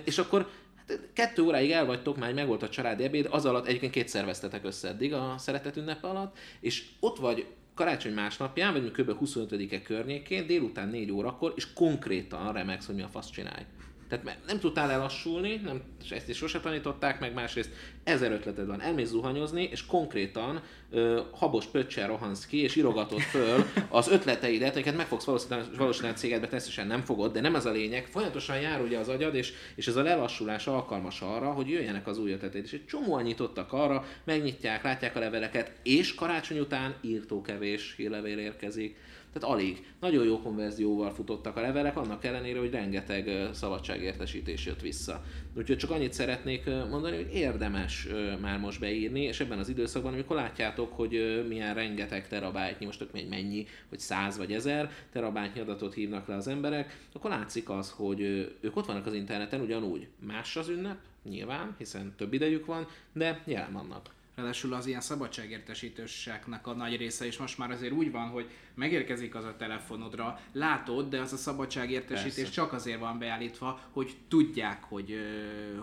És 0.04 0.18
akkor 0.18 0.48
hát 0.76 1.00
kettő 1.12 1.42
óráig 1.42 1.70
el 1.70 1.86
vagytok, 1.86 2.16
már 2.16 2.34
meg 2.34 2.46
volt 2.46 2.62
a 2.62 2.68
családi 2.68 3.04
ebéd, 3.04 3.28
az 3.30 3.44
alatt 3.44 3.66
egyébként 3.66 3.92
kétszer 3.92 4.24
vesztetek 4.24 4.64
össze 4.64 4.88
eddig 4.88 5.12
a 5.12 5.34
szeretet 5.38 5.76
ünnepe 5.76 6.08
alatt, 6.08 6.38
és 6.60 6.84
ott 7.00 7.18
vagy 7.18 7.46
karácsony 7.76 8.12
másnapján, 8.12 8.72
vagy 8.72 8.90
kb. 8.90 9.16
25-e 9.20 9.82
környékén, 9.82 10.46
délután 10.46 10.88
4 10.88 11.10
órakor, 11.10 11.52
és 11.56 11.72
konkrétan 11.72 12.52
remegsz, 12.52 12.86
hogy 12.86 12.94
mi 12.94 13.02
a 13.02 13.08
fasz 13.08 13.30
csinálj. 13.30 13.64
Tehát 14.08 14.38
nem 14.46 14.58
tudtál 14.58 14.90
elassulni, 14.90 15.60
nem, 15.64 15.82
és 16.04 16.10
ezt 16.10 16.28
is 16.28 16.36
sose 16.36 16.60
tanították 16.60 17.20
meg, 17.20 17.34
másrészt 17.34 17.70
ezer 18.04 18.32
ötleted 18.32 18.66
van, 18.66 18.80
elmész 18.80 19.08
zuhanyozni, 19.08 19.62
és 19.62 19.86
konkrétan 19.86 20.62
ö, 20.90 21.20
habos 21.32 21.66
pöccsel 21.66 22.06
rohansz 22.06 22.46
ki, 22.46 22.62
és 22.62 22.76
irogatod 22.76 23.20
föl 23.20 23.64
az 23.88 24.08
ötleteidet, 24.08 24.74
amiket 24.74 24.96
meg 24.96 25.06
fogsz 25.06 25.24
valószínűleg, 25.24 25.66
valószínűleg 25.76 26.16
cégedbe 26.16 26.44
természetesen 26.44 26.86
nem 26.86 27.02
fogod, 27.02 27.32
de 27.32 27.40
nem 27.40 27.54
ez 27.54 27.66
a 27.66 27.70
lényeg. 27.70 28.06
Folyamatosan 28.06 28.60
jár 28.60 28.80
ugye 28.80 28.98
az 28.98 29.08
agyad, 29.08 29.34
és, 29.34 29.52
és 29.74 29.86
ez 29.86 29.96
a 29.96 30.02
lelassulás 30.02 30.66
alkalmas 30.66 31.20
arra, 31.20 31.52
hogy 31.52 31.68
jöjjenek 31.68 32.06
az 32.06 32.18
új 32.18 32.32
ötleteid. 32.32 32.64
És 32.64 32.72
egy 32.72 32.86
csomóan 32.86 33.22
nyitottak 33.22 33.72
arra, 33.72 34.04
megnyitják, 34.24 34.82
látják 34.82 35.16
a 35.16 35.18
leveleket, 35.18 35.72
és 35.82 36.14
karácsony 36.14 36.58
után 36.58 36.94
írtókevés 37.00 37.94
hírlevél 37.96 38.38
érkezik 38.38 38.96
tehát 39.38 39.54
alig. 39.54 39.84
Nagyon 40.00 40.24
jó 40.24 40.40
konverzióval 40.40 41.10
futottak 41.10 41.56
a 41.56 41.60
levelek, 41.60 41.96
annak 41.96 42.24
ellenére, 42.24 42.58
hogy 42.58 42.70
rengeteg 42.70 43.48
szabadságértesítés 43.52 44.66
jött 44.66 44.80
vissza. 44.80 45.24
Úgyhogy 45.56 45.76
csak 45.76 45.90
annyit 45.90 46.12
szeretnék 46.12 46.64
mondani, 46.90 47.16
hogy 47.16 47.34
érdemes 47.34 48.08
már 48.40 48.58
most 48.58 48.80
beírni, 48.80 49.22
és 49.22 49.40
ebben 49.40 49.58
az 49.58 49.68
időszakban, 49.68 50.12
amikor 50.12 50.36
látjátok, 50.36 50.92
hogy 50.92 51.44
milyen 51.48 51.74
rengeteg 51.74 52.28
terabájtnyi, 52.28 52.86
most 52.86 53.06
még 53.12 53.28
mennyi, 53.28 53.66
hogy 53.88 53.98
száz 53.98 54.38
vagy 54.38 54.52
ezer 54.52 54.90
terabájtnyi 55.12 55.60
adatot 55.60 55.94
hívnak 55.94 56.26
le 56.26 56.34
az 56.34 56.48
emberek, 56.48 56.98
akkor 57.12 57.30
látszik 57.30 57.68
az, 57.70 57.90
hogy 57.90 58.20
ők 58.60 58.76
ott 58.76 58.86
vannak 58.86 59.06
az 59.06 59.14
interneten 59.14 59.60
ugyanúgy. 59.60 60.08
Más 60.26 60.56
az 60.56 60.68
ünnep, 60.68 60.98
nyilván, 61.28 61.74
hiszen 61.78 62.14
több 62.16 62.32
idejük 62.32 62.66
van, 62.66 62.86
de 63.12 63.42
jelen 63.44 63.72
vannak. 63.72 64.14
Ráadásul 64.36 64.74
az 64.74 64.86
ilyen 64.86 65.00
szabadságértesítőseknek 65.00 66.66
a 66.66 66.74
nagy 66.74 66.96
része 66.96 67.26
is 67.26 67.38
most 67.38 67.58
már 67.58 67.70
azért 67.70 67.92
úgy 67.92 68.10
van, 68.10 68.28
hogy 68.28 68.50
megérkezik 68.74 69.34
az 69.34 69.44
a 69.44 69.56
telefonodra, 69.56 70.40
látod, 70.52 71.08
de 71.08 71.20
az 71.20 71.32
a 71.32 71.36
szabadságértesítés 71.36 72.34
Persze. 72.34 72.50
csak 72.50 72.72
azért 72.72 72.98
van 72.98 73.18
beállítva, 73.18 73.80
hogy 73.90 74.16
tudják, 74.28 74.84
hogy, 74.84 75.14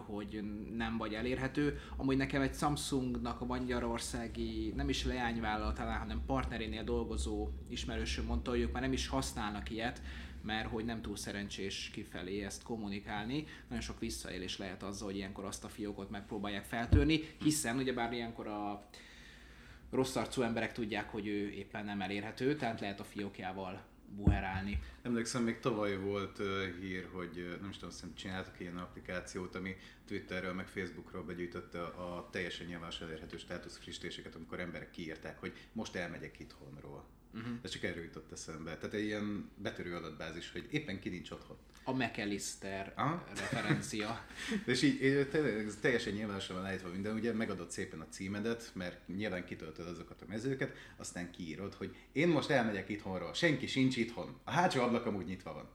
hogy 0.06 0.44
nem 0.76 0.98
vagy 0.98 1.14
elérhető. 1.14 1.80
Amúgy 1.98 2.18
nekem 2.18 2.42
egy 2.42 2.56
Samsungnak 2.56 3.42
a 3.42 3.46
magyarországi, 3.46 4.74
nem 4.76 4.90
is 4.90 5.06
leányvállalatánál, 5.06 6.00
hanem 6.00 6.22
partnerénél 6.26 6.84
dolgozó 6.84 7.50
ismerősöm 7.70 8.26
mondta, 8.26 8.50
hogy 8.50 8.60
ők 8.60 8.72
már 8.72 8.82
nem 8.82 8.94
is 8.94 9.08
használnak 9.08 9.70
ilyet, 9.70 10.02
mert 10.44 10.70
hogy 10.70 10.86
nem 10.86 11.02
túl 11.02 11.18
szerencsés 11.18 11.90
kifelé 11.94 12.44
ezt 12.44 12.64
kommunikálni. 12.64 13.46
Nagyon 13.68 13.84
sok 13.84 14.00
visszaélés 14.00 14.58
lehet 14.58 14.84
azzal, 14.84 15.08
hogy 15.08 15.18
ilyenkor 15.18 15.46
azt 15.46 15.64
a 15.64 15.70
fiókot 15.70 16.10
megpróbálják 16.10 16.66
feltörni, 16.66 17.22
hiszen 17.42 17.78
ugyebár 17.78 18.14
ilyenkor 18.14 18.48
a 18.48 18.86
rossz 19.92 20.16
arcú 20.16 20.42
emberek 20.42 20.72
tudják, 20.72 21.10
hogy 21.10 21.28
ő 21.28 21.50
éppen 21.50 21.86
nem 21.86 22.02
elérhető, 22.02 22.56
tehát 22.56 22.80
lehet 22.80 23.00
a 23.00 23.04
fiókjával 23.04 23.84
buherálni. 24.16 24.80
Emlékszem, 25.02 25.44
még 25.44 25.60
tavaly 25.60 25.98
volt 25.98 26.40
uh, 26.40 26.48
hír, 26.80 27.08
hogy 27.12 27.58
nem 27.62 27.70
is 27.70 27.76
tudom, 27.76 27.90
azt 27.90 28.06
csináltak 28.16 28.60
ilyen 28.60 28.78
applikációt, 28.78 29.56
ami 29.56 29.76
Twitterről 30.08 30.54
meg 30.54 30.68
Facebookról 30.68 31.24
begyűjtötte 31.24 31.84
a 31.84 32.30
teljesen 32.32 32.66
nyilvános 32.66 33.02
elérhető 33.02 33.38
státusz 33.38 33.78
frissítéseket, 33.78 34.36
amikor 34.36 34.60
emberek 34.60 34.92
kiírták, 34.92 35.40
hogy 35.40 35.54
most 35.72 35.96
elmegyek 35.96 36.40
itthonról. 36.40 37.06
Uh-huh. 37.34 37.54
Ez 37.62 37.70
csak 37.70 37.84
erről 37.84 38.04
jutott 38.04 38.32
eszembe. 38.32 38.78
Tehát 38.78 38.96
egy 38.96 39.04
ilyen 39.04 39.50
betörő 39.58 39.96
adatbázis, 39.96 40.52
hogy 40.52 40.68
éppen 40.72 41.00
ki 41.00 41.10
nincs 41.10 41.32
otthon. 41.32 41.58
A 41.84 41.94
McAllister 41.94 42.94
Aha. 42.96 43.24
referencia. 43.36 44.26
és 44.66 44.82
így 44.82 45.04
ez 45.68 45.78
teljesen 45.82 46.14
nyilvánosan 46.14 46.56
van 46.56 46.66
állítva 46.66 46.90
minden, 46.90 47.16
ugye 47.16 47.34
megadod 47.34 47.72
szépen 47.72 48.00
a 48.00 48.08
címedet, 48.08 48.72
mert 48.74 49.08
nyilván 49.08 49.46
kitöltöd 49.46 49.88
azokat 49.88 50.22
a 50.22 50.26
mezőket, 50.28 50.76
aztán 50.98 51.32
kiírod, 51.32 51.74
hogy 51.74 51.96
én 52.12 52.28
most 52.28 52.50
elmegyek 52.50 52.90
itthonról, 52.90 53.34
senki 53.34 53.68
sincs 53.68 53.98
itthon, 53.98 54.40
a 54.44 54.52
hátsó 54.52 54.82
ablak 54.82 55.06
amúgy 55.06 55.26
nyitva 55.26 55.54
van. 55.54 55.70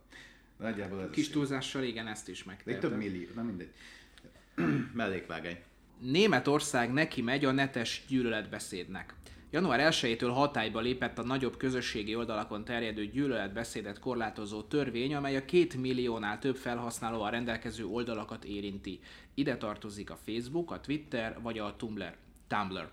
Nagyjából 0.57 1.03
ez 1.03 1.11
Kis 1.11 1.29
túlzással 1.29 1.83
igen, 1.83 2.07
ezt 2.07 2.29
is 2.29 2.45
megtettem. 2.45 2.81
több 2.81 2.97
millió, 2.97 3.29
nem 3.35 3.47
mindegy. 3.47 3.73
Mellékvágány. 4.95 5.59
Németország 6.01 6.93
neki 6.93 7.23
megy 7.23 7.45
a 7.45 7.51
netes 7.51 8.05
gyűlöletbeszédnek. 8.09 9.15
Január 9.51 9.92
1-től 9.92 10.30
hatályba 10.34 10.80
lépett 10.80 11.18
a 11.18 11.22
nagyobb 11.22 11.57
közösségi 11.57 12.14
oldalakon 12.14 12.64
terjedő 12.64 13.07
gyűlöletbeszédet 13.07 13.99
korlátozó 13.99 14.62
törvény, 14.62 15.14
amely 15.14 15.36
a 15.36 15.44
két 15.44 15.76
milliónál 15.76 16.38
több 16.38 16.57
felhasználóval 16.57 17.30
rendelkező 17.30 17.86
oldalakat 17.86 18.44
érinti. 18.44 19.01
Ide 19.34 19.57
tartozik 19.57 20.11
a 20.11 20.18
Facebook, 20.26 20.70
a 20.70 20.80
Twitter 20.80 21.38
vagy 21.42 21.59
a 21.59 21.74
Tumblr. 21.76 22.14
Tumblr. 22.46 22.88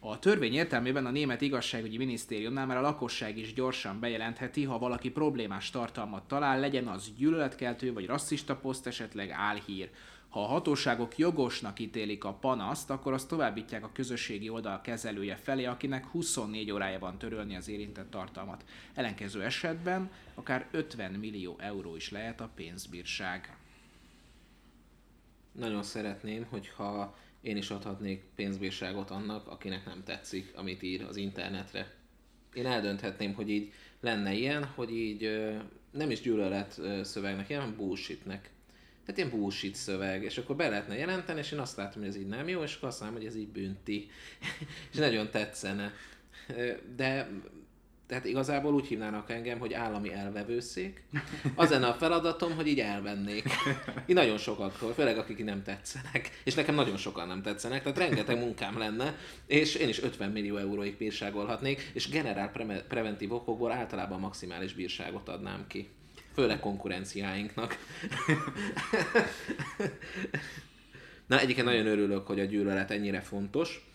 A 0.00 0.18
törvény 0.18 0.54
értelmében 0.54 1.06
a 1.06 1.10
német 1.10 1.40
igazságügyi 1.40 1.96
minisztériumnál 1.96 2.66
már 2.66 2.76
a 2.76 2.80
lakosság 2.80 3.38
is 3.38 3.52
gyorsan 3.52 4.00
bejelentheti, 4.00 4.64
ha 4.64 4.78
valaki 4.78 5.10
problémás 5.10 5.70
tartalmat 5.70 6.28
talál, 6.28 6.60
legyen 6.60 6.86
az 6.86 7.12
gyűlöletkeltő 7.16 7.92
vagy 7.92 8.06
rasszista 8.06 8.56
poszt, 8.56 8.86
esetleg 8.86 9.30
álhír. 9.30 9.90
Ha 10.28 10.42
a 10.42 10.46
hatóságok 10.46 11.18
jogosnak 11.18 11.80
ítélik 11.80 12.24
a 12.24 12.32
panaszt, 12.32 12.90
akkor 12.90 13.12
azt 13.12 13.28
továbbítják 13.28 13.84
a 13.84 13.92
közösségi 13.92 14.48
oldal 14.48 14.80
kezelője 14.80 15.36
felé, 15.36 15.64
akinek 15.64 16.06
24 16.06 16.70
órája 16.70 16.98
van 16.98 17.18
törölni 17.18 17.56
az 17.56 17.68
érintett 17.68 18.10
tartalmat. 18.10 18.64
Ellenkező 18.94 19.42
esetben 19.42 20.10
akár 20.34 20.68
50 20.70 21.12
millió 21.12 21.56
euró 21.58 21.96
is 21.96 22.10
lehet 22.10 22.40
a 22.40 22.50
pénzbírság. 22.54 23.56
Nagyon 25.52 25.82
szeretném, 25.82 26.44
hogyha 26.44 27.16
én 27.40 27.56
is 27.56 27.70
adhatnék 27.70 28.22
pénzbírságot 28.34 29.10
annak, 29.10 29.48
akinek 29.48 29.84
nem 29.84 30.02
tetszik, 30.04 30.52
amit 30.56 30.82
ír 30.82 31.02
az 31.02 31.16
internetre. 31.16 31.94
Én 32.54 32.66
eldönthetném, 32.66 33.34
hogy 33.34 33.50
így 33.50 33.72
lenne 34.00 34.32
ilyen, 34.32 34.64
hogy 34.64 34.90
így 34.90 35.50
nem 35.90 36.10
is 36.10 36.20
gyűlölet 36.20 36.80
szövegnek, 37.02 37.46
hanem 37.46 37.76
bullshitnek 37.76 38.50
tehát 39.06 39.20
ilyen 39.20 39.30
bullshit 39.30 39.74
szöveg, 39.74 40.22
és 40.22 40.38
akkor 40.38 40.56
be 40.56 40.68
lehetne 40.68 40.96
jelenteni, 40.96 41.38
és 41.38 41.52
én 41.52 41.58
azt 41.58 41.76
látom, 41.76 42.00
hogy 42.00 42.10
ez 42.10 42.16
így 42.16 42.26
nem 42.26 42.48
jó, 42.48 42.62
és 42.62 42.74
akkor 42.74 42.88
azt 42.88 43.00
mondom, 43.00 43.18
hogy 43.18 43.26
ez 43.26 43.36
így 43.36 43.48
bünti. 43.48 44.10
és 44.92 44.98
nagyon 44.98 45.30
tetszene. 45.30 45.92
De 46.96 47.28
tehát 48.06 48.24
igazából 48.24 48.74
úgy 48.74 48.86
hívnának 48.86 49.30
engem, 49.30 49.58
hogy 49.58 49.72
állami 49.72 50.12
elvevőszék. 50.12 51.02
Az 51.54 51.70
lenne 51.70 51.86
a 51.86 51.94
feladatom, 51.94 52.54
hogy 52.54 52.66
így 52.66 52.80
elvennék. 52.80 53.44
Így 54.06 54.14
nagyon 54.14 54.38
sokaktól, 54.38 54.92
főleg 54.92 55.18
akik 55.18 55.44
nem 55.44 55.62
tetszenek. 55.62 56.40
És 56.44 56.54
nekem 56.54 56.74
nagyon 56.74 56.96
sokan 56.96 57.26
nem 57.26 57.42
tetszenek, 57.42 57.82
tehát 57.82 57.98
rengeteg 57.98 58.38
munkám 58.38 58.78
lenne, 58.78 59.16
és 59.46 59.74
én 59.74 59.88
is 59.88 60.02
50 60.02 60.30
millió 60.30 60.56
euróig 60.56 60.96
bírságolhatnék, 60.96 61.90
és 61.92 62.08
generál 62.08 62.50
pre- 62.50 62.82
preventív 62.82 63.32
okokból 63.32 63.72
általában 63.72 64.20
maximális 64.20 64.74
bírságot 64.74 65.28
adnám 65.28 65.64
ki 65.68 65.88
főleg 66.36 66.60
konkurenciáinknak. 66.60 67.76
Na, 71.26 71.40
egyébként 71.40 71.66
nagyon 71.66 71.86
örülök, 71.86 72.26
hogy 72.26 72.40
a 72.40 72.44
gyűlölet 72.44 72.90
ennyire 72.90 73.20
fontos. 73.20 73.90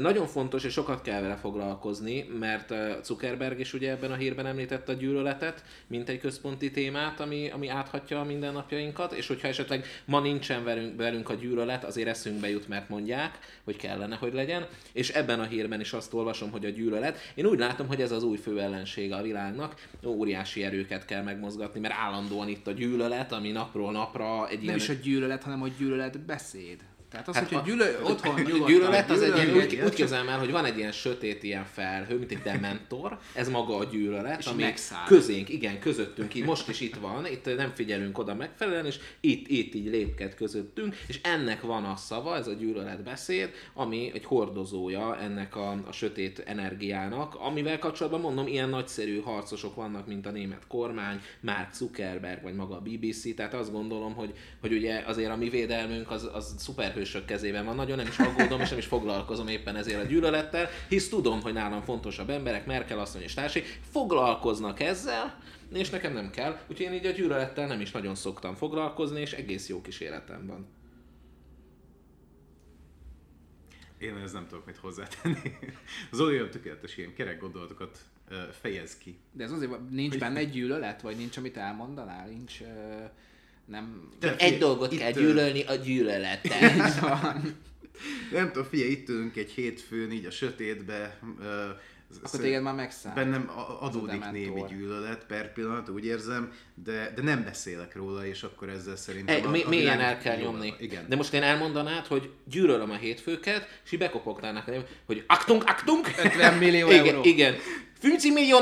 Nagyon 0.00 0.26
fontos, 0.26 0.64
és 0.64 0.72
sokat 0.72 1.02
kell 1.02 1.20
vele 1.20 1.36
foglalkozni, 1.36 2.28
mert 2.38 2.74
Zuckerberg 3.04 3.60
is 3.60 3.74
ugye 3.74 3.90
ebben 3.90 4.12
a 4.12 4.14
hírben 4.14 4.46
említette 4.46 4.92
a 4.92 4.94
gyűlöletet, 4.94 5.64
mint 5.86 6.08
egy 6.08 6.18
központi 6.18 6.70
témát, 6.70 7.20
ami, 7.20 7.50
ami 7.50 7.68
áthatja 7.68 8.20
a 8.20 8.24
mindennapjainkat, 8.24 9.12
és 9.12 9.26
hogyha 9.26 9.48
esetleg 9.48 9.86
ma 10.04 10.20
nincsen 10.20 10.64
velünk, 10.64 10.96
velünk 10.96 11.28
a 11.28 11.34
gyűlölet, 11.34 11.84
azért 11.84 12.08
eszünkbe 12.08 12.48
jut, 12.48 12.68
mert 12.68 12.88
mondják, 12.88 13.38
hogy 13.64 13.76
kellene, 13.76 14.16
hogy 14.16 14.32
legyen, 14.32 14.66
és 14.92 15.08
ebben 15.08 15.40
a 15.40 15.44
hírben 15.44 15.80
is 15.80 15.92
azt 15.92 16.14
olvasom, 16.14 16.50
hogy 16.50 16.64
a 16.64 16.70
gyűlölet. 16.70 17.18
Én 17.34 17.46
úgy 17.46 17.58
látom, 17.58 17.86
hogy 17.86 18.00
ez 18.00 18.12
az 18.12 18.22
új 18.22 18.36
fő 18.36 18.60
ellensége 18.60 19.16
a 19.16 19.22
világnak, 19.22 19.86
óriási 20.04 20.64
erőket 20.64 21.04
kell 21.04 21.22
megmozgatni, 21.22 21.80
mert 21.80 21.94
állandóan 21.94 22.48
itt 22.48 22.66
a 22.66 22.72
gyűlölet, 22.72 23.32
ami 23.32 23.50
napról 23.50 23.92
napra 23.92 24.48
egy 24.48 24.56
Nem 24.56 24.64
ilyen... 24.64 24.76
is 24.76 24.88
a 24.88 24.94
gyűlölet, 25.02 25.42
hanem 25.42 25.62
a 25.62 25.68
gyűlölet 25.78 26.20
beszéd. 26.20 26.87
Tehát 27.10 27.28
az, 27.28 27.34
hát 27.34 27.48
hogy 27.48 27.58
a 27.58 27.62
gyűlö, 27.64 28.02
otthon 28.02 28.34
nyugodtan, 28.40 28.66
gyűlölet, 28.66 29.10
az 29.10 29.22
egy 29.22 29.36
ilyen, 29.36 29.56
úgy, 29.56 29.80
úgy 29.84 29.94
képzelem 29.94 30.28
el, 30.28 30.38
hogy 30.38 30.50
van 30.50 30.64
egy 30.64 30.78
ilyen 30.78 30.92
sötét 30.92 31.42
ilyen 31.42 31.64
felhő, 31.64 32.18
mint 32.18 32.30
egy 32.30 32.42
dementor, 32.42 33.18
ez 33.34 33.48
maga 33.48 33.76
a 33.76 33.84
gyűlölet, 33.84 34.38
és 34.38 34.46
ami 34.46 34.62
megszáll. 34.62 35.06
közénk, 35.06 35.48
igen, 35.48 35.78
közöttünk, 35.78 36.34
így. 36.34 36.44
Most 36.44 36.68
is 36.68 36.80
itt 36.80 36.96
van, 36.96 37.26
itt 37.26 37.56
nem 37.56 37.72
figyelünk 37.74 38.18
oda 38.18 38.34
megfelelően, 38.34 38.86
és 38.86 38.98
itt, 39.20 39.48
itt 39.48 39.74
így 39.74 39.86
lépked 39.86 40.34
közöttünk, 40.34 40.96
és 41.06 41.20
ennek 41.22 41.60
van 41.60 41.84
a 41.84 41.96
szava, 41.96 42.36
ez 42.36 42.46
a 42.46 42.56
beszéd, 43.04 43.50
ami 43.74 44.10
egy 44.14 44.24
hordozója 44.24 45.18
ennek 45.18 45.56
a, 45.56 45.70
a 45.86 45.92
sötét 45.92 46.42
energiának, 46.46 47.34
amivel 47.34 47.78
kapcsolatban 47.78 48.20
mondom, 48.20 48.46
ilyen 48.46 48.68
nagyszerű 48.68 49.20
harcosok 49.20 49.74
vannak, 49.74 50.06
mint 50.06 50.26
a 50.26 50.30
német 50.30 50.66
kormány, 50.66 51.20
Mark 51.40 51.74
Zuckerberg, 51.74 52.42
vagy 52.42 52.54
maga 52.54 52.76
a 52.76 52.80
BBC, 52.80 53.34
tehát 53.34 53.54
azt 53.54 53.72
gondolom, 53.72 54.14
hogy, 54.14 54.32
hogy 54.60 54.72
ugye 54.72 55.02
azért 55.06 55.30
a 55.30 55.36
mi 55.36 55.48
védelmünk 55.48 56.10
az, 56.10 56.28
az 56.32 56.54
szuper 56.58 56.96
hősök 56.98 57.24
kezében 57.24 57.64
van. 57.64 57.76
Nagyon 57.76 57.96
nem 57.96 58.06
is 58.06 58.18
aggódom, 58.18 58.60
és 58.60 58.68
nem 58.68 58.78
is 58.78 58.86
foglalkozom 58.86 59.48
éppen 59.48 59.76
ezért 59.76 60.02
a 60.02 60.06
gyűlölettel, 60.06 60.68
hisz 60.88 61.08
tudom, 61.08 61.40
hogy 61.40 61.52
nálam 61.52 61.82
fontosabb 61.82 62.30
emberek, 62.30 62.66
Merkel 62.66 62.98
asszony 62.98 63.22
és 63.22 63.34
társai 63.34 63.62
foglalkoznak 63.90 64.80
ezzel, 64.80 65.38
és 65.72 65.90
nekem 65.90 66.12
nem 66.12 66.30
kell, 66.30 66.58
úgyhogy 66.66 66.86
én 66.86 66.92
így 66.92 67.06
a 67.06 67.10
gyűlölettel 67.10 67.66
nem 67.66 67.80
is 67.80 67.90
nagyon 67.90 68.14
szoktam 68.14 68.54
foglalkozni, 68.54 69.20
és 69.20 69.32
egész 69.32 69.68
jó 69.68 69.80
kis 69.80 70.00
életem 70.00 70.46
van. 70.46 70.66
Én 73.98 74.16
ez 74.16 74.32
nem 74.32 74.46
tudok 74.46 74.66
mit 74.66 74.76
hozzátenni. 74.76 75.58
Az 76.12 76.20
olyan 76.20 76.50
tökéletes 76.50 76.96
ilyen 76.96 77.14
kerek 77.14 77.40
gondolatokat 77.40 77.98
fejez 78.50 78.98
ki. 78.98 79.18
De 79.32 79.44
ez 79.44 79.52
azért 79.52 79.90
nincs 79.90 80.18
benne 80.18 80.38
egy 80.38 80.50
gyűlölet, 80.50 81.00
vagy 81.00 81.16
nincs, 81.16 81.36
amit 81.36 81.56
elmondanál? 81.56 82.28
Nincs... 82.28 82.60
ö, 82.60 83.04
nem... 83.68 84.08
De 84.20 84.30
Egy 84.30 84.36
figyelj, 84.36 84.58
dolgot 84.58 84.96
kell 84.96 85.10
ö, 85.14 85.20
gyűlölni, 85.20 85.62
a 85.62 85.74
gyűlöletet. 85.74 86.60
Nem 88.32 88.52
tudom, 88.52 88.68
figyelj, 88.68 88.90
itt 88.90 89.08
ülünk 89.08 89.36
egy 89.36 89.50
hétfőn, 89.50 90.12
így 90.12 90.24
a 90.24 90.30
sötétbe. 90.30 91.18
Akkor 92.22 92.40
téged 92.40 92.62
már 92.62 92.74
megszáll. 92.74 93.14
Bennem 93.14 93.50
adódik 93.80 94.30
némi 94.30 94.64
gyűlölet 94.68 95.26
per 95.26 95.52
pillanat, 95.52 95.88
úgy 95.88 96.04
érzem, 96.04 96.52
de, 96.84 97.12
de 97.14 97.22
nem 97.22 97.44
beszélek 97.44 97.96
róla, 97.96 98.26
és 98.26 98.42
akkor 98.42 98.68
ezzel 98.68 98.96
szerintem 98.96 99.36
Egy, 99.36 99.50
mi, 99.50 99.62
a 99.62 99.68
mélyen 99.68 100.00
el 100.00 100.18
kell 100.18 100.36
nyomni. 100.36 100.74
Igen. 100.78 101.04
De 101.08 101.16
most 101.16 101.32
én 101.32 101.42
elmondanád, 101.42 102.06
hogy 102.06 102.30
gyűlölöm 102.44 102.90
a 102.90 102.96
hétfőket, 102.96 103.68
és 103.84 103.92
így 103.92 103.98
bekopogtálnak, 103.98 104.66
nekem, 104.66 104.84
hogy 105.06 105.24
aktunk, 105.26 105.64
aktunk. 105.66 106.06
50 106.06 106.58
millió 106.58 106.88
igen, 106.90 107.06
euró. 107.06 107.20
Igen. 107.24 107.54
50 108.02 108.32
millió 108.32 108.56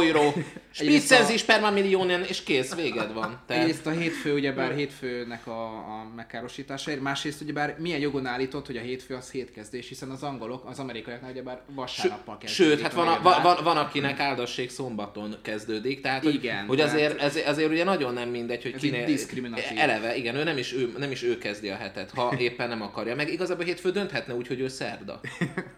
euró. 0.00 0.32
Egyrészt 0.78 1.06
Spitzen 1.06 1.24
a- 1.34 1.36
sperma 1.36 1.70
millionen, 1.70 2.22
és 2.24 2.42
kész, 2.42 2.74
véged 2.74 3.12
van. 3.12 3.40
Tehát, 3.46 3.62
Egyrészt 3.62 3.86
a 3.86 3.90
hétfő, 3.90 4.34
ugyebár 4.34 4.74
hétfőnek 4.74 5.46
a, 5.46 5.66
a 5.66 6.10
megkárosításáért, 6.16 7.00
másrészt 7.00 7.40
ugyebár 7.40 7.76
milyen 7.78 8.00
jogon 8.00 8.26
állított, 8.26 8.66
hogy 8.66 8.76
a 8.76 8.80
hétfő 8.80 9.14
az 9.14 9.30
hétkezdés, 9.30 9.88
hiszen 9.88 10.10
az 10.10 10.22
angolok, 10.22 10.64
az 10.68 10.78
amerikaiaknál 10.78 11.30
ugyebár 11.30 11.62
vasárnappal 11.74 12.38
kezdődik. 12.38 12.72
Sőt, 12.74 12.82
hát 12.82 12.92
van, 12.92 13.08
a, 13.08 13.20
van, 13.22 13.42
van, 13.42 13.56
van, 13.64 13.76
akinek 13.76 14.20
áldassék 14.20 14.70
szombaton 14.70 15.36
kezdődik, 15.42 16.00
tehát 16.00 16.22
hogy, 16.22 16.34
Igen, 16.34 16.66
hogy 16.66 16.76
tehát- 16.76 16.92
azért, 16.94 17.20
ezért, 17.20 17.46
azért 17.46 17.70
ugye 17.70 17.84
nagyon 17.84 18.12
nem 18.14 18.28
mindegy, 18.28 18.62
hogy 18.62 19.04
diszkriminatív. 19.04 19.78
eleve, 19.78 20.16
igen, 20.16 20.34
ő 20.34 20.44
nem 20.44 20.56
is 20.58 20.72
ő, 20.72 20.94
nem 20.98 21.10
is 21.10 21.22
ő 21.22 21.38
kezdi 21.38 21.68
a 21.68 21.76
hetet, 21.76 22.10
ha 22.10 22.34
éppen 22.38 22.68
nem 22.68 22.82
akarja. 22.82 23.14
Meg 23.14 23.32
igazából 23.32 23.64
hétfő 23.64 23.90
dönthetne 23.90 24.34
úgy, 24.34 24.46
hogy 24.46 24.60
ő 24.60 24.68
szerda. 24.68 25.20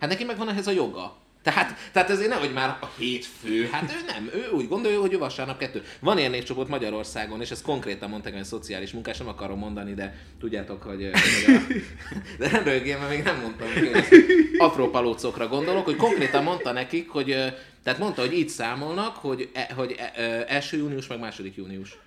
Hát 0.00 0.10
neki 0.10 0.24
meg 0.24 0.36
van 0.36 0.48
ehhez 0.48 0.66
a 0.66 0.70
joga. 0.72 1.16
Tehát, 1.46 1.76
tehát 1.92 2.10
ezért 2.10 2.28
nehogy 2.28 2.52
már 2.52 2.76
a 2.80 2.86
hétfő, 2.98 3.68
hát 3.72 3.92
ő 3.92 4.04
nem, 4.06 4.30
ő 4.34 4.48
úgy 4.50 4.68
gondolja, 4.68 5.00
hogy 5.00 5.12
ő 5.12 5.18
vasárnap 5.18 5.58
kettő. 5.58 5.82
Van 6.00 6.18
ilyen 6.18 6.30
népcsoport 6.30 6.68
Magyarországon, 6.68 7.40
és 7.40 7.50
ezt 7.50 7.62
konkrétan 7.62 8.10
mondták, 8.10 8.34
hogy 8.34 8.44
szociális 8.44 8.92
munkás, 8.92 9.18
nem 9.18 9.28
akarom 9.28 9.58
mondani, 9.58 9.94
de 9.94 10.16
tudjátok, 10.40 10.82
hogy, 10.82 11.10
hogy 11.12 11.54
a... 11.54 11.60
de 12.38 12.50
nem 12.50 12.64
rögjél, 12.64 12.98
mert 12.98 13.10
még 13.10 13.22
nem 13.22 13.40
mondtam, 13.40 13.68
hogy 13.72 13.90
ezt 13.92 14.14
apró 14.58 14.90
palócokra 14.90 15.48
gondolok, 15.48 15.84
hogy 15.84 15.96
konkrétan 15.96 16.42
mondta 16.42 16.72
nekik, 16.72 17.08
hogy 17.08 17.30
ö, 17.30 17.46
tehát 17.82 17.98
mondta, 17.98 18.20
hogy 18.20 18.32
így 18.32 18.48
számolnak, 18.48 19.16
hogy, 19.16 19.50
e, 19.52 19.72
hogy 19.74 19.94
e, 19.98 20.12
ö, 20.16 20.22
első 20.46 20.76
június, 20.76 21.06
meg 21.06 21.18
második 21.18 21.56
június. 21.56 21.98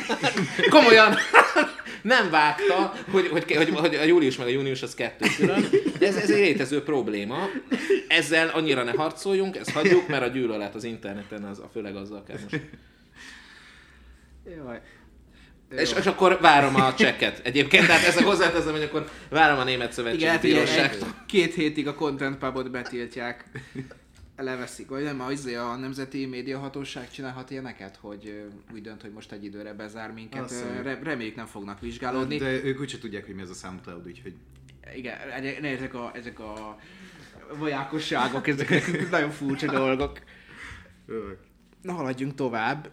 Komolyan 0.70 1.16
nem 2.02 2.30
vágta, 2.30 2.92
hogy, 3.10 3.28
hogy, 3.28 3.56
hogy, 3.56 3.68
hogy 3.68 3.94
a 3.94 4.04
július 4.04 4.36
meg 4.36 4.46
a 4.46 4.50
június 4.50 4.82
az 4.82 4.94
kettő 4.94 5.26
külön, 5.36 5.64
de 5.98 6.06
ez, 6.06 6.16
ez 6.16 6.30
egy 6.30 6.40
létező 6.40 6.82
probléma. 6.82 7.48
Ezzel 8.08 8.48
annyira 8.48 8.82
ne 8.82 8.90
harcoljunk, 8.90 9.56
ezt 9.56 9.70
hagyjuk, 9.70 10.08
mert 10.08 10.22
a 10.22 10.26
gyűlölet 10.26 10.74
az 10.74 10.84
interneten, 10.84 11.44
az, 11.44 11.62
főleg 11.72 11.96
azzal 11.96 12.22
kell 12.26 12.36
most. 12.42 12.62
Jaj. 14.64 14.80
És, 15.76 15.92
és 15.98 16.06
akkor 16.06 16.38
várom 16.40 16.74
a 16.74 16.94
csekket. 16.94 17.40
Egyébként, 17.44 17.86
tehát 17.86 18.06
ezzel 18.06 18.24
hozzáteszem, 18.24 18.72
hogy 18.72 18.82
akkor 18.82 19.08
várom 19.28 19.58
a 19.58 19.64
Német 19.64 19.92
Szövetségi 19.92 20.48
Igen, 20.48 20.66
hát 20.66 20.96
két 21.26 21.54
hétig 21.54 21.86
a 21.86 21.94
Content 21.94 22.38
Pubot 22.38 22.70
betiltják. 22.70 23.44
Leveszik, 24.42 24.88
vagy 24.88 25.02
nem, 25.02 25.20
az 25.20 25.46
a 25.46 25.76
Nemzeti 25.76 26.26
Médiahatóság 26.26 27.10
csinálhat 27.10 27.50
ilyeneket, 27.50 27.96
hogy 27.96 28.44
úgy 28.74 28.82
dönt, 28.82 29.02
hogy 29.02 29.12
most 29.12 29.32
egy 29.32 29.44
időre 29.44 29.72
bezár 29.72 30.12
minket. 30.12 30.42
Azt 30.42 30.52
Ö, 30.52 30.68
hiszem. 30.68 30.82
Re- 30.82 30.98
reméljük 31.02 31.36
nem 31.36 31.46
fognak 31.46 31.80
vizsgálódni. 31.80 32.36
De 32.36 32.64
ők 32.64 32.80
úgyse 32.80 32.98
tudják, 32.98 33.26
hogy 33.26 33.34
mi 33.34 33.42
ez 33.42 33.50
a 33.50 33.54
SoundCloud, 33.54 34.06
úgyhogy 34.06 34.34
Igen, 34.94 35.16
ezek 35.64 35.94
a, 35.94 36.10
ezek 36.14 36.38
a 36.38 36.78
vajákosságok, 37.58 38.46
ezek 38.46 39.10
nagyon 39.10 39.30
furcsa 39.30 39.66
dolgok. 39.66 40.18
Na, 41.82 41.92
haladjunk 41.92 42.34
tovább. 42.34 42.90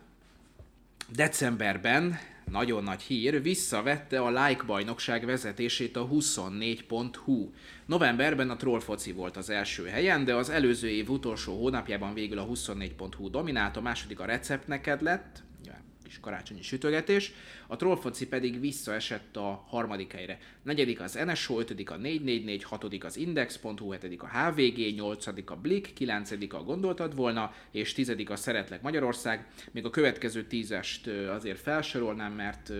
Decemberben, 1.16 2.20
nagyon 2.52 2.84
nagy 2.84 3.02
hír, 3.02 3.42
visszavette 3.42 4.22
a 4.22 4.30
Like 4.30 4.64
bajnokság 4.64 5.26
vezetését 5.26 5.96
a 5.96 6.08
24.hu. 6.08 7.50
Novemberben 7.86 8.50
a 8.50 8.56
Troll 8.56 8.80
foci 8.80 9.12
volt 9.12 9.38
az 9.38 9.50
első 9.50 9.86
helyen, 9.86 10.24
de 10.24 10.36
az 10.36 10.50
előző 10.50 10.88
év 10.88 11.10
utolsó 11.10 11.58
hónapjában 11.58 12.14
végül 12.14 12.38
a 12.38 12.46
24.hu 12.46 13.30
dominált, 13.30 13.78
a 13.78 13.82
második 13.82 14.20
a 14.20 14.26
recept 14.26 14.68
neked 14.68 15.02
lett, 15.02 15.44
kis 16.10 16.20
karácsonyi 16.20 16.62
sütögetés, 16.62 17.32
a 17.68 17.76
Troll 17.76 17.98
foci 17.98 18.28
pedig 18.28 18.60
visszaesett 18.60 19.38
a 19.38 19.66
harmadik 19.68 20.12
helyre. 20.12 20.38
Negyedik 20.64 21.00
az 21.00 21.20
NSO, 21.26 21.60
ötödik 21.60 21.92
a 21.92 21.98
444, 21.98 22.64
hatodik 22.64 23.04
az 23.04 23.18
Index.hu, 23.18 23.92
hetedik 23.92 24.24
a 24.24 24.28
HVG, 24.28 24.96
nyolcadik 24.96 25.50
a 25.50 25.56
Blik, 25.56 25.94
kilencedik 25.94 26.54
a 26.54 26.64
Gondoltad 26.64 27.16
volna, 27.16 27.54
és 27.72 27.94
tizedik 27.94 28.30
a 28.30 28.36
Szeretlek 28.36 28.82
Magyarország. 28.82 29.48
Még 29.72 29.86
a 29.86 29.90
következő 29.90 30.44
tízest 30.44 31.08
azért 31.08 31.60
felsorolnám, 31.60 32.34
mert 32.34 32.72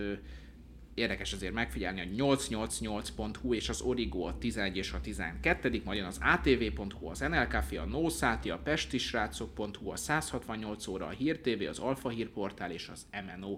érdekes 1.00 1.34
azért 1.34 1.54
megfigyelni, 1.54 2.02
a 2.02 2.26
888.hu 2.38 3.54
és 3.54 3.70
az 3.70 3.82
Origo 3.82 4.24
a 4.28 4.38
11 4.38 4.78
és 4.78 4.92
a 4.92 5.02
12 5.02 5.82
majd 5.86 5.98
jön 5.98 6.08
az 6.08 6.20
ATV.hu, 6.22 7.08
az 7.08 7.20
NL 7.20 7.46
Café, 7.50 7.78
a 7.78 7.86
Nószáti, 7.86 8.50
a 8.50 8.58
pestisrácok.hu, 8.58 9.90
a 9.92 9.96
168 9.96 10.88
óra, 10.88 11.06
a 11.06 11.10
Hír 11.10 11.40
TV, 11.40 11.62
az 11.70 11.80
Alfa 11.80 12.10
Hírportál 12.10 12.72
és 12.72 12.88
az 12.92 13.06
MNO. 13.26 13.58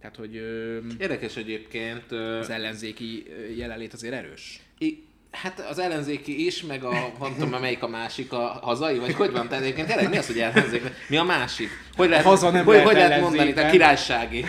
Tehát, 0.00 0.16
hogy 0.16 0.36
ö, 0.36 0.78
Érdekes 0.98 1.36
egyébként. 1.36 2.04
ö, 2.12 2.38
az 2.38 2.50
ellenzéki 2.50 3.24
jelenlét 3.56 3.92
azért 3.92 4.14
erős. 4.14 4.60
I- 4.78 5.04
Hát 5.42 5.66
az 5.70 5.78
ellenzéki 5.78 6.46
is, 6.46 6.62
meg 6.62 6.84
a, 6.84 7.12
nem 7.20 7.34
tudom, 7.38 7.60
melyik 7.60 7.82
a 7.82 7.88
másik, 7.88 8.32
a 8.32 8.58
hazai, 8.62 8.98
vagy 8.98 9.14
hogy 9.14 9.32
van? 9.32 9.48
Tehát 9.48 9.64
egyébként 9.64 9.86
tényleg 9.86 10.08
mi 10.08 10.16
az, 10.16 10.26
hogy 10.26 10.38
ellenzék? 10.38 10.82
Mi 11.08 11.16
a 11.16 11.22
másik? 11.22 11.68
Hogy 11.96 12.08
lehet, 12.08 12.24
Haza 12.24 12.50
nem 12.50 12.64
hogy, 12.64 12.74
lehet 12.74 12.88
hogy 12.88 12.96
lehet 12.96 13.20
mondani? 13.20 13.52
A 13.52 13.66
királysági. 13.66 14.44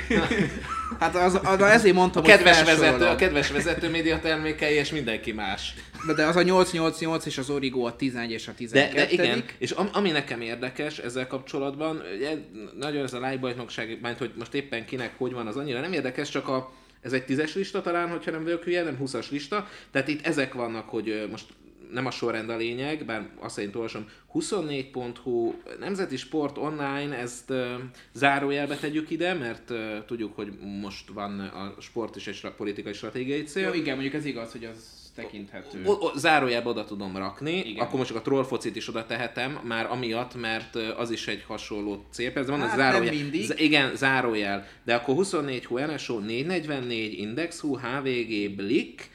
Hát 1.00 1.16
az, 1.16 1.40
az, 1.44 1.62
ezért 1.62 1.96
mondtam, 1.96 2.24
A 2.24 2.26
kedves 2.26 2.58
hogy 2.58 2.66
vezető, 2.66 3.06
a 3.06 3.16
kedves 3.16 3.52
vezető 3.52 3.90
média 3.90 4.20
termékei, 4.20 4.76
és 4.76 4.92
mindenki 4.92 5.32
más. 5.32 5.74
De, 6.08 6.14
de 6.14 6.26
az 6.26 6.36
a 6.36 6.42
888 6.42 7.26
és 7.26 7.38
az 7.38 7.50
Origo 7.50 7.86
a 7.86 7.96
11 7.96 8.32
és 8.32 8.48
a 8.48 8.52
De, 8.52 8.56
12 8.58 8.96
de 8.96 9.12
igen, 9.12 9.44
és 9.58 9.72
am, 9.72 9.90
ami 9.94 10.12
nekem 10.12 10.42
érdekes 10.42 10.98
ezzel 10.98 11.28
kapcsolatban, 11.28 12.02
ugye, 12.18 12.32
nagyon 12.80 13.04
ez 13.04 13.14
a 13.14 13.18
live 13.18 13.38
bajnokság, 13.38 13.98
mert 14.02 14.18
hogy 14.18 14.32
most 14.38 14.54
éppen 14.54 14.86
kinek 14.86 15.12
hogy 15.18 15.34
van, 15.34 15.48
az 15.48 15.56
annyira 15.56 15.80
nem 15.80 15.94
érdekes, 15.94 16.30
csak 16.30 16.48
a, 16.48 16.72
ez 17.06 17.14
egy 17.14 17.26
tízes 17.26 17.56
lista 17.56 17.82
talán, 17.82 18.10
hogyha 18.10 18.32
nem 18.32 18.44
vagyok 18.44 18.64
hülye, 18.64 18.84
nem 18.84 18.98
20-as 19.02 19.30
lista, 19.30 19.68
tehát 19.92 20.08
itt 20.08 20.26
ezek 20.26 20.54
vannak, 20.54 20.90
hogy 20.90 21.28
most 21.32 21.46
nem 21.92 22.06
a 22.06 22.12
sorrend 22.12 22.50
a 22.50 22.56
lényeg, 22.56 23.06
bár 23.06 23.30
azt 23.40 23.56
szerint 23.56 23.76
olvasom, 23.76 24.10
24.hu, 24.34 25.54
Nemzeti 25.80 26.18
Sport 26.18 26.58
Online, 26.58 27.18
ezt 27.18 27.50
uh, 27.50 27.74
zárójelbe 28.14 28.76
tegyük 28.76 29.10
ide, 29.10 29.34
mert 29.34 29.70
uh, 29.70 30.06
tudjuk, 30.06 30.36
hogy 30.36 30.54
most 30.82 31.10
van 31.10 31.40
a 31.40 31.82
sport 31.82 32.16
is 32.16 32.28
egy 32.28 32.52
politikai 32.58 32.94
stratégiai 32.94 33.44
cél. 33.44 33.68
Jó, 33.68 33.74
igen, 33.74 33.94
mondjuk 33.94 34.16
ez 34.16 34.26
igaz, 34.26 34.52
hogy 34.52 34.66
az 34.66 35.05
tekinthető. 35.16 35.82
O, 35.86 35.92
o, 35.92 36.12
zárójelbe 36.18 36.70
oda 36.70 36.86
tudom 36.86 37.18
rakni, 37.18 37.58
Igen. 37.58 37.86
Akkor 37.86 37.98
most 37.98 38.10
csak 38.10 38.18
a 38.18 38.22
trollfocit 38.22 38.76
is 38.76 38.88
oda 38.88 39.06
tehetem, 39.06 39.60
már 39.64 39.86
amiatt, 39.92 40.36
mert 40.36 40.76
az 40.76 41.12
is 41.12 41.28
egy 41.28 41.44
hasonló 41.48 42.06
cél. 42.10 42.32
Persze 42.32 42.52
van 42.52 42.60
Hát 42.60 42.68
nem 42.68 42.78
zárójel. 42.78 43.14
Z- 43.44 43.60
igen, 43.60 43.96
zárójel. 43.96 44.68
De 44.84 44.96
akkor 44.96 45.16
24 45.16 45.66
hu 45.66 45.78
NSO, 45.80 46.20
444, 46.20 47.20
Index 47.20 47.60
hu, 47.60 47.78
HVG, 47.78 48.56
Blik, 48.56 49.10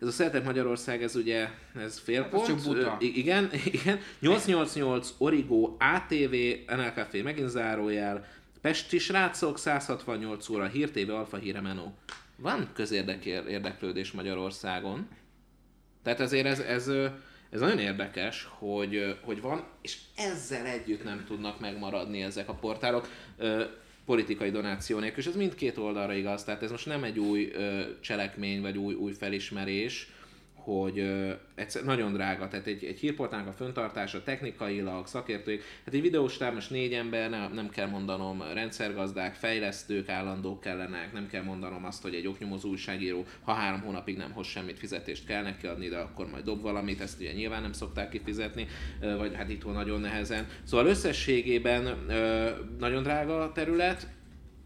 ez 0.00 0.08
a 0.08 0.10
Szeretet 0.12 0.44
Magyarország, 0.44 1.02
ez 1.02 1.16
ugye, 1.16 1.48
ez 1.78 1.98
fél 1.98 2.20
Hát 2.22 2.30
pont. 2.30 2.46
csak 2.46 2.62
buta. 2.62 2.96
Ö, 3.00 3.04
igen, 3.04 3.50
igen. 3.72 4.00
888, 4.20 5.14
Origo, 5.18 5.76
ATV, 5.78 6.34
NLKF, 6.76 7.22
megint 7.22 7.48
zárójel, 7.48 8.26
Pesti 8.60 8.98
srácok, 8.98 9.58
168 9.58 10.48
óra, 10.48 10.66
Hír 10.66 10.90
TV, 10.90 11.10
Alfa 11.10 11.36
Híre 11.36 11.60
Menó. 11.60 11.94
Van 12.36 12.68
közérdek 12.74 13.24
érdeklődés 13.24 14.12
Magyarországon. 14.12 15.08
Tehát 16.04 16.20
azért 16.20 16.46
ez, 16.46 16.58
ez, 16.58 16.88
ez 17.50 17.60
nagyon 17.60 17.78
érdekes, 17.78 18.48
hogy, 18.58 19.16
hogy 19.20 19.40
van, 19.40 19.64
és 19.82 19.96
ezzel 20.16 20.66
együtt 20.66 21.04
nem 21.04 21.24
tudnak 21.26 21.60
megmaradni 21.60 22.22
ezek 22.22 22.48
a 22.48 22.54
portálok 22.54 23.08
politikai 24.04 24.50
donáció 24.50 24.98
nélkül, 24.98 25.18
és 25.18 25.26
ez 25.26 25.36
mindkét 25.36 25.78
oldalra 25.78 26.12
igaz, 26.12 26.44
tehát 26.44 26.62
ez 26.62 26.70
most 26.70 26.86
nem 26.86 27.04
egy 27.04 27.18
új 27.18 27.50
ö, 27.54 27.82
cselekmény, 28.00 28.60
vagy 28.60 28.76
új, 28.76 28.94
új 28.94 29.12
felismerés, 29.12 30.08
hogy 30.64 30.98
ö, 30.98 31.32
egyszer, 31.54 31.84
nagyon 31.84 32.12
drága, 32.12 32.48
tehát 32.48 32.66
egy, 32.66 32.84
egy 32.84 32.98
hírportálnak 32.98 33.48
a 33.48 33.52
föntartása 33.52 34.22
technikailag, 34.22 35.06
szakértőik, 35.06 35.62
hát 35.84 35.94
egy 35.94 36.00
videóstáb 36.00 36.54
most 36.54 36.70
négy 36.70 36.92
ember, 36.92 37.30
nem, 37.30 37.52
nem 37.52 37.68
kell 37.68 37.88
mondanom, 37.88 38.42
rendszergazdák, 38.52 39.34
fejlesztők, 39.34 40.08
állandók 40.08 40.60
kellenek, 40.60 41.12
nem 41.12 41.26
kell 41.26 41.42
mondanom 41.42 41.84
azt, 41.84 42.02
hogy 42.02 42.14
egy 42.14 42.26
oknyomozó 42.26 42.68
újságíró, 42.68 43.24
ha 43.42 43.52
három 43.52 43.80
hónapig 43.80 44.16
nem 44.16 44.32
hoz 44.32 44.46
semmit, 44.46 44.78
fizetést 44.78 45.26
kell 45.26 45.42
neki 45.42 45.66
adni, 45.66 45.88
de 45.88 45.96
akkor 45.96 46.30
majd 46.30 46.44
dob 46.44 46.62
valamit, 46.62 47.00
ezt 47.00 47.20
ugye 47.20 47.32
nyilván 47.32 47.62
nem 47.62 47.72
szokták 47.72 48.08
kifizetni, 48.08 48.66
vagy 49.00 49.34
hát 49.34 49.50
itthon 49.50 49.72
nagyon 49.72 50.00
nehezen. 50.00 50.46
Szóval 50.62 50.86
összességében 50.86 51.86
ö, 52.08 52.50
nagyon 52.78 53.02
drága 53.02 53.42
a 53.42 53.52
terület, 53.52 54.06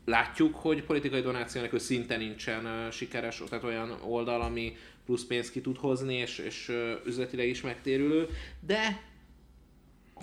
látjuk, 0.08 0.54
hogy 0.54 0.82
politikai 0.82 1.20
donáció 1.20 1.60
nélkül 1.60 1.78
szinte 1.78 2.16
nincsen 2.16 2.90
sikeres, 2.90 3.42
tehát 3.48 3.64
olyan 3.64 3.98
oldal, 4.02 4.40
ami 4.40 4.76
plusz 5.08 5.24
pénzt 5.24 5.50
ki 5.50 5.60
tud 5.60 5.76
hozni, 5.76 6.14
és, 6.14 6.38
és 6.38 6.72
üzletileg 7.04 7.48
is 7.48 7.60
megtérülő, 7.60 8.28
de 8.60 9.02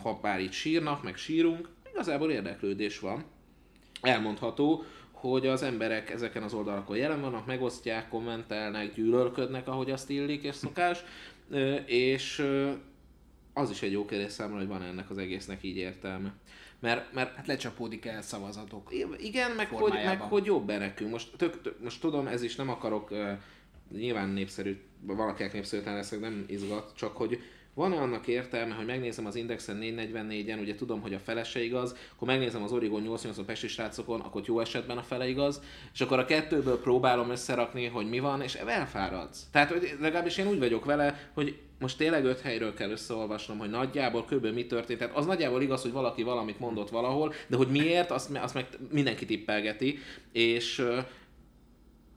ha 0.01 0.19
bár 0.21 0.39
itt 0.39 0.51
sírnak, 0.51 1.03
meg 1.03 1.15
sírunk, 1.15 1.69
igazából 1.91 2.31
érdeklődés 2.31 2.99
van. 2.99 3.23
Elmondható, 4.01 4.83
hogy 5.11 5.47
az 5.47 5.61
emberek 5.63 6.09
ezeken 6.09 6.43
az 6.43 6.53
oldalakon 6.53 6.97
jelen 6.97 7.21
vannak, 7.21 7.45
megosztják, 7.45 8.09
kommentelnek, 8.09 8.93
gyűlölködnek, 8.93 9.67
ahogy 9.67 9.91
azt 9.91 10.09
illik 10.09 10.43
és 10.43 10.55
szokás, 10.55 11.03
és 11.85 12.47
az 13.53 13.69
is 13.69 13.81
egy 13.81 13.91
jó 13.91 14.05
kérdés 14.05 14.31
számomra, 14.31 14.59
hogy 14.59 14.67
van 14.67 14.81
ennek 14.81 15.09
az 15.09 15.17
egésznek 15.17 15.63
így 15.63 15.77
értelme. 15.77 16.33
Mert, 16.79 17.13
mert 17.13 17.35
hát 17.35 17.47
lecsapódik 17.47 18.05
el 18.05 18.21
szavazatok 18.21 18.89
Igen, 19.17 19.51
meg 19.51 19.69
hogy, 19.69 19.93
meg 19.93 20.21
hogy 20.21 20.45
jobb 20.45 20.67
nekünk. 20.67 21.11
Most, 21.11 21.37
tök, 21.37 21.61
tök, 21.61 21.83
most 21.83 22.01
tudom, 22.01 22.27
ez 22.27 22.41
is 22.41 22.55
nem 22.55 22.69
akarok, 22.69 23.11
nyilván 23.91 24.29
népszerű, 24.29 24.77
valakinek 25.01 25.53
népszerűtlen 25.53 25.95
leszek, 25.95 26.19
nem 26.19 26.45
izgat, 26.47 26.91
csak 26.95 27.17
hogy 27.17 27.39
van-e 27.75 27.95
annak 27.95 28.27
értelme, 28.27 28.73
hogy 28.73 28.85
megnézem 28.85 29.25
az 29.25 29.35
Indexen 29.35 29.79
444-en, 29.81 30.59
ugye 30.59 30.75
tudom, 30.75 31.01
hogy 31.01 31.13
a 31.13 31.19
fele 31.19 31.43
se 31.43 31.63
igaz, 31.63 31.95
akkor 32.15 32.27
megnézem 32.27 32.63
az 32.63 32.71
Origon 32.71 33.01
88 33.01 33.45
Pesti 33.45 33.67
srácokon, 33.67 34.19
akkor 34.19 34.41
jó 34.45 34.59
esetben 34.59 34.97
a 34.97 35.03
fele 35.03 35.27
igaz, 35.27 35.61
és 35.93 36.01
akkor 36.01 36.19
a 36.19 36.25
kettőből 36.25 36.79
próbálom 36.79 37.29
összerakni, 37.29 37.85
hogy 37.85 38.09
mi 38.09 38.19
van, 38.19 38.41
és 38.41 38.55
elfáradsz. 38.55 39.47
Tehát 39.51 39.71
hogy 39.71 39.95
legalábbis 39.99 40.37
én 40.37 40.47
úgy 40.47 40.59
vagyok 40.59 40.85
vele, 40.85 41.29
hogy 41.33 41.59
most 41.79 41.97
tényleg 41.97 42.25
öt 42.25 42.41
helyről 42.41 42.73
kell 42.73 42.89
összeolvasnom, 42.89 43.57
hogy 43.57 43.69
nagyjából 43.69 44.25
kb. 44.25 44.45
mi 44.45 44.65
történt. 44.65 44.99
Tehát 44.99 45.15
az 45.15 45.25
nagyjából 45.25 45.61
igaz, 45.61 45.81
hogy 45.81 45.91
valaki 45.91 46.23
valamit 46.23 46.59
mondott 46.59 46.89
valahol, 46.89 47.33
de 47.47 47.57
hogy 47.57 47.67
miért, 47.67 48.11
azt, 48.11 48.37
azt 48.37 48.53
meg 48.53 48.67
mindenki 48.91 49.25
tippelgeti, 49.25 49.99
és, 50.31 50.85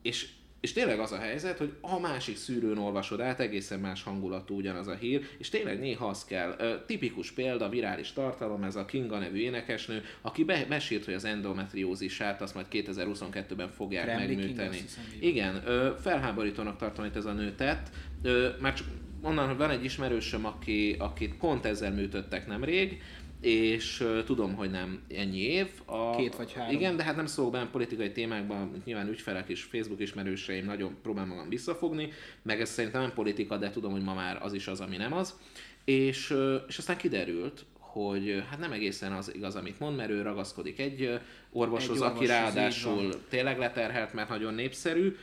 és 0.03 0.29
és 0.61 0.73
tényleg 0.73 0.99
az 0.99 1.13
a 1.13 1.19
helyzet, 1.19 1.59
hogy 1.59 1.73
a 1.81 1.99
másik 1.99 2.37
szűrőn 2.37 2.79
olvasod 2.79 3.21
át, 3.21 3.41
egészen 3.41 3.81
más 3.81 4.03
hangulatú 4.03 4.57
ugyanaz 4.57 4.87
a 4.87 4.95
hír, 4.95 5.29
és 5.39 5.49
tényleg 5.49 5.79
néha 5.81 6.07
az 6.07 6.25
kell. 6.25 6.55
Ö, 6.59 6.75
tipikus 6.87 7.31
példa, 7.31 7.69
virális 7.69 8.13
tartalom, 8.13 8.63
ez 8.63 8.77
a 8.77 8.85
Kinga 8.85 9.19
nevű 9.19 9.39
énekesnő, 9.39 10.05
aki 10.21 10.45
be, 10.45 10.65
besírt, 10.69 11.05
hogy 11.05 11.15
az 11.15 11.25
endometriózisát 11.25 12.43
azt 12.43 12.55
majd 12.55 12.67
2022-ben 12.71 13.71
fogják 13.71 14.05
Kremli 14.05 14.35
megműteni. 14.35 14.79
Igen, 15.21 15.63
ö, 15.67 15.93
felháborítónak 16.01 16.77
tartom, 16.77 17.05
hogy 17.05 17.17
ez 17.17 17.25
a 17.25 17.33
nő 17.33 17.55
tett, 17.55 17.91
ö, 18.23 18.49
már 18.61 18.75
csak 18.75 18.87
onnan, 19.23 19.47
hogy 19.47 19.57
van 19.57 19.71
egy 19.71 19.85
ismerősöm, 19.85 20.47
aki, 20.47 20.97
akit 20.99 21.35
pont 21.35 21.65
ezzel 21.65 21.93
műtöttek 21.93 22.47
nemrég, 22.47 23.03
és 23.41 24.01
uh, 24.01 24.24
tudom, 24.24 24.55
hogy 24.55 24.70
nem 24.70 25.03
ennyi 25.09 25.41
év. 25.41 25.68
A, 25.84 26.16
Két 26.16 26.36
vagy 26.36 26.53
három. 26.53 26.74
Igen, 26.74 26.97
de 26.97 27.03
hát 27.03 27.16
nem 27.16 27.26
szólok 27.26 27.53
benne 27.53 27.70
politikai 27.70 28.12
témákban, 28.12 28.82
nyilván 28.84 29.09
ügyfelek 29.09 29.49
és 29.49 29.62
Facebook 29.62 30.01
ismerőseim 30.01 30.64
nagyon 30.64 30.97
próbálom 31.03 31.28
magam 31.28 31.49
visszafogni, 31.49 32.12
meg 32.43 32.61
ez 32.61 32.70
szerintem 32.70 33.01
nem 33.01 33.12
politika, 33.12 33.57
de 33.57 33.70
tudom, 33.70 33.93
hogy 33.93 34.03
ma 34.03 34.14
már 34.14 34.39
az 34.43 34.53
is 34.53 34.66
az, 34.66 34.80
ami 34.80 34.97
nem 34.97 35.12
az. 35.12 35.39
És, 35.84 36.30
uh, 36.30 36.55
és 36.68 36.78
aztán 36.78 36.97
kiderült, 36.97 37.64
hogy 37.78 38.45
hát 38.51 38.59
nem 38.59 38.72
egészen 38.72 39.12
az 39.12 39.34
igaz, 39.34 39.57
amit 39.57 39.78
mond, 39.78 39.97
mert 39.97 40.11
ő 40.11 40.22
ragaszkodik 40.22 40.78
egy 40.78 41.20
orvoshoz, 41.53 41.97
egy 41.97 42.03
orvos, 42.03 42.16
aki 42.16 42.26
ráadásul 42.26 43.12
tényleg 43.28 43.59
leterhelt, 43.59 44.12
mert 44.12 44.28
nagyon 44.28 44.55
népszerű, 44.55 45.16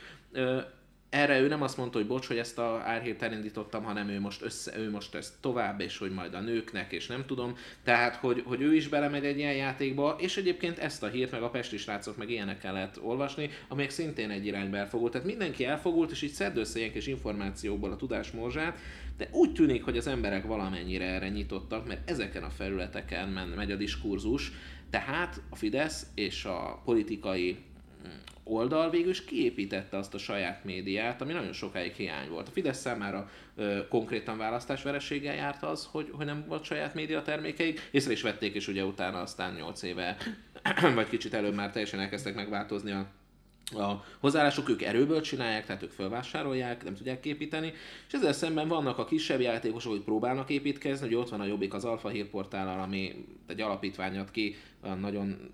erre 1.10 1.40
ő 1.40 1.48
nem 1.48 1.62
azt 1.62 1.76
mondta, 1.76 1.98
hogy 1.98 2.06
bocs, 2.06 2.26
hogy 2.26 2.38
ezt 2.38 2.58
a 2.58 2.82
árhírt 2.84 3.22
elindítottam, 3.22 3.84
hanem 3.84 4.08
ő 4.08 4.20
most, 4.20 4.42
össze, 4.42 4.78
ő 4.78 4.90
most 4.90 5.14
ezt 5.14 5.34
tovább, 5.40 5.80
és 5.80 5.98
hogy 5.98 6.10
majd 6.10 6.34
a 6.34 6.40
nőknek, 6.40 6.92
és 6.92 7.06
nem 7.06 7.24
tudom. 7.26 7.56
Tehát, 7.84 8.16
hogy, 8.16 8.42
hogy 8.46 8.60
ő 8.60 8.74
is 8.74 8.88
belemegy 8.88 9.24
egy 9.24 9.38
ilyen 9.38 9.54
játékba, 9.54 10.16
és 10.20 10.36
egyébként 10.36 10.78
ezt 10.78 11.02
a 11.02 11.06
hírt, 11.06 11.30
meg 11.30 11.42
a 11.42 11.50
pesti 11.50 11.76
srácok, 11.76 12.16
meg 12.16 12.30
ilyenekkel 12.30 12.72
lehet 12.72 12.98
olvasni, 13.02 13.50
amelyek 13.68 13.90
szintén 13.90 14.30
egy 14.30 14.46
irányba 14.46 14.76
elfogult. 14.76 15.12
Tehát 15.12 15.26
mindenki 15.26 15.64
elfogult, 15.64 16.10
és 16.10 16.22
így 16.22 16.32
szedd 16.32 16.56
össze 16.56 16.78
ilyen 16.78 16.92
kis 16.92 17.06
információkból 17.06 17.90
a 17.90 17.96
tudás 17.96 18.30
morzsát, 18.30 18.78
de 19.16 19.28
úgy 19.32 19.52
tűnik, 19.52 19.84
hogy 19.84 19.96
az 19.96 20.06
emberek 20.06 20.46
valamennyire 20.46 21.04
erre 21.04 21.28
nyitottak, 21.28 21.86
mert 21.86 22.10
ezeken 22.10 22.42
a 22.42 22.50
felületeken 22.50 23.28
megy 23.56 23.70
a 23.70 23.76
diskurzus, 23.76 24.52
tehát 24.90 25.40
a 25.50 25.56
Fidesz 25.56 26.06
és 26.14 26.44
a 26.44 26.82
politikai 26.84 27.56
oldal 28.48 28.90
végül 28.90 29.10
is 29.10 29.24
kiépítette 29.24 29.96
azt 29.96 30.14
a 30.14 30.18
saját 30.18 30.64
médiát, 30.64 31.20
ami 31.20 31.32
nagyon 31.32 31.52
sokáig 31.52 31.92
hiány 31.92 32.28
volt. 32.28 32.48
A 32.48 32.50
Fidesz 32.50 32.80
számára 32.80 33.30
ö, 33.56 33.88
konkrétan 33.88 34.38
választásvereséggel 34.38 35.34
járt 35.34 35.62
az, 35.62 35.88
hogy, 35.90 36.10
hogy 36.12 36.26
nem 36.26 36.44
volt 36.48 36.64
saját 36.64 36.94
média 36.94 37.22
termékeik, 37.22 37.88
észre 37.90 38.12
is 38.12 38.22
vették, 38.22 38.54
és 38.54 38.68
ugye 38.68 38.84
utána 38.84 39.20
aztán 39.20 39.54
8 39.54 39.82
éve, 39.82 40.16
vagy 40.94 41.08
kicsit 41.08 41.34
előbb 41.34 41.54
már 41.54 41.70
teljesen 41.70 42.00
elkezdtek 42.00 42.34
megváltozni 42.34 42.90
a 42.90 43.06
a 43.74 44.04
hozzáállások. 44.20 44.68
Ők 44.68 44.82
erőből 44.82 45.20
csinálják, 45.20 45.66
tehát 45.66 45.82
ők 45.82 45.90
felvásárolják, 45.90 46.84
nem 46.84 46.94
tudják 46.94 47.20
képíteni, 47.20 47.72
és 48.06 48.12
ezzel 48.12 48.32
szemben 48.32 48.68
vannak 48.68 48.98
a 48.98 49.04
kisebb 49.04 49.40
játékosok, 49.40 49.92
hogy 49.92 50.00
próbálnak 50.00 50.50
építkezni, 50.50 51.06
hogy 51.06 51.16
ott 51.16 51.28
van 51.28 51.40
a 51.40 51.46
Jobbik 51.46 51.74
az 51.74 51.84
Alfa 51.84 52.08
hírportállal, 52.08 52.80
ami 52.80 53.26
egy 53.46 53.60
alapítványat 53.60 54.30
ki, 54.30 54.56
nagyon, 55.00 55.50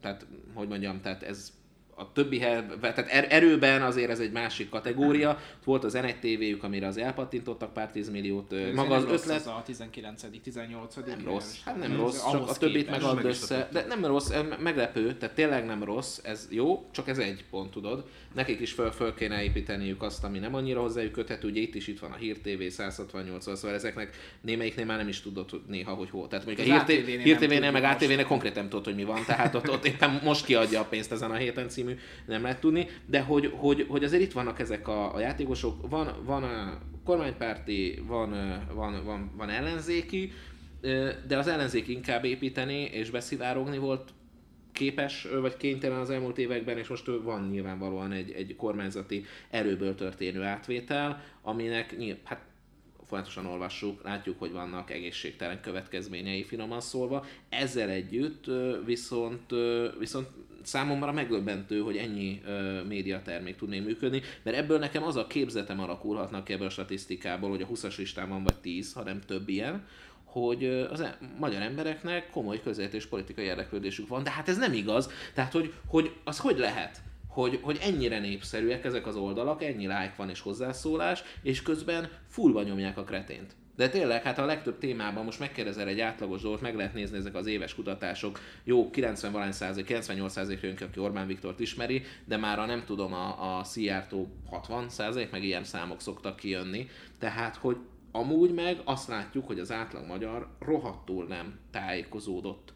tehát 0.00 0.26
hogy 0.54 0.68
mondjam, 0.68 1.00
tehát 1.00 1.22
ez 1.22 1.52
a 1.98 2.12
többi 2.12 2.38
tehát 2.38 3.06
er, 3.08 3.26
erőben 3.28 3.82
azért 3.82 4.10
ez 4.10 4.20
egy 4.20 4.32
másik 4.32 4.68
kategória. 4.68 5.38
Volt 5.64 5.84
az 5.84 5.94
N1 5.96 6.18
TV-jük, 6.18 6.62
amire 6.62 6.86
az 6.86 6.96
elpattintottak 6.96 7.72
pár 7.72 7.90
tízmilliót. 7.90 8.54
Maga 8.74 8.94
az 8.94 9.02
ötlet... 9.02 9.36
Ez 9.36 9.46
a 9.46 9.62
19 9.64 10.24
18 10.42 10.94
Nem 11.06 11.22
rossz, 11.24 11.54
hát 11.64 11.76
nem 11.76 11.96
rossz, 11.96 12.30
csak 12.30 12.48
a 12.48 12.52
többit 12.52 12.90
meg 12.90 13.02
ad 13.02 13.24
össze. 13.24 13.68
De 13.72 13.84
nem 13.86 14.04
rossz, 14.04 14.30
meglepő, 14.58 15.14
tehát 15.14 15.34
tényleg 15.34 15.66
nem 15.66 15.84
rossz, 15.84 16.20
ez 16.22 16.48
jó, 16.50 16.88
csak 16.90 17.08
ez 17.08 17.18
egy 17.18 17.44
pont, 17.50 17.70
tudod. 17.70 18.04
Nekik 18.34 18.60
is 18.60 18.72
föl, 18.72 18.90
föl 18.90 19.14
kéne 19.14 19.42
építeniük 19.42 20.02
azt, 20.02 20.24
ami 20.24 20.38
nem 20.38 20.54
annyira 20.54 20.80
hozzájuk 20.80 21.12
köthető, 21.12 21.48
ugye 21.48 21.60
itt 21.60 21.74
is 21.74 21.86
itt 21.86 21.98
van 21.98 22.10
a 22.10 22.14
Hír 22.14 22.38
TV 22.38 22.62
168 22.68 23.56
szóval 23.56 23.76
ezeknek 23.76 24.16
némelyiknél 24.40 24.84
már 24.84 24.96
nem 24.96 25.08
is 25.08 25.20
tudod 25.20 25.60
néha, 25.66 25.94
hogy 25.94 26.10
hol. 26.10 26.28
Tehát 26.28 26.46
mondjuk 26.46 26.68
a 26.68 26.86
Hír 27.22 27.36
TV-nél, 27.36 27.70
meg 27.70 27.84
ATV-nél 27.84 28.24
konkrét 28.24 28.54
nem 28.54 28.68
tudod, 28.68 28.84
hogy 28.84 28.94
mi 28.94 29.04
van, 29.04 29.24
tehát 29.26 29.54
ott, 29.54 29.70
ott 29.70 29.84
éppen 29.84 30.20
most 30.22 30.44
kiadja 30.44 30.80
a 30.80 30.84
pénzt 30.84 31.12
ezen 31.12 31.30
a 31.30 31.34
héten 31.34 31.68
cím 31.68 31.85
című, 31.86 31.98
nem 32.26 32.42
lehet 32.42 32.60
tudni, 32.60 32.86
de 33.06 33.20
hogy, 33.20 33.52
hogy, 33.54 33.86
hogy 33.88 34.04
azért 34.04 34.22
itt 34.22 34.32
vannak 34.32 34.58
ezek 34.58 34.88
a, 34.88 35.14
a 35.14 35.20
játékosok, 35.20 35.88
van, 35.88 36.14
van 36.24 36.42
a 36.42 36.78
kormánypárti, 37.04 38.02
van, 38.06 38.30
van, 38.74 39.04
van, 39.04 39.30
van 39.36 39.50
ellenzéki, 39.50 40.32
de 41.26 41.38
az 41.38 41.46
ellenzék 41.46 41.88
inkább 41.88 42.24
építeni 42.24 42.82
és 42.82 43.10
beszivárogni 43.10 43.78
volt 43.78 44.10
képes 44.72 45.28
vagy 45.40 45.56
kénytelen 45.56 45.98
az 45.98 46.10
elmúlt 46.10 46.38
években, 46.38 46.78
és 46.78 46.88
most 46.88 47.06
van 47.22 47.48
nyilvánvalóan 47.48 48.12
egy, 48.12 48.30
egy 48.30 48.56
kormányzati 48.56 49.24
erőből 49.50 49.94
történő 49.94 50.42
átvétel, 50.42 51.22
aminek 51.42 51.96
hát 52.24 52.44
folyamatosan 53.06 53.46
olvassuk, 53.46 54.02
látjuk, 54.02 54.38
hogy 54.38 54.52
vannak 54.52 54.90
egészségtelen 54.90 55.60
következményei 55.60 56.44
finoman 56.44 56.80
szólva. 56.80 57.24
Ezzel 57.48 57.88
együtt 57.88 58.44
viszont, 58.84 59.54
viszont 59.98 60.28
számomra 60.66 61.12
megöbbentő, 61.12 61.80
hogy 61.80 61.96
ennyi 61.96 62.40
uh, 62.44 62.86
médiatermék 62.86 63.56
tudné 63.56 63.80
működni, 63.80 64.22
mert 64.42 64.56
ebből 64.56 64.78
nekem 64.78 65.02
az 65.02 65.16
a 65.16 65.26
képzetem 65.26 65.80
alakulhatnak 65.80 66.44
ki 66.44 66.52
ebből 66.52 66.66
a 66.66 66.70
statisztikából, 66.70 67.50
hogy 67.50 67.62
a 67.62 67.66
20-as 67.66 67.96
listán 67.96 68.28
van 68.28 68.42
vagy 68.42 68.56
10, 68.56 68.92
ha 68.92 69.02
nem 69.02 69.20
több 69.20 69.48
ilyen, 69.48 69.86
hogy 70.24 70.64
az 70.90 71.00
e- 71.00 71.18
magyar 71.38 71.62
embereknek 71.62 72.30
komoly 72.30 72.60
közét 72.62 72.94
és 72.94 73.06
politikai 73.06 73.44
érdeklődésük 73.44 74.08
van, 74.08 74.22
de 74.22 74.30
hát 74.30 74.48
ez 74.48 74.58
nem 74.58 74.72
igaz. 74.72 75.10
Tehát, 75.34 75.52
hogy, 75.52 75.72
hogy 75.86 76.12
az 76.24 76.38
hogy 76.38 76.58
lehet? 76.58 77.00
hogy, 77.36 77.58
hogy 77.62 77.78
ennyire 77.82 78.18
népszerűek 78.18 78.84
ezek 78.84 79.06
az 79.06 79.16
oldalak, 79.16 79.62
ennyi 79.62 79.86
like 79.86 80.14
van 80.16 80.28
és 80.28 80.40
hozzászólás, 80.40 81.22
és 81.42 81.62
közben 81.62 82.08
fullba 82.28 82.62
nyomják 82.62 82.98
a 82.98 83.04
kretént. 83.04 83.54
De 83.76 83.88
tényleg, 83.88 84.22
hát 84.22 84.38
a 84.38 84.44
legtöbb 84.44 84.78
témában 84.78 85.24
most 85.24 85.38
megkérdezel 85.38 85.88
egy 85.88 86.00
átlagos 86.00 86.42
dolgot, 86.42 86.60
meg 86.60 86.76
lehet 86.76 86.94
nézni 86.94 87.16
ezek 87.16 87.34
az 87.34 87.46
éves 87.46 87.74
kutatások. 87.74 88.40
Jó, 88.64 88.90
90 88.90 89.32
valány 89.32 89.52
százalék, 89.52 89.86
98 89.86 90.32
százalék 90.32 90.62
jön 90.62 90.76
ki, 90.76 90.82
aki 90.82 91.00
Orbán 91.00 91.26
Viktort 91.26 91.60
ismeri, 91.60 92.02
de 92.24 92.36
már 92.36 92.58
a 92.58 92.66
nem 92.66 92.84
tudom, 92.84 93.12
a, 93.12 93.58
a 93.58 93.64
Szijjártó 93.64 94.28
60 94.50 94.88
százalék, 94.88 95.30
meg 95.30 95.44
ilyen 95.44 95.64
számok 95.64 96.00
szoktak 96.00 96.36
kijönni. 96.36 96.88
Tehát, 97.18 97.56
hogy 97.56 97.76
amúgy 98.12 98.54
meg 98.54 98.80
azt 98.84 99.08
látjuk, 99.08 99.46
hogy 99.46 99.58
az 99.58 99.72
átlag 99.72 100.06
magyar 100.06 100.48
rohadtul 100.58 101.26
nem 101.26 101.58
tájékozódott 101.70 102.72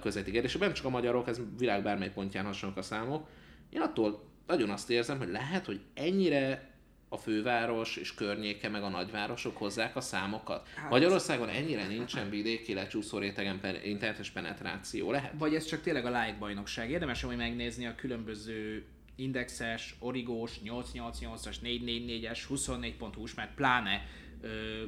közvetítés. 0.00 0.56
Nem 0.56 0.72
csak 0.72 0.84
a 0.84 0.90
magyarok, 0.90 1.28
ez 1.28 1.40
világ 1.58 1.82
bármely 1.82 2.10
pontján 2.10 2.44
hasonlók 2.44 2.78
a 2.78 2.82
számok. 2.82 3.28
Én 3.70 3.80
attól 3.80 4.24
nagyon 4.46 4.70
azt 4.70 4.90
érzem, 4.90 5.18
hogy 5.18 5.28
lehet, 5.28 5.66
hogy 5.66 5.80
ennyire 5.94 6.75
a 7.16 7.18
főváros 7.18 7.96
és 7.96 8.14
környéke, 8.14 8.68
meg 8.68 8.82
a 8.82 8.88
nagyvárosok 8.88 9.56
hozzák 9.56 9.96
a 9.96 10.00
számokat. 10.00 10.68
Hát, 10.74 10.90
Magyarországon 10.90 11.48
ennyire 11.48 11.86
nincsen 11.86 12.30
vidéki 12.30 12.74
lecsúszó 12.74 13.18
rétegen 13.18 13.60
internetes 13.84 14.30
penetráció, 14.30 15.10
lehet? 15.10 15.32
Vagy 15.38 15.54
ez 15.54 15.64
csak 15.64 15.80
tényleg 15.80 16.06
a 16.06 16.08
like 16.08 16.36
bajnokság. 16.38 16.90
Érdemes 16.90 17.22
hogy 17.22 17.36
megnézni 17.36 17.86
a 17.86 17.94
különböző 17.94 18.84
indexes, 19.16 19.96
origós, 19.98 20.60
888-as, 20.64 21.56
444-es, 21.62 22.38
24.hu-s, 22.48 23.34
mert 23.34 23.54
pláne 23.54 24.06
ö, 24.40 24.82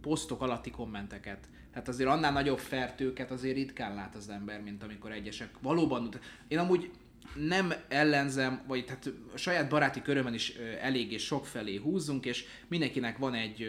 posztok 0.00 0.42
alatti 0.42 0.70
kommenteket. 0.70 1.48
Hát 1.70 1.88
azért 1.88 2.08
annál 2.08 2.32
nagyobb 2.32 2.58
fertőket 2.58 3.30
azért 3.30 3.54
ritkán 3.54 3.94
lát 3.94 4.14
az 4.14 4.28
ember, 4.28 4.62
mint 4.62 4.82
amikor 4.82 5.12
egyesek 5.12 5.50
valóban... 5.62 6.08
Én 6.48 6.58
amúgy 6.58 6.90
nem 7.34 7.72
ellenzem, 7.88 8.62
vagy 8.66 8.84
tehát 8.84 9.12
saját 9.34 9.68
baráti 9.68 10.02
körömben 10.02 10.34
is 10.34 10.56
ö, 10.58 10.62
eléggé 10.80 11.16
sokfelé 11.16 11.76
húzunk, 11.76 12.24
és 12.24 12.44
mindenkinek 12.68 13.18
van 13.18 13.34
egy 13.34 13.68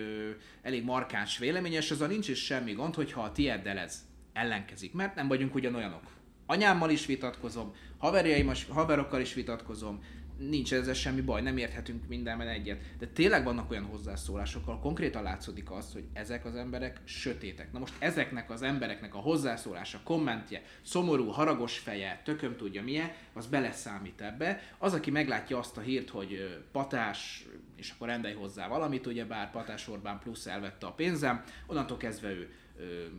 elég 0.61 0.83
markáns 0.83 1.37
véleménye, 1.37 1.77
és 1.77 1.91
azzal 1.91 2.07
nincs 2.07 2.27
is 2.27 2.45
semmi 2.45 2.73
gond, 2.73 2.95
hogyha 2.95 3.21
a 3.21 3.31
tieddel 3.31 3.77
ez 3.77 4.07
ellenkezik, 4.33 4.93
mert 4.93 5.15
nem 5.15 5.27
vagyunk 5.27 5.55
ugyanolyanok. 5.55 6.03
Anyámmal 6.45 6.89
is 6.89 7.05
vitatkozom, 7.05 7.75
haverjaim, 7.97 8.51
haverokkal 8.69 9.21
is 9.21 9.33
vitatkozom, 9.33 10.03
nincs 10.39 10.73
ezzel 10.73 10.93
semmi 10.93 11.21
baj, 11.21 11.41
nem 11.41 11.57
érthetünk 11.57 12.07
mindenben 12.07 12.47
egyet. 12.47 12.81
De 12.99 13.07
tényleg 13.07 13.43
vannak 13.43 13.71
olyan 13.71 13.83
hozzászólások, 13.83 14.67
ahol 14.67 14.79
konkrétan 14.79 15.23
látszódik 15.23 15.71
az, 15.71 15.93
hogy 15.93 16.03
ezek 16.13 16.45
az 16.45 16.55
emberek 16.55 17.01
sötétek. 17.03 17.71
Na 17.71 17.79
most 17.79 17.93
ezeknek 17.99 18.49
az 18.49 18.61
embereknek 18.61 19.15
a 19.15 19.19
hozzászólása, 19.19 19.99
kommentje, 20.03 20.61
szomorú, 20.81 21.27
haragos 21.27 21.77
feje, 21.77 22.21
tököm 22.23 22.55
tudja 22.55 22.83
milyen, 22.83 23.11
az 23.33 23.47
beleszámít 23.47 24.21
ebbe. 24.21 24.61
Az, 24.77 24.93
aki 24.93 25.11
meglátja 25.11 25.57
azt 25.57 25.77
a 25.77 25.81
hírt, 25.81 26.09
hogy 26.09 26.59
patás, 26.71 27.45
és 27.75 27.91
akkor 27.91 28.07
rendelj 28.07 28.33
hozzá 28.33 28.67
valamit, 28.67 29.07
ugye 29.07 29.25
bár 29.25 29.51
Patás 29.51 29.87
Orbán 29.87 30.19
plusz 30.19 30.45
elvette 30.45 30.85
a 30.85 30.91
pénzem, 30.91 31.43
onnantól 31.67 31.97
kezdve 31.97 32.29
ő 32.29 32.53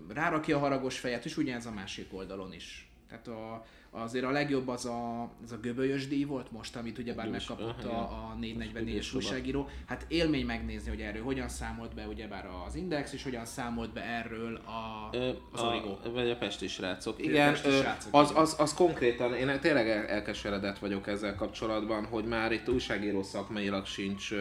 rárakja 0.08 0.56
a 0.56 0.60
haragos 0.60 0.98
fejet, 0.98 1.24
és 1.24 1.36
ugyanez 1.36 1.66
a 1.66 1.70
másik 1.70 2.14
oldalon 2.14 2.52
is. 2.52 2.89
Tehát 3.10 3.28
a, 3.28 3.64
azért 3.90 4.24
a 4.24 4.30
legjobb 4.30 4.68
az 4.68 4.84
a, 4.84 5.22
az 5.44 5.52
a 5.52 5.56
göbölyös 5.56 6.08
díj 6.08 6.24
volt 6.24 6.52
most, 6.52 6.76
amit 6.76 6.98
ugyebár 6.98 7.24
Göbölyös, 7.24 7.48
megkapott 7.48 7.84
aha, 7.84 7.98
a, 7.98 8.32
a 8.32 8.36
444-es 8.40 8.70
Göbölyös 8.72 9.14
újságíró. 9.14 9.68
Hát 9.86 10.04
élmény 10.08 10.46
megnézni, 10.46 10.88
hogy 10.88 11.00
erről 11.00 11.22
hogyan 11.22 11.48
számolt 11.48 11.94
be 11.94 12.06
ugyebár 12.06 12.48
az 12.66 12.74
Index, 12.74 13.12
és 13.12 13.22
hogyan 13.22 13.44
számolt 13.44 13.92
be 13.92 14.02
erről 14.02 14.56
a, 14.56 15.10
az 15.52 15.62
Origo. 15.62 16.10
vagy 16.12 16.30
a 16.30 16.36
Pesti 16.36 16.68
srácok. 16.68 17.24
Igen, 17.24 17.52
Pesti 17.52 17.70
srácok, 17.70 18.14
az, 18.14 18.32
az, 18.34 18.56
az 18.58 18.74
konkrétan, 18.74 19.34
én 19.34 19.60
tényleg 19.60 19.88
el- 19.88 20.06
elkeseredett 20.06 20.78
vagyok 20.78 21.06
ezzel 21.06 21.34
kapcsolatban, 21.34 22.04
hogy 22.04 22.24
már 22.24 22.52
itt 22.52 22.68
újságíró 22.68 23.22
szakmailag 23.22 23.86
sincs 23.86 24.32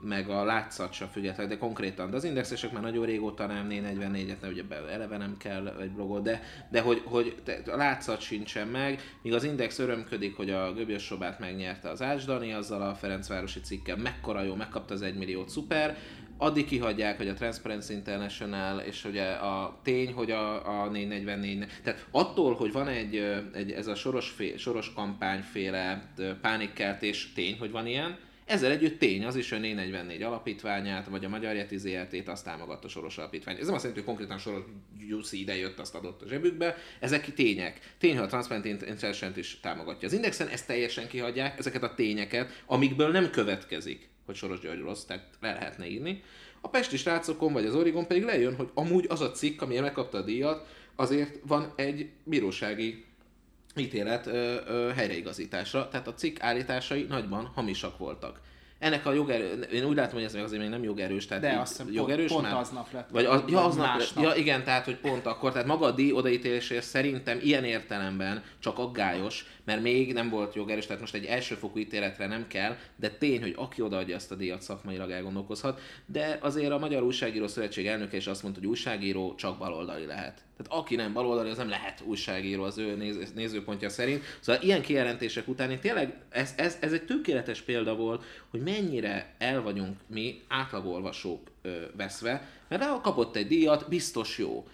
meg 0.00 0.28
a 0.28 0.44
látszat 0.44 0.92
sem 0.92 1.08
független, 1.08 1.48
de 1.48 1.58
konkrétan. 1.58 2.10
De 2.10 2.16
az 2.16 2.24
indexesek 2.24 2.72
már 2.72 2.82
nagyon 2.82 3.06
régóta 3.06 3.46
nem 3.46 3.66
444-et, 3.70 4.40
ne, 4.40 4.48
ugye 4.48 4.62
eleve 4.90 5.16
nem 5.16 5.36
kell 5.36 5.68
egy 5.80 5.90
blogot, 5.90 6.22
de, 6.22 6.42
de 6.70 6.80
hogy, 6.80 7.02
hogy 7.04 7.42
a 7.66 7.76
látszat 7.76 8.20
sincsen 8.20 8.68
meg, 8.68 9.00
míg 9.22 9.34
az 9.34 9.44
Index 9.44 9.78
örömködik, 9.78 10.36
hogy 10.36 10.50
a 10.50 10.72
Göbjös 10.72 11.02
Sobát 11.02 11.38
megnyerte 11.38 11.88
az 11.88 12.02
Ács 12.02 12.24
Dani, 12.24 12.52
azzal 12.52 12.82
a 12.82 12.94
Ferencvárosi 12.94 13.60
cikkel, 13.60 13.96
mekkora 13.96 14.42
jó, 14.42 14.54
megkapta 14.54 14.94
az 14.94 15.02
1 15.02 15.14
milliót, 15.14 15.48
szuper, 15.48 15.96
addig 16.38 16.66
kihagyják, 16.66 17.16
hogy 17.16 17.28
a 17.28 17.34
Transparency 17.34 17.92
International, 17.92 18.78
és 18.78 19.04
ugye 19.04 19.24
a 19.24 19.80
tény, 19.82 20.12
hogy 20.12 20.30
a, 20.30 20.82
a 20.82 20.90
444, 20.90 21.66
tehát 21.82 22.06
attól, 22.10 22.54
hogy 22.54 22.72
van 22.72 22.88
egy, 22.88 23.16
egy 23.52 23.70
ez 23.70 23.86
a 23.86 23.94
soros, 23.94 24.28
fé, 24.30 24.56
soros 24.56 24.92
kampányféle 24.92 26.12
pánikkeltés 26.40 27.32
tény, 27.32 27.58
hogy 27.58 27.70
van 27.70 27.86
ilyen, 27.86 28.16
ezzel 28.46 28.70
együtt 28.70 28.98
tény 28.98 29.24
az 29.24 29.36
is, 29.36 29.48
hogy 29.48 29.58
a 29.58 29.60
444 29.60 30.22
alapítványát, 30.22 31.06
vagy 31.06 31.24
a 31.24 31.28
Magyar 31.28 31.54
Yeti 31.54 31.78
ZRT-t 31.78 32.28
azt 32.28 32.44
támogatta 32.44 32.88
Soros 32.88 33.18
Alapítvány. 33.18 33.56
Ez 33.58 33.66
nem 33.66 33.74
azt 33.74 33.84
jelenti, 33.84 34.04
hogy 34.04 34.14
konkrétan 34.14 34.38
Soros 34.38 34.64
Gyuszi 35.08 35.40
ide 35.40 35.56
jött, 35.56 35.78
azt 35.78 35.94
adott 35.94 36.22
a 36.22 36.28
zsebükbe. 36.28 36.76
Ezek 37.00 37.34
tények. 37.34 37.94
Tény, 37.98 38.14
hogy 38.16 38.24
a 38.24 38.28
Transparent 38.28 38.64
international 38.64 39.36
is 39.36 39.60
támogatja. 39.60 40.08
Az 40.08 40.14
Indexen 40.14 40.48
ezt 40.48 40.66
teljesen 40.66 41.08
kihagyják, 41.08 41.58
ezeket 41.58 41.82
a 41.82 41.94
tényeket, 41.94 42.62
amikből 42.66 43.10
nem 43.10 43.30
következik, 43.30 44.08
hogy 44.26 44.34
Soros 44.34 44.60
György 44.60 44.80
rossz, 44.80 45.04
tehát 45.04 45.28
le 45.40 45.52
lehetne 45.52 45.88
írni. 45.88 46.22
A 46.60 46.68
Pesti 46.68 46.96
srácokon 46.96 47.52
vagy 47.52 47.66
az 47.66 47.74
Origon 47.74 48.06
pedig 48.06 48.22
lejön, 48.22 48.56
hogy 48.56 48.70
amúgy 48.74 49.06
az 49.08 49.20
a 49.20 49.30
cikk, 49.30 49.62
amilyen 49.62 49.82
megkapta 49.82 50.18
a 50.18 50.22
díjat, 50.22 50.66
azért 50.96 51.38
van 51.46 51.72
egy 51.76 52.10
bírósági 52.24 53.04
ítélet 53.80 54.26
ö, 54.26 54.54
ö, 54.66 54.90
helyreigazításra, 54.94 55.88
tehát 55.88 56.06
a 56.06 56.14
cikk 56.14 56.36
állításai 56.40 57.06
nagyban 57.08 57.50
hamisak 57.54 57.98
voltak. 57.98 58.40
Ennek 58.78 59.06
a 59.06 59.12
jogerő, 59.12 59.60
én 59.72 59.84
úgy 59.84 59.96
látom, 59.96 60.14
hogy 60.14 60.22
ez 60.22 60.32
még 60.32 60.42
azért 60.42 60.60
még 60.60 60.70
nem 60.70 60.82
jogerős, 60.82 61.26
tehát 61.26 61.42
De 61.42 61.52
így 61.52 61.58
azt 61.58 61.70
hiszem, 61.70 61.86
pont- 61.86 61.98
jogerős 61.98 62.30
pont 62.32 62.42
már? 62.42 62.54
aznap 62.56 62.92
lett. 62.92 63.08
Vagy 63.10 63.24
az, 63.24 63.42
ja, 63.48 63.64
aznap, 63.64 63.86
Másnap. 63.86 64.24
ja, 64.24 64.34
igen, 64.34 64.64
tehát 64.64 64.84
hogy 64.84 64.96
pont 64.96 65.26
akkor, 65.26 65.52
tehát 65.52 65.66
maga 65.66 65.86
a 65.86 65.90
díj 65.90 66.12
odaítélésért 66.12 66.84
szerintem 66.84 67.38
ilyen 67.42 67.64
értelemben 67.64 68.42
csak 68.58 68.78
aggályos, 68.78 69.46
mert 69.64 69.82
még 69.82 70.12
nem 70.12 70.28
volt 70.28 70.54
jogerős, 70.54 70.86
tehát 70.86 71.00
most 71.00 71.14
egy 71.14 71.24
elsőfokú 71.24 71.78
ítéletre 71.78 72.26
nem 72.26 72.46
kell, 72.48 72.76
de 72.96 73.08
tény, 73.10 73.40
hogy 73.40 73.54
aki 73.56 73.82
odaadja 73.82 74.14
ezt 74.14 74.30
a 74.32 74.34
díjat 74.34 74.62
szakmailag 74.62 75.10
elgondolkozhat, 75.10 75.80
de 76.06 76.38
azért 76.40 76.70
a 76.72 76.78
Magyar 76.78 77.02
Újságíró 77.02 77.46
Szövetség 77.46 77.86
elnöke 77.86 78.16
is 78.16 78.26
azt 78.26 78.42
mondta, 78.42 78.60
hogy 78.60 78.68
újságíró 78.68 79.34
csak 79.34 79.58
baloldali 79.58 80.06
lehet. 80.06 80.40
Tehát 80.56 80.82
aki 80.82 80.96
nem 80.96 81.12
baloldali, 81.12 81.50
az 81.50 81.56
nem 81.56 81.68
lehet 81.68 82.00
újságíró 82.04 82.62
az 82.62 82.78
ő 82.78 82.94
néz, 82.94 83.32
nézőpontja 83.34 83.88
szerint. 83.88 84.22
Szóval 84.40 84.62
ilyen 84.62 84.82
kijelentések 84.82 85.48
után 85.48 85.70
én 85.70 85.80
tényleg 85.80 86.14
ez, 86.28 86.54
ez, 86.56 86.76
ez 86.80 86.92
egy 86.92 87.04
tökéletes 87.04 87.60
példa 87.60 87.96
volt, 87.96 88.24
hogy 88.50 88.60
mennyire 88.60 89.34
el 89.38 89.62
vagyunk 89.62 89.96
mi 90.06 90.42
átlagolvasók 90.48 91.50
ö, 91.62 91.82
veszve, 91.96 92.48
mert 92.68 92.82
ha 92.82 93.00
kapott 93.00 93.36
egy 93.36 93.46
díjat, 93.46 93.88
biztos 93.88 94.38
jó. 94.38 94.66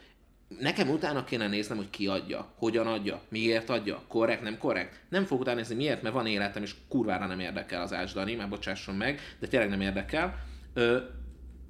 Nekem 0.58 0.90
utána 0.90 1.24
kéne 1.24 1.48
néznem, 1.48 1.76
hogy 1.76 1.90
ki 1.90 2.06
adja, 2.06 2.52
hogyan 2.56 2.86
adja, 2.86 3.20
miért 3.28 3.70
adja, 3.70 4.02
korrekt, 4.08 4.42
nem 4.42 4.58
korrekt. 4.58 5.00
Nem 5.08 5.24
fogok 5.24 5.42
utána 5.42 5.56
nézni, 5.56 5.74
miért, 5.74 6.02
mert 6.02 6.14
van 6.14 6.26
életem, 6.26 6.62
és 6.62 6.74
kurvára 6.88 7.26
nem 7.26 7.40
érdekel 7.40 7.82
az 7.82 7.92
Ács 7.92 8.14
Dani, 8.14 8.34
már 8.34 8.48
bocsásson 8.48 8.94
meg, 8.94 9.20
de 9.38 9.46
tényleg 9.46 9.68
nem 9.68 9.80
érdekel. 9.80 10.44
Ö, 10.74 10.98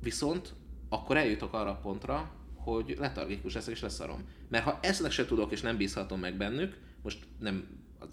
viszont 0.03 0.53
akkor 0.89 1.17
eljutok 1.17 1.53
arra 1.53 1.71
a 1.71 1.81
pontra, 1.83 2.31
hogy 2.65 2.97
letargikus 2.99 3.55
leszek 3.55 3.75
és 3.75 3.81
leszarom. 3.81 4.29
Mert 4.49 4.65
ha 4.65 4.79
ezt 4.83 5.11
se 5.11 5.25
tudok 5.25 5.53
és 5.53 5.61
nem 5.61 5.77
bízhatom 5.77 6.21
meg 6.21 6.37
bennük, 6.37 6.77
most 7.03 7.19
nem, 7.39 7.67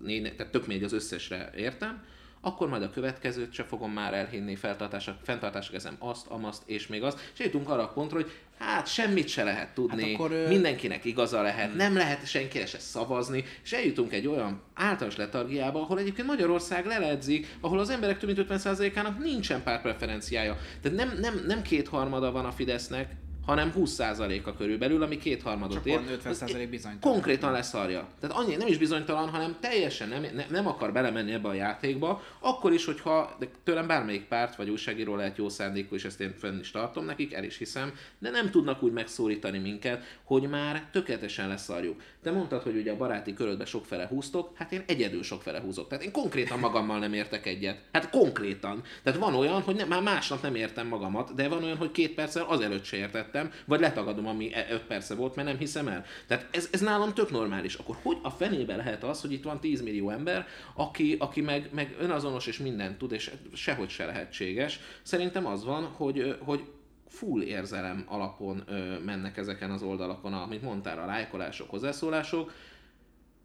tehát 0.06 0.52
tök 0.52 0.68
mindegy 0.68 0.86
az 0.86 0.93
összesre 0.93 1.52
értem, 1.56 2.04
akkor 2.41 2.70
majd 2.70 2.84
a 2.84 2.89
következőt 2.89 3.54
se 3.54 3.64
fogom 3.64 3.91
már 3.91 4.14
elhinni, 4.14 4.56
feltartások, 4.56 5.16
fenntartások 5.24 5.74
kezem 5.74 5.95
azt, 6.00 6.28
amaszt 6.28 6.64
és 6.66 6.88
még 6.88 7.04
azt, 7.04 7.20
és 7.34 7.39
eljutunk 7.39 7.70
arra 7.70 7.84
a 7.84 7.88
pontra, 7.88 8.16
hogy 8.16 8.32
hát 8.58 8.88
semmit 8.88 9.28
se 9.28 9.43
lehet 9.43 9.74
tudni, 9.74 10.04
Hát 10.04 10.14
akkor, 10.14 10.45
mindenkinek 10.47 11.06
igaza 11.06 11.41
lehet, 11.41 11.76
nem 11.76 11.93
lehet 11.93 12.28
senkire 12.28 12.66
se 12.66 12.80
szavazni, 12.80 13.43
és 13.64 13.72
eljutunk 13.72 14.14
egy 14.14 14.28
olyan 14.28 14.62
általános 14.74 15.16
letargiába, 15.16 15.82
ahol 15.82 16.00
egyébként 16.00 16.28
Magyarország 16.28 16.86
leledzik, 16.86 17.47
ahol 17.60 17.80
az 17.80 17.89
emberek 17.89 18.20
több 18.20 18.36
mint 18.36 18.47
50%-ának 18.50 19.24
nincsen 19.24 19.64
pártpreferenciája. 19.64 20.58
Tehát 20.82 20.97
nem, 20.97 21.18
nem, 21.20 21.43
nem 21.47 21.62
kétharmada 21.62 22.32
van 22.32 22.45
a 22.45 22.52
Fidesznek, 22.52 23.16
hanem 23.50 23.74
20%-a 23.78 24.54
körülbelül, 24.54 25.04
ami 25.04 25.18
kétharmadot 25.18 25.86
ér. 25.86 25.95
van 25.95 26.06
50% 26.24 26.68
bizonytalan. 26.70 27.00
Konkrétan 27.00 27.52
leszarja. 27.52 28.08
Tehát 28.20 28.36
annyi 28.36 28.56
nem 28.56 28.68
is 28.68 28.78
bizonytalan, 28.78 29.30
hanem 29.30 29.58
teljesen 29.60 30.10
nem, 30.10 30.26
ne, 30.34 30.45
nem 30.50 30.68
akar 30.68 30.91
belemenni 30.91 31.32
ebbe 31.32 31.47
a 31.47 31.54
játékba, 31.54 32.22
akkor 32.39 32.74
is, 32.74 32.86
hogyha 32.86 33.36
de 33.39 33.47
tőlem 33.64 33.88
bármelyik 33.88 34.24
párt 34.24 34.56
vagy 34.56 34.70
újságíró 34.70 35.16
lehet 35.16 35.38
jó 35.38 35.50
szándékú, 35.50 35.95
és 35.95 36.06
ezt 36.06 36.22
én 36.22 36.34
fenn 36.38 36.60
is 36.60 36.72
tartom 36.72 37.06
nekik, 37.06 37.34
el 37.34 37.43
is 37.43 37.58
hiszem, 37.58 37.93
de 38.20 38.30
nem 38.30 38.52
tudnak 38.52 38.84
úgy 38.84 38.91
megszólítani 38.91 39.58
minket, 39.58 40.04
hogy 40.24 40.50
már 40.50 40.89
tökéletesen 40.91 41.47
leszarjuk. 41.47 42.02
Te 42.24 42.32
mondtad, 42.32 42.62
hogy 42.62 42.76
ugye 42.76 42.91
a 42.91 42.97
baráti 42.97 43.34
körödbe 43.34 43.66
sokfele 43.66 44.08
húztok, 44.08 44.52
hát 44.56 44.72
én 44.72 44.84
egyedül 44.88 45.24
sokfele 45.24 45.60
húzok. 45.60 45.88
Tehát 45.88 46.04
én 46.04 46.12
konkrétan 46.12 46.60
magammal 46.60 47.00
nem 47.00 47.14
értek 47.14 47.45
egyet. 47.45 47.82
Hát 47.91 48.10
konkrétan. 48.10 48.84
Tehát 49.04 49.20
van 49.20 49.36
olyan, 49.36 49.62
hogy 49.62 49.76
ne, 49.76 49.86
már 49.86 50.02
másnap 50.02 50.41
nem 50.41 50.56
értem 50.56 50.88
magamat, 50.88 51.36
de 51.36 51.47
van 51.47 51.64
olyan, 51.64 51.78
hogy 51.78 51.91
két 51.91 52.14
perccel 52.14 52.43
azelőtt 52.43 52.84
se 52.84 52.97
értettem, 52.97 53.38
vagy 53.65 53.79
letagadom, 53.79 54.27
ami 54.27 54.53
e- 54.53 54.67
öt 54.69 54.81
perce 54.81 55.15
volt, 55.15 55.35
mert 55.35 55.47
nem 55.47 55.57
hiszem 55.57 55.87
el. 55.87 56.05
Tehát 56.27 56.47
ez, 56.51 56.69
ez 56.71 56.81
nálam 56.81 57.13
tök 57.13 57.31
normális. 57.31 57.73
Akkor 57.73 57.97
hogy 58.01 58.17
a 58.21 58.29
fenébe 58.29 58.75
lehet 58.75 59.03
az, 59.03 59.21
hogy 59.21 59.31
itt 59.31 59.43
van 59.43 59.59
10 59.59 59.81
millió 59.81 60.09
ember, 60.09 60.47
aki, 60.75 61.15
aki 61.19 61.41
meg, 61.41 61.69
meg 61.73 61.95
önazonos 61.99 62.47
és 62.47 62.57
mindent 62.57 62.97
tud, 62.97 63.11
és 63.11 63.31
sehogy 63.53 63.89
se 63.89 64.05
lehetséges. 64.05 64.79
Szerintem 65.01 65.45
az 65.45 65.63
van, 65.65 65.83
hogy, 65.83 66.37
hogy 66.39 66.63
full 67.07 67.41
érzelem 67.41 68.05
alapon 68.07 68.63
ö, 68.67 68.99
mennek 68.99 69.37
ezeken 69.37 69.71
az 69.71 69.81
oldalakon, 69.81 70.33
amit 70.33 70.61
mondtál, 70.61 70.99
a 70.99 71.05
lájkolások, 71.05 71.69
hozzászólások, 71.69 72.53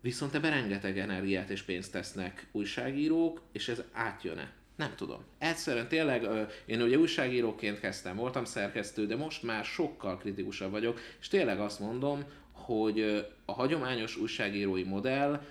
viszont 0.00 0.34
ebben 0.34 0.50
rengeteg 0.50 0.98
energiát 0.98 1.50
és 1.50 1.62
pénzt 1.62 1.92
tesznek 1.92 2.46
újságírók, 2.52 3.42
és 3.52 3.68
ez 3.68 3.82
átjön-e? 3.92 4.52
Nem 4.76 4.94
tudom. 4.96 5.24
Egyszerűen 5.38 5.88
tényleg, 5.88 6.28
én 6.66 6.82
ugye 6.82 6.98
újságíróként 6.98 7.80
kezdtem, 7.80 8.16
voltam 8.16 8.44
szerkesztő, 8.44 9.06
de 9.06 9.16
most 9.16 9.42
már 9.42 9.64
sokkal 9.64 10.18
kritikusabb 10.18 10.70
vagyok, 10.70 11.00
és 11.20 11.28
tényleg 11.28 11.60
azt 11.60 11.80
mondom, 11.80 12.24
hogy 12.52 13.26
a 13.44 13.52
hagyományos 13.52 14.16
újságírói 14.16 14.82
modell 14.82 15.42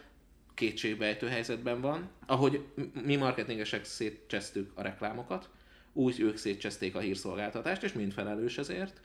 kétségbejtő 0.54 1.28
helyzetben 1.28 1.82
van, 1.82 2.10
ahogy 2.26 2.66
mi 3.04 3.16
marketingesek 3.16 3.86
szétcsesztük 3.86 4.72
a 4.74 4.82
reklámokat, 4.82 5.50
úgy 5.94 6.20
ők 6.20 6.38
szétcseszték 6.38 6.96
a 6.96 7.00
hírszolgáltatást, 7.00 7.84
és 7.84 7.94
mind 7.94 8.12
felelős 8.12 8.58
ezért, 8.58 9.02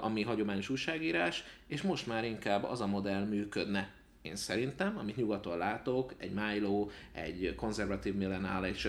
ami 0.00 0.22
hagyományos 0.22 0.68
újságírás, 0.68 1.44
és 1.66 1.82
most 1.82 2.06
már 2.06 2.24
inkább 2.24 2.64
az 2.64 2.80
a 2.80 2.86
modell 2.86 3.24
működne, 3.24 3.94
én 4.26 4.36
szerintem, 4.36 4.98
amit 4.98 5.16
nyugaton 5.16 5.58
látok, 5.58 6.14
egy 6.16 6.32
Milo, 6.32 6.88
egy 7.12 7.54
konzervatív 7.56 8.14
millenál, 8.14 8.64
egy 8.64 8.88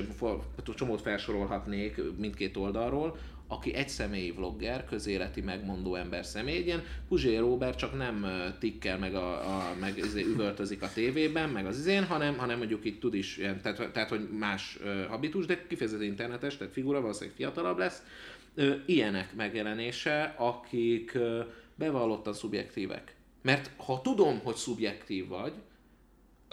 csomót 0.76 1.02
felsorolhatnék 1.02 2.02
mindkét 2.18 2.58
oldalról, 2.58 3.18
aki 3.48 3.74
egy 3.74 3.90
személyi 3.90 4.32
vlogger, 4.32 4.86
közéleti 4.86 5.42
megmondó 5.42 5.96
ember 5.96 6.26
személy, 6.26 6.64
ilyen 6.64 6.84
Puzsé 7.08 7.38
Robert 7.38 7.78
csak 7.78 7.98
nem 7.98 8.26
tikkel 8.60 8.98
meg, 8.98 9.16
a, 9.16 9.58
a, 9.58 9.76
meg 9.80 9.98
izé 9.98 10.22
üvöltözik 10.22 10.82
a 10.82 10.90
tévében, 10.94 11.50
meg 11.50 11.66
az 11.66 11.78
izén, 11.78 12.04
hanem, 12.04 12.38
hanem 12.38 12.58
mondjuk 12.58 12.86
itt 12.86 13.00
tud 13.00 13.14
is, 13.14 13.38
ilyen, 13.38 13.62
tehát, 13.62 13.92
tehát, 13.92 14.10
hogy 14.10 14.30
más 14.30 14.78
habitus, 15.10 15.46
de 15.46 15.68
kifejezetten 15.68 16.08
internetes, 16.08 16.58
tehát 16.58 16.74
figura, 16.74 17.02
valószínűleg 17.02 17.36
fiatalabb 17.36 17.78
lesz, 17.78 18.04
ilyenek 18.86 19.36
megjelenése, 19.36 20.36
akik 20.38 21.18
bevallottan 21.76 22.34
szubjektívek. 22.34 23.17
Mert 23.48 23.72
ha 23.78 24.02
tudom, 24.02 24.40
hogy 24.44 24.56
szubjektív 24.56 25.28
vagy, 25.28 25.54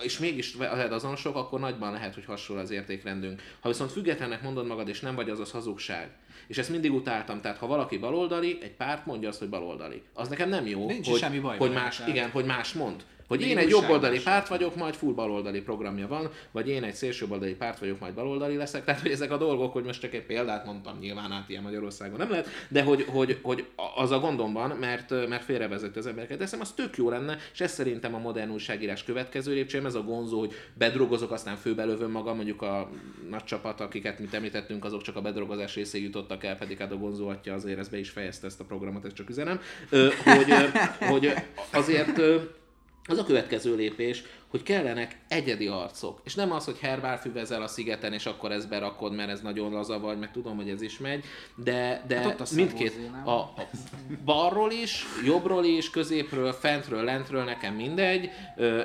és 0.03 0.19
mégis 0.19 0.55
veled 0.55 0.93
azonosok, 0.93 1.37
akkor 1.37 1.61
nagyban 1.61 1.93
lehet, 1.93 2.15
hogy 2.15 2.25
hasonló 2.25 2.63
az 2.63 2.71
értékrendünk. 2.71 3.43
Ha 3.61 3.69
viszont 3.69 3.93
függetlennek 3.93 4.43
mondod 4.43 4.67
magad, 4.67 4.89
és 4.89 5.01
nem 5.01 5.15
vagy, 5.15 5.31
az 5.31 5.41
az 5.41 5.51
hazugság. 5.51 6.11
És 6.47 6.59
ezt 6.59 6.71
mindig 6.71 6.93
utáltam, 6.93 7.41
tehát 7.41 7.59
ha 7.59 7.67
valaki 7.67 7.99
baloldali, 7.99 8.59
egy 8.63 8.73
párt 8.73 9.07
mondja 9.07 9.29
azt, 9.29 9.39
hogy 9.39 9.49
baloldali. 9.49 10.03
Az 10.13 10.29
nekem 10.29 10.49
nem 10.49 10.67
jó, 10.67 10.87
Nincs 10.87 11.09
hogy, 11.09 11.19
semmi 11.19 11.39
baj 11.39 11.59
hogy 11.59 11.73
más, 11.73 11.97
tehát. 11.97 12.13
igen, 12.13 12.31
hogy 12.31 12.45
más 12.45 12.73
mond. 12.73 13.05
Hogy 13.35 13.47
én 13.47 13.59
egy 13.59 13.69
jobboldali 13.69 14.21
párt 14.23 14.49
vagyok, 14.49 14.77
majd 14.77 14.95
full 14.95 15.13
baloldali 15.13 15.61
programja 15.61 16.07
van, 16.07 16.31
vagy 16.51 16.69
én 16.69 16.83
egy 16.83 16.95
szélsőbaloldali 16.95 17.55
párt 17.55 17.79
vagyok, 17.79 18.01
majd 18.01 18.15
baloldali 18.15 18.57
leszek. 18.57 18.85
Tehát, 18.85 19.01
hogy 19.01 19.11
ezek 19.11 19.31
a 19.31 19.37
dolgok, 19.37 19.73
hogy 19.73 19.85
most 19.85 20.01
csak 20.01 20.15
egy 20.15 20.23
példát 20.23 20.65
mondtam, 20.65 20.99
nyilván 20.99 21.33
át 21.33 21.49
ilyen 21.49 21.63
Magyarországon 21.63 22.19
nem 22.19 22.31
lehet, 22.31 22.49
de 22.69 22.83
hogy, 22.83 23.05
hogy, 23.09 23.39
hogy 23.43 23.67
az 23.95 24.11
a 24.11 24.19
gondom 24.19 24.53
van, 24.53 24.71
mert, 24.71 25.29
mert 25.29 25.45
félrevezeti 25.45 25.99
az 25.99 26.07
embereket. 26.07 26.39
De 26.39 26.47
az 26.61 26.73
tök 26.73 26.97
jó 26.97 27.09
lenne, 27.09 27.37
és 27.53 27.61
ez 27.61 27.73
szerintem 27.73 28.15
a 28.15 28.19
modern 28.19 28.51
újságírás 28.51 29.05
következő 29.05 29.53
lépcsőm, 29.53 29.87
ez 29.87 29.95
a 29.95 30.03
gonzó, 30.03 30.39
hogy 30.39 30.53
bedrogozok, 30.75 31.31
aztán 31.31 31.57
főbelövöm 31.57 32.11
magam, 32.11 32.37
mondjuk 32.37 32.63
a 32.63 32.91
nagy 33.31 33.45
csapat, 33.45 33.81
akiket 33.81 34.19
mi 34.19 34.29
említettünk, 34.31 34.85
azok 34.85 35.03
csak 35.03 35.17
a 35.17 35.21
bedrogozás 35.21 35.75
részéig 35.75 36.05
jutottak 36.05 36.45
el, 36.45 36.57
pedig 36.57 36.79
hát 36.79 36.93
a 36.93 36.97
gonzó 36.97 37.29
atya 37.29 37.53
azért 37.53 37.79
ezt 37.79 37.91
be 37.91 37.99
is 37.99 38.11
fejezte 38.11 38.47
ezt 38.47 38.61
a 38.61 38.65
programot, 38.65 39.05
ezt 39.05 39.15
csak 39.15 39.29
üzenem, 39.29 39.61
hogy, 40.25 40.55
hogy 41.09 41.33
azért 41.71 42.21
az 43.07 43.19
a 43.19 43.25
következő 43.25 43.75
lépés, 43.75 44.23
hogy 44.49 44.63
kellenek 44.63 45.19
egyedi 45.29 45.67
arcok. 45.67 46.21
És 46.25 46.35
nem 46.35 46.53
az, 46.53 46.65
hogy 46.65 46.79
herbál 46.79 47.21
füvezel 47.21 47.63
a 47.63 47.67
szigeten, 47.67 48.13
és 48.13 48.27
akkor 48.27 48.53
ezt 48.53 48.69
berakod, 48.69 49.15
mert 49.15 49.31
ez 49.31 49.41
nagyon 49.41 49.73
laza 49.73 49.99
vagy, 49.99 50.19
meg 50.19 50.31
tudom, 50.31 50.57
hogy 50.57 50.69
ez 50.69 50.83
is 50.83 50.99
megy, 50.99 51.25
de, 51.57 52.05
de 52.07 52.19
Hát 52.19 52.51
mindkét, 52.51 53.11
a, 53.25 53.31
a 53.31 53.55
balról 54.25 54.71
is, 54.71 55.05
jobbról 55.25 55.65
is, 55.65 55.91
középről, 55.91 56.53
fentről, 56.53 57.05
lentről, 57.05 57.45
nekem 57.45 57.75
mindegy, 57.75 58.31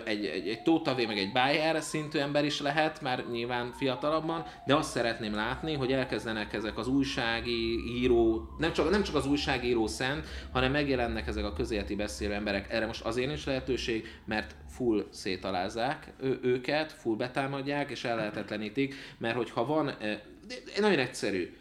egy, 0.06 0.26
egy, 0.26 0.48
egy 0.48 0.62
Tótavé, 0.62 1.06
meg 1.06 1.18
egy 1.18 1.32
Bayer 1.32 1.82
szintű 1.82 2.20
ember 2.20 2.46
is 2.46 2.62
lehet, 2.62 3.02
már 3.02 3.26
nyilván 3.32 3.74
fiatalabban, 3.78 4.46
de 4.66 4.76
azt 4.76 4.90
szeretném 4.90 5.36
látni, 5.36 5.74
hogy 5.74 5.92
elkezdenek 5.92 6.54
ezek 6.54 6.78
az 6.78 6.88
újsági 6.88 7.80
író, 7.88 8.50
nem 8.58 8.74
csak, 8.74 8.90
nem 8.90 9.04
csak 9.04 9.16
az 9.16 9.26
újságíró 9.26 9.88
szent, 9.88 10.28
hanem 10.52 10.72
megjelennek 10.72 11.28
ezek 11.28 11.46
a 11.46 11.54
közéleti 11.54 11.96
beszélő 11.96 12.34
emberek. 12.34 12.74
Erre 12.74 12.86
most 12.86 13.04
azért 13.04 13.28
nincs 13.28 13.46
lehetőség, 13.46 14.20
mert 14.26 14.56
full 14.80 15.06
szétalázzák 15.10 16.14
ő, 16.22 16.40
őket, 16.42 16.92
full 16.92 17.16
betámadják, 17.16 17.90
és 17.90 18.04
ellehetetlenítik, 18.04 18.96
mert 19.18 19.36
hogyha 19.36 19.66
van, 19.66 19.90
eh, 19.90 20.20
nagyon 20.80 21.00
egyszerű, 21.00 21.54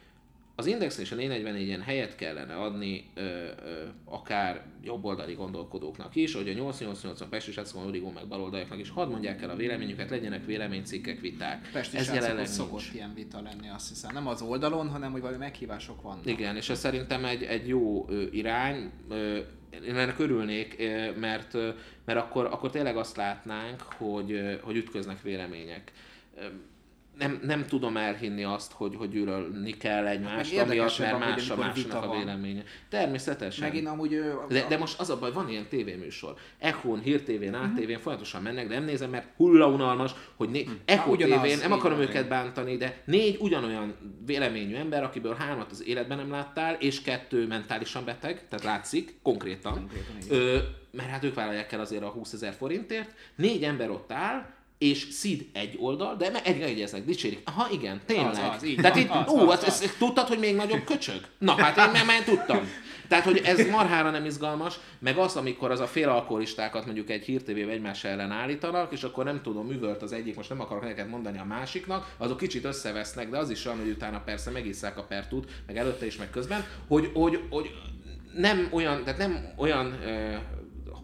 az 0.58 0.66
Indexen 0.66 1.04
és 1.04 1.12
a 1.12 1.16
444-en 1.16 1.80
helyet 1.84 2.16
kellene 2.16 2.54
adni 2.54 3.10
ö, 3.14 3.20
ö, 3.20 3.84
akár 4.04 4.64
jobboldali 4.82 5.34
gondolkodóknak 5.34 6.14
is, 6.14 6.34
hogy 6.34 6.48
a 6.48 6.52
888 6.52 7.28
Pesti 7.28 7.52
Sászkon, 7.52 7.86
Origó 7.86 8.10
meg 8.10 8.26
baloldaliaknak 8.26 8.78
is 8.78 8.90
hadd 8.90 9.08
mondják 9.08 9.42
el 9.42 9.50
a 9.50 9.56
véleményüket, 9.56 10.10
legyenek 10.10 10.44
véleménycikkek, 10.46 11.20
viták. 11.20 11.70
Pesti 11.72 11.96
Ez 11.96 12.06
jelenleg 12.06 12.22
jelenleg 12.22 12.46
szokott 12.46 12.80
nincs. 12.80 12.94
ilyen 12.94 13.14
vita 13.14 13.40
lenni, 13.42 13.68
azt 13.68 13.88
hiszem. 13.88 14.10
Nem 14.12 14.26
az 14.26 14.42
oldalon, 14.42 14.88
hanem 14.88 15.12
hogy 15.12 15.20
valami 15.20 15.38
meghívások 15.38 16.02
vannak. 16.02 16.26
Igen, 16.26 16.56
és 16.56 16.68
ez 16.68 16.78
szerintem 16.78 17.24
egy, 17.24 17.42
egy 17.42 17.68
jó 17.68 18.06
ö, 18.08 18.22
irány. 18.30 18.90
Ö, 19.08 19.38
Én 19.70 19.96
ennek 19.96 20.18
örülnék, 20.18 20.76
mert, 21.20 21.52
mert 22.04 22.18
akkor, 22.18 22.44
akkor 22.44 22.70
tényleg 22.70 22.96
azt 22.96 23.16
látnánk, 23.16 23.82
hogy, 23.82 24.58
hogy 24.62 24.76
ütköznek 24.76 25.22
vélemények. 25.22 25.92
Nem, 27.18 27.40
nem 27.42 27.66
tudom 27.66 27.96
elhinni 27.96 28.44
azt, 28.44 28.72
hogy, 28.72 28.94
hogy 28.96 29.10
gyűlölni 29.10 29.76
kell 29.76 30.06
egymást, 30.06 30.56
meg 30.56 30.64
amiatt, 30.66 30.98
mert 30.98 31.12
amúgy, 31.12 31.26
más 31.28 31.50
a 31.50 31.56
másnak 31.56 32.04
a 32.04 32.06
van. 32.06 32.18
véleménye. 32.18 32.62
Természetesen. 32.88 33.68
Megint 33.68 33.86
amúgy... 33.86 34.14
ö, 34.14 34.32
De, 34.48 34.66
de 34.68 34.78
most 34.78 35.00
az 35.00 35.10
a 35.10 35.18
baj, 35.18 35.32
van 35.32 35.48
ilyen 35.48 35.66
tévéműsor. 35.68 36.34
Echón, 36.58 37.00
Hír 37.00 37.22
TV-n, 37.22 37.54
ATV-n 37.54 37.98
folyamatosan 37.98 38.42
mennek, 38.42 38.68
de 38.68 38.74
nem 38.74 38.84
nézem, 38.84 39.10
mert 39.10 39.26
hulla 39.36 39.66
unalmas, 39.68 40.12
hogy 40.36 40.48
né- 40.48 40.68
Echo 40.84 41.00
Há, 41.02 41.08
ugyanaz, 41.08 41.52
TV-n, 41.52 41.58
nem 41.60 41.72
akarom 41.72 41.98
van, 41.98 42.06
őket 42.08 42.28
bántani, 42.28 42.76
de 42.76 43.02
négy 43.04 43.36
ugyanolyan 43.40 43.94
véleményű 44.26 44.74
ember, 44.74 45.02
akiből 45.02 45.34
hármat 45.34 45.70
az 45.70 45.86
életben 45.86 46.16
nem 46.18 46.30
láttál, 46.30 46.74
és 46.74 47.02
kettő 47.02 47.46
mentálisan 47.46 48.04
beteg, 48.04 48.48
tehát 48.48 48.64
látszik, 48.64 49.14
konkrétan. 49.22 49.72
Konkrétan. 49.72 50.16
Ö, 50.38 50.58
mert 50.92 51.08
hát 51.08 51.24
ők 51.24 51.34
vállalják 51.34 51.72
el 51.72 51.80
azért 51.80 52.02
a 52.02 52.08
20 52.08 52.32
ezer 52.32 52.52
forintért. 52.52 53.14
Négy 53.34 53.62
ember 53.64 53.90
ott 53.90 54.12
áll, 54.12 54.56
és 54.78 55.06
szid 55.10 55.46
egy 55.52 55.76
oldal, 55.80 56.16
de 56.16 56.30
meg 56.30 56.46
egy 56.46 56.60
egyeznek, 56.60 57.04
dicsérik. 57.04 57.40
Aha, 57.44 57.68
igen, 57.72 58.00
tényleg. 58.06 58.30
Az, 58.30 58.56
az, 58.56 58.64
így 58.64 58.76
Tehát 58.76 58.94
van, 58.94 59.02
itt, 59.02 59.10
az, 59.10 59.32
ú, 59.32 59.50
az, 59.50 59.62
az, 59.62 59.82
ez, 59.82 59.94
tudtad, 59.98 60.28
hogy 60.28 60.38
még 60.38 60.54
nagyobb 60.54 60.84
köcsög? 60.84 61.20
Na 61.38 61.52
hát 61.52 61.76
én 61.76 61.92
már, 61.92 62.04
már 62.04 62.22
tudtam. 62.22 62.68
Tehát, 63.08 63.24
hogy 63.24 63.40
ez 63.44 63.68
marhára 63.70 64.10
nem 64.10 64.24
izgalmas, 64.24 64.78
meg 64.98 65.16
az, 65.16 65.36
amikor 65.36 65.70
az 65.70 65.80
a 65.80 65.86
félalkoholistákat 65.86 66.84
mondjuk 66.84 67.10
egy 67.10 67.24
hírtévébe 67.24 67.72
egymás 67.72 68.04
ellen 68.04 68.30
állítanak, 68.30 68.92
és 68.92 69.02
akkor 69.02 69.24
nem 69.24 69.42
tudom, 69.42 69.70
üvölt 69.70 70.02
az 70.02 70.12
egyik, 70.12 70.36
most 70.36 70.48
nem 70.48 70.60
akarok 70.60 70.82
neked 70.82 71.08
mondani 71.08 71.38
a 71.38 71.44
másiknak, 71.44 72.14
azok 72.16 72.36
kicsit 72.36 72.64
összevesznek, 72.64 73.30
de 73.30 73.38
az 73.38 73.50
is 73.50 73.66
olyan, 73.66 73.78
hogy 73.78 73.88
utána 73.88 74.20
persze 74.20 74.50
megisszák 74.50 74.98
a 74.98 75.02
pertút, 75.02 75.50
meg 75.66 75.76
előtte 75.76 76.06
is, 76.06 76.16
meg 76.16 76.30
közben, 76.30 76.64
hogy, 76.88 77.10
hogy, 77.14 77.42
hogy 77.50 77.74
nem 78.34 78.68
olyan, 78.70 79.04
tehát 79.04 79.18
nem 79.18 79.52
olyan 79.56 79.98
ö, 80.04 80.36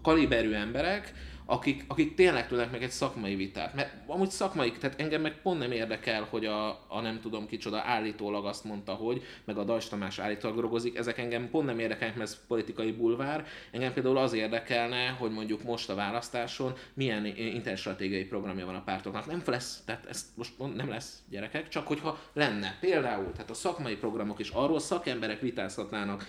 kaliberű 0.02 0.52
emberek, 0.52 1.12
akik, 1.46 1.84
akik 1.88 2.14
tényleg 2.14 2.48
tudnak 2.48 2.70
meg 2.70 2.82
egy 2.82 2.90
szakmai 2.90 3.34
vitát. 3.34 3.74
Mert 3.74 3.92
amúgy 4.06 4.30
szakmai, 4.30 4.72
tehát 4.72 5.00
engem 5.00 5.20
meg 5.20 5.40
pont 5.42 5.58
nem 5.58 5.72
érdekel, 5.72 6.26
hogy 6.30 6.46
a, 6.46 6.68
a 6.88 7.00
nem 7.00 7.20
tudom 7.20 7.46
kicsoda 7.46 7.80
állítólag 7.80 8.46
azt 8.46 8.64
mondta, 8.64 8.92
hogy, 8.92 9.22
meg 9.44 9.58
a 9.58 9.64
Dajs 9.64 9.88
Tamás 9.88 10.18
állítólag 10.18 10.56
drogozik, 10.56 10.96
ezek 10.96 11.18
engem 11.18 11.50
pont 11.50 11.66
nem 11.66 11.78
érdekelnek, 11.78 12.16
mert 12.16 12.30
ez 12.30 12.46
politikai 12.46 12.92
bulvár. 12.92 13.46
Engem 13.70 13.92
például 13.92 14.16
az 14.16 14.32
érdekelne, 14.32 15.08
hogy 15.08 15.30
mondjuk 15.30 15.62
most 15.62 15.90
a 15.90 15.94
választáson 15.94 16.72
milyen 16.94 17.26
interstratégiai 17.36 18.24
programja 18.24 18.66
van 18.66 18.74
a 18.74 18.82
pártoknak. 18.82 19.26
Nem 19.26 19.42
lesz, 19.46 19.82
tehát 19.86 20.06
ez 20.06 20.32
most 20.34 20.52
nem 20.74 20.88
lesz 20.88 21.22
gyerekek, 21.28 21.68
csak 21.68 21.86
hogyha 21.86 22.18
lenne. 22.32 22.76
Például, 22.80 23.32
tehát 23.32 23.50
a 23.50 23.54
szakmai 23.54 23.96
programok 23.96 24.38
is 24.38 24.48
arról 24.48 24.80
szakemberek 24.80 25.40
vitázhatnának, 25.40 26.24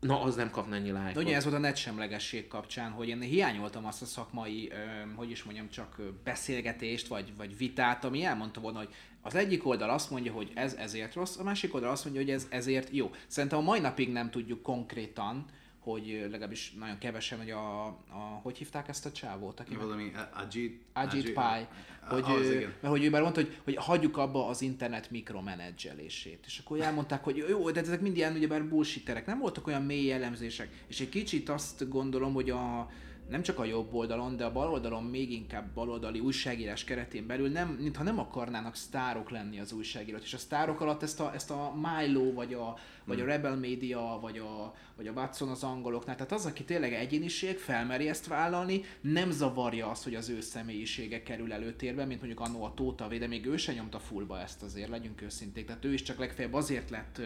na 0.00 0.22
az 0.22 0.34
nem 0.34 0.50
kapna 0.50 0.74
ennyi 0.74 0.86
De 0.86 0.92
lájkot. 0.92 1.22
ugye 1.22 1.36
ez 1.36 1.44
volt 1.44 1.56
a 1.56 1.58
netsemlegesség 1.58 2.48
kapcsán, 2.48 2.90
hogy 2.90 3.08
én 3.08 3.20
hiányoltam 3.20 3.86
azt 3.86 4.02
a 4.02 4.04
szakmai, 4.04 4.72
hogy 5.14 5.30
is 5.30 5.42
mondjam, 5.42 5.70
csak 5.70 6.00
beszélgetést, 6.24 7.06
vagy, 7.06 7.36
vagy 7.36 7.56
vitát, 7.56 8.04
ami 8.04 8.24
elmondta 8.24 8.60
volna, 8.60 8.78
hogy 8.78 8.94
az 9.22 9.34
egyik 9.34 9.66
oldal 9.66 9.90
azt 9.90 10.10
mondja, 10.10 10.32
hogy 10.32 10.52
ez 10.54 10.74
ezért 10.74 11.14
rossz, 11.14 11.36
a 11.38 11.42
másik 11.42 11.74
oldal 11.74 11.90
azt 11.90 12.04
mondja, 12.04 12.22
hogy 12.22 12.30
ez 12.30 12.46
ezért 12.50 12.88
jó. 12.90 13.10
Szerintem 13.26 13.58
a 13.58 13.62
mai 13.62 13.80
napig 13.80 14.12
nem 14.12 14.30
tudjuk 14.30 14.62
konkrétan, 14.62 15.44
hogy 15.78 16.26
legalábbis 16.30 16.72
nagyon 16.78 16.98
kevesen, 16.98 17.38
hogy 17.38 17.50
a, 17.50 17.86
a 17.86 18.40
hogy 18.42 18.58
hívták 18.58 18.88
ezt 18.88 19.06
a 19.06 19.12
csávót, 19.12 19.60
aki 19.60 19.74
Valami 19.74 20.12
Ajit... 20.32 20.82
Ajit 20.92 21.32
Pai, 21.32 21.66
hogy, 22.14 22.36
az, 22.36 22.46
ő, 22.46 22.56
igen. 22.56 22.72
mert 22.80 22.94
hogy 22.94 23.04
ő 23.04 23.10
már 23.10 23.22
mondta, 23.22 23.40
hogy, 23.40 23.56
hogy 23.64 23.76
hagyjuk 23.76 24.16
abba 24.16 24.48
az 24.48 24.62
internet 24.62 25.10
mikromenedzselését. 25.10 26.44
És 26.46 26.58
akkor 26.58 26.80
elmondták, 26.80 27.24
hogy 27.24 27.44
jó, 27.48 27.70
de 27.70 27.80
ezek 27.80 28.00
mind 28.00 28.16
ilyen 28.16 28.34
ugyebár 28.34 28.64
bullshitterek, 28.64 29.26
nem 29.26 29.38
voltak 29.38 29.66
olyan 29.66 29.82
mély 29.82 30.12
elemzések. 30.12 30.68
És 30.86 31.00
egy 31.00 31.08
kicsit 31.08 31.48
azt 31.48 31.88
gondolom, 31.88 32.32
hogy 32.34 32.50
a, 32.50 32.90
nem 33.28 33.42
csak 33.42 33.58
a 33.58 33.64
jobb 33.64 33.94
oldalon, 33.94 34.36
de 34.36 34.44
a 34.44 34.52
bal 34.52 34.70
oldalon 34.70 35.04
még 35.04 35.32
inkább 35.32 35.72
baloldali 35.74 36.20
újságírás 36.20 36.84
keretén 36.84 37.26
belül, 37.26 37.48
nem, 37.48 37.68
mintha 37.68 38.02
nem 38.02 38.18
akarnának 38.18 38.76
sztárok 38.76 39.30
lenni 39.30 39.60
az 39.60 39.72
újságírók. 39.72 40.22
És 40.22 40.34
a 40.34 40.38
sztárok 40.38 40.80
alatt 40.80 41.02
ezt 41.02 41.20
a, 41.20 41.34
ezt 41.34 41.50
a 41.50 41.74
Milo, 41.74 42.32
vagy 42.32 42.54
a, 42.54 42.78
vagy 43.04 43.20
a 43.20 43.24
Rebel 43.24 43.56
Media, 43.56 44.18
vagy 44.20 44.38
a, 44.38 44.74
vagy 44.96 45.06
a 45.06 45.12
Watson 45.12 45.48
az 45.48 45.62
angoloknál. 45.62 46.16
Tehát 46.16 46.32
az, 46.32 46.46
aki 46.46 46.64
tényleg 46.64 46.92
egyéniség, 46.92 47.58
felmeri 47.58 48.08
ezt 48.08 48.26
vállalni, 48.26 48.84
nem 49.00 49.30
zavarja 49.30 49.90
azt, 49.90 50.04
hogy 50.04 50.14
az 50.14 50.28
ő 50.28 50.40
személyisége 50.40 51.22
kerül 51.22 51.52
előtérbe, 51.52 52.04
mint 52.04 52.20
mondjuk 52.20 52.40
annó 52.40 52.64
a 52.64 52.74
Tóta 52.74 53.06
de 53.06 53.26
még 53.26 53.46
ő 53.46 53.56
se 53.56 53.72
nyomta 53.72 53.98
fullba 53.98 54.40
ezt 54.40 54.62
azért, 54.62 54.88
legyünk 54.88 55.22
őszinték. 55.22 55.66
Tehát 55.66 55.84
ő 55.84 55.92
is 55.92 56.02
csak 56.02 56.18
legfeljebb 56.18 56.54
azért 56.54 56.90
lett 56.90 57.20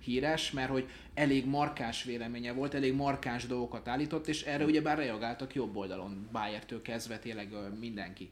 híres, 0.00 0.50
mert 0.50 0.70
hogy 0.70 0.88
elég 1.14 1.46
markáns 1.46 2.04
véleménye 2.04 2.52
volt, 2.52 2.74
elég 2.74 2.94
markáns 2.94 3.46
dolgokat 3.46 3.88
állított, 3.88 4.28
és 4.28 4.42
erre 4.42 4.64
ugyebár 4.64 4.96
reagáltak 4.96 5.47
jobb 5.54 5.76
oldalon, 5.76 6.28
Bayertől 6.32 6.82
kezdve 6.82 7.18
tényleg 7.18 7.52
mindenki. 7.78 8.30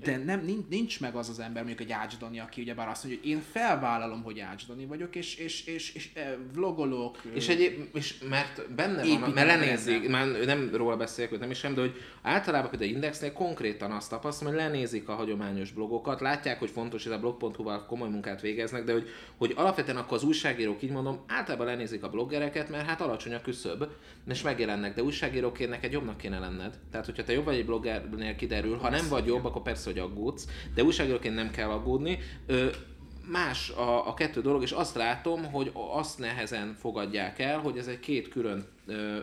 De 0.00 0.16
nem, 0.16 0.44
nincs, 0.44 0.66
nincs 0.68 1.00
meg 1.00 1.14
az 1.14 1.28
az 1.28 1.38
ember, 1.38 1.64
mondjuk 1.64 1.88
egy 1.88 1.92
Ács 1.92 2.18
Dani, 2.18 2.40
aki 2.40 2.60
ugyebár 2.60 2.88
azt 2.88 3.04
mondja, 3.04 3.20
hogy 3.22 3.30
én 3.30 3.40
felvállalom, 3.52 4.22
hogy 4.22 4.40
Ács 4.40 4.66
Dani 4.66 4.86
vagyok, 4.86 5.16
és, 5.16 5.36
és, 5.36 5.66
és, 5.66 5.94
és 5.94 6.10
eh, 6.14 6.34
vlogolok. 6.54 7.18
És, 7.34 7.48
egy, 7.48 7.88
és 7.94 8.18
mert 8.28 8.74
benne 8.74 9.18
van, 9.18 9.30
mert 9.30 9.46
lenézik, 9.46 10.08
már 10.08 10.26
nem 10.26 10.70
róla 10.74 10.96
beszélek, 10.96 11.38
nem 11.38 11.50
is 11.50 11.58
sem, 11.58 11.74
de 11.74 11.80
hogy 11.80 11.94
általában 12.22 12.70
például 12.70 12.90
Indexnél 12.90 13.32
konkrétan 13.32 13.90
azt 13.90 14.10
tapasztalom, 14.10 14.52
hogy 14.52 14.62
lenézik 14.62 15.08
a 15.08 15.14
hagyományos 15.14 15.72
blogokat, 15.72 16.20
látják, 16.20 16.58
hogy 16.58 16.70
fontos, 16.70 17.04
hogy 17.04 17.12
a 17.12 17.18
blog.hu-val 17.18 17.86
komoly 17.86 18.08
munkát 18.08 18.40
végeznek, 18.40 18.84
de 18.84 18.92
hogy, 18.92 19.08
hogy 19.36 19.52
alapvetően 19.56 19.96
akkor 19.96 20.16
az 20.16 20.24
újságírók, 20.24 20.82
így 20.82 20.90
mondom, 20.90 21.24
általában 21.26 21.66
lenézik 21.66 22.02
a 22.02 22.10
bloggereket, 22.10 22.68
mert 22.68 22.86
hát 22.86 23.00
alacsony 23.00 23.34
a 23.34 23.40
küszöb, 23.40 23.84
és 24.28 24.42
megjelennek, 24.42 24.94
de 24.94 25.02
újságíróként 25.02 25.70
neked 25.70 25.92
jobbnak 25.92 26.16
kéne 26.16 26.38
lenned. 26.38 26.78
Tehát, 26.90 27.06
hogyha 27.06 27.24
te 27.24 27.32
jobb 27.32 27.44
vagy 27.44 27.54
egy 27.54 27.66
bloggernél 27.66 28.36
kiderül, 28.36 28.76
ha 28.76 28.90
nem 28.90 29.08
vagy 29.08 29.26
jobb, 29.26 29.44
akkor 29.44 29.62
persze, 29.62 29.81
hogy 29.84 29.98
aggódsz, 29.98 30.46
de 30.74 30.82
újságíróként 30.82 31.34
nem 31.34 31.50
kell 31.50 31.68
aggódni. 31.68 32.18
Ö, 32.46 32.68
más 33.30 33.70
a, 33.70 34.08
a 34.08 34.14
kettő 34.14 34.40
dolog, 34.40 34.62
és 34.62 34.70
azt 34.70 34.94
látom, 34.94 35.44
hogy 35.44 35.70
azt 35.74 36.18
nehezen 36.18 36.74
fogadják 36.80 37.38
el, 37.38 37.58
hogy 37.58 37.78
ez 37.78 37.86
egy 37.86 38.00
két 38.00 38.28
külön 38.28 38.66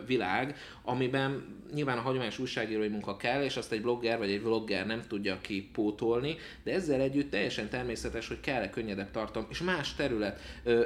világ, 0.06 0.56
amiben 0.84 1.58
nyilván 1.74 1.98
a 1.98 2.02
hagyományos 2.02 2.40
újságírói 2.40 2.88
munka 2.88 3.18
kell, 3.18 3.44
és 3.44 3.58
azt 3.58 3.72
egy 3.72 3.82
blogger 3.82 4.18
vagy 4.18 4.32
egy 4.32 4.42
vlogger 4.42 4.86
nem 4.86 5.02
tudja 5.08 5.38
kipótolni, 5.42 6.36
de 6.64 6.74
ezzel 6.74 7.02
együtt 7.02 7.32
teljesen 7.32 7.70
természetes, 7.70 8.28
hogy 8.28 8.40
kell 8.40 8.70
könnyedebb 8.70 9.12
tartalom, 9.12 9.48
és 9.52 9.62
más 9.62 9.96
terület. 9.96 10.40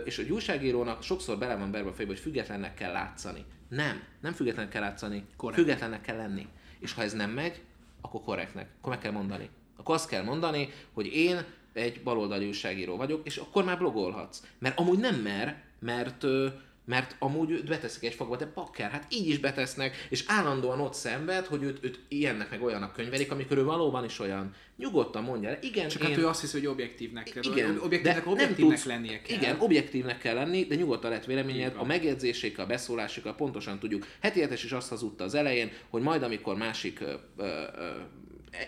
És 0.06 0.18
egy 0.18 0.32
újságírónak 0.32 1.04
sokszor 1.04 1.38
bele 1.38 1.56
van 1.56 1.72
berve 1.72 1.90
a 1.90 1.94
fejbe, 1.94 2.12
hogy 2.12 2.22
függetlennek 2.22 2.74
kell 2.74 2.92
látszani. 2.92 3.46
Nem, 3.70 4.04
nem 4.22 4.34
függetlennek 4.34 4.72
kell 4.72 4.82
látszani, 4.82 5.26
Korrekt. 5.38 5.62
függetlennek 5.62 6.02
kell 6.02 6.18
lenni. 6.18 6.48
És 6.80 6.94
ha 6.94 7.02
ez 7.02 7.14
nem 7.14 7.30
megy, 7.30 7.62
akkor 8.02 8.22
korrektnek. 8.22 8.68
Akkor 8.78 8.90
meg 8.94 9.02
kell 9.02 9.12
mondani. 9.12 9.50
Akkor 9.78 9.96
azt 9.96 10.10
kell 10.10 10.24
mondani, 10.24 10.70
hogy 10.94 11.06
én 11.16 11.46
egy 11.74 12.02
baloldali 12.04 12.48
újságíró 12.48 12.96
vagyok, 12.96 13.22
és 13.26 13.38
akkor 13.38 13.64
már 13.64 13.78
blogolhatsz. 13.78 14.42
Mert 14.60 14.80
amúgy 14.80 15.00
nem 15.00 15.16
mer, 15.16 15.64
mert 15.80 16.26
mert 16.86 17.16
amúgy 17.20 17.64
beteszik 17.64 18.04
egy 18.04 18.14
fogba, 18.14 18.36
de 18.36 18.52
bakker, 18.54 18.90
hát 18.92 19.06
így 19.10 19.28
is 19.28 19.38
betesznek, 19.40 20.08
és 20.10 20.24
állandóan 20.28 20.80
ott 20.80 20.94
szenved, 20.94 21.46
hogy 21.46 21.64
őt, 21.64 21.78
őt 21.82 22.00
ilyennek 22.08 22.50
meg 22.50 22.64
olyannak 22.64 22.94
könyvelik, 22.94 23.32
amikor 23.32 23.58
ő 23.58 23.64
valóban 23.64 24.04
is 24.04 24.20
olyan. 24.20 24.54
Nyugodtan 24.78 25.24
mondja 25.24 25.50
el, 25.50 25.58
igen, 25.62 25.88
Csak 25.88 26.02
én... 26.02 26.08
hát 26.10 26.18
ő 26.18 26.28
azt 26.28 26.42
hiszi, 26.42 26.58
hogy 26.58 26.68
objektívnek 26.68 27.24
kell. 27.24 27.44
Igen, 27.52 27.80
objektívnek, 27.84 28.24
de 28.24 28.30
objektívnek 28.30 28.58
nem 28.58 28.70
tudsz, 28.70 28.86
lennie 28.86 29.22
kell. 29.22 29.38
Igen, 29.38 29.60
objektívnek 29.60 30.18
kell 30.18 30.36
lenni, 30.36 30.66
de 30.66 30.76
nyugodtan 30.76 31.10
lehet 31.10 31.26
véleményed, 31.26 31.74
a 31.78 31.86
megjegyzésékkel, 31.86 32.66
a 32.66 32.68
beszólásokkal 32.68 33.36
pontosan 33.36 33.80
tudjuk. 33.80 34.08
Heti 34.20 34.48
is 34.54 34.72
azt 34.72 34.90
hazudta 34.90 35.24
az 35.24 35.34
elején, 35.34 35.72
hogy 35.90 36.02
majd 36.02 36.24
amikor 36.24 36.56
másik 36.56 37.00
ö, 37.00 37.14
ö, 37.38 37.64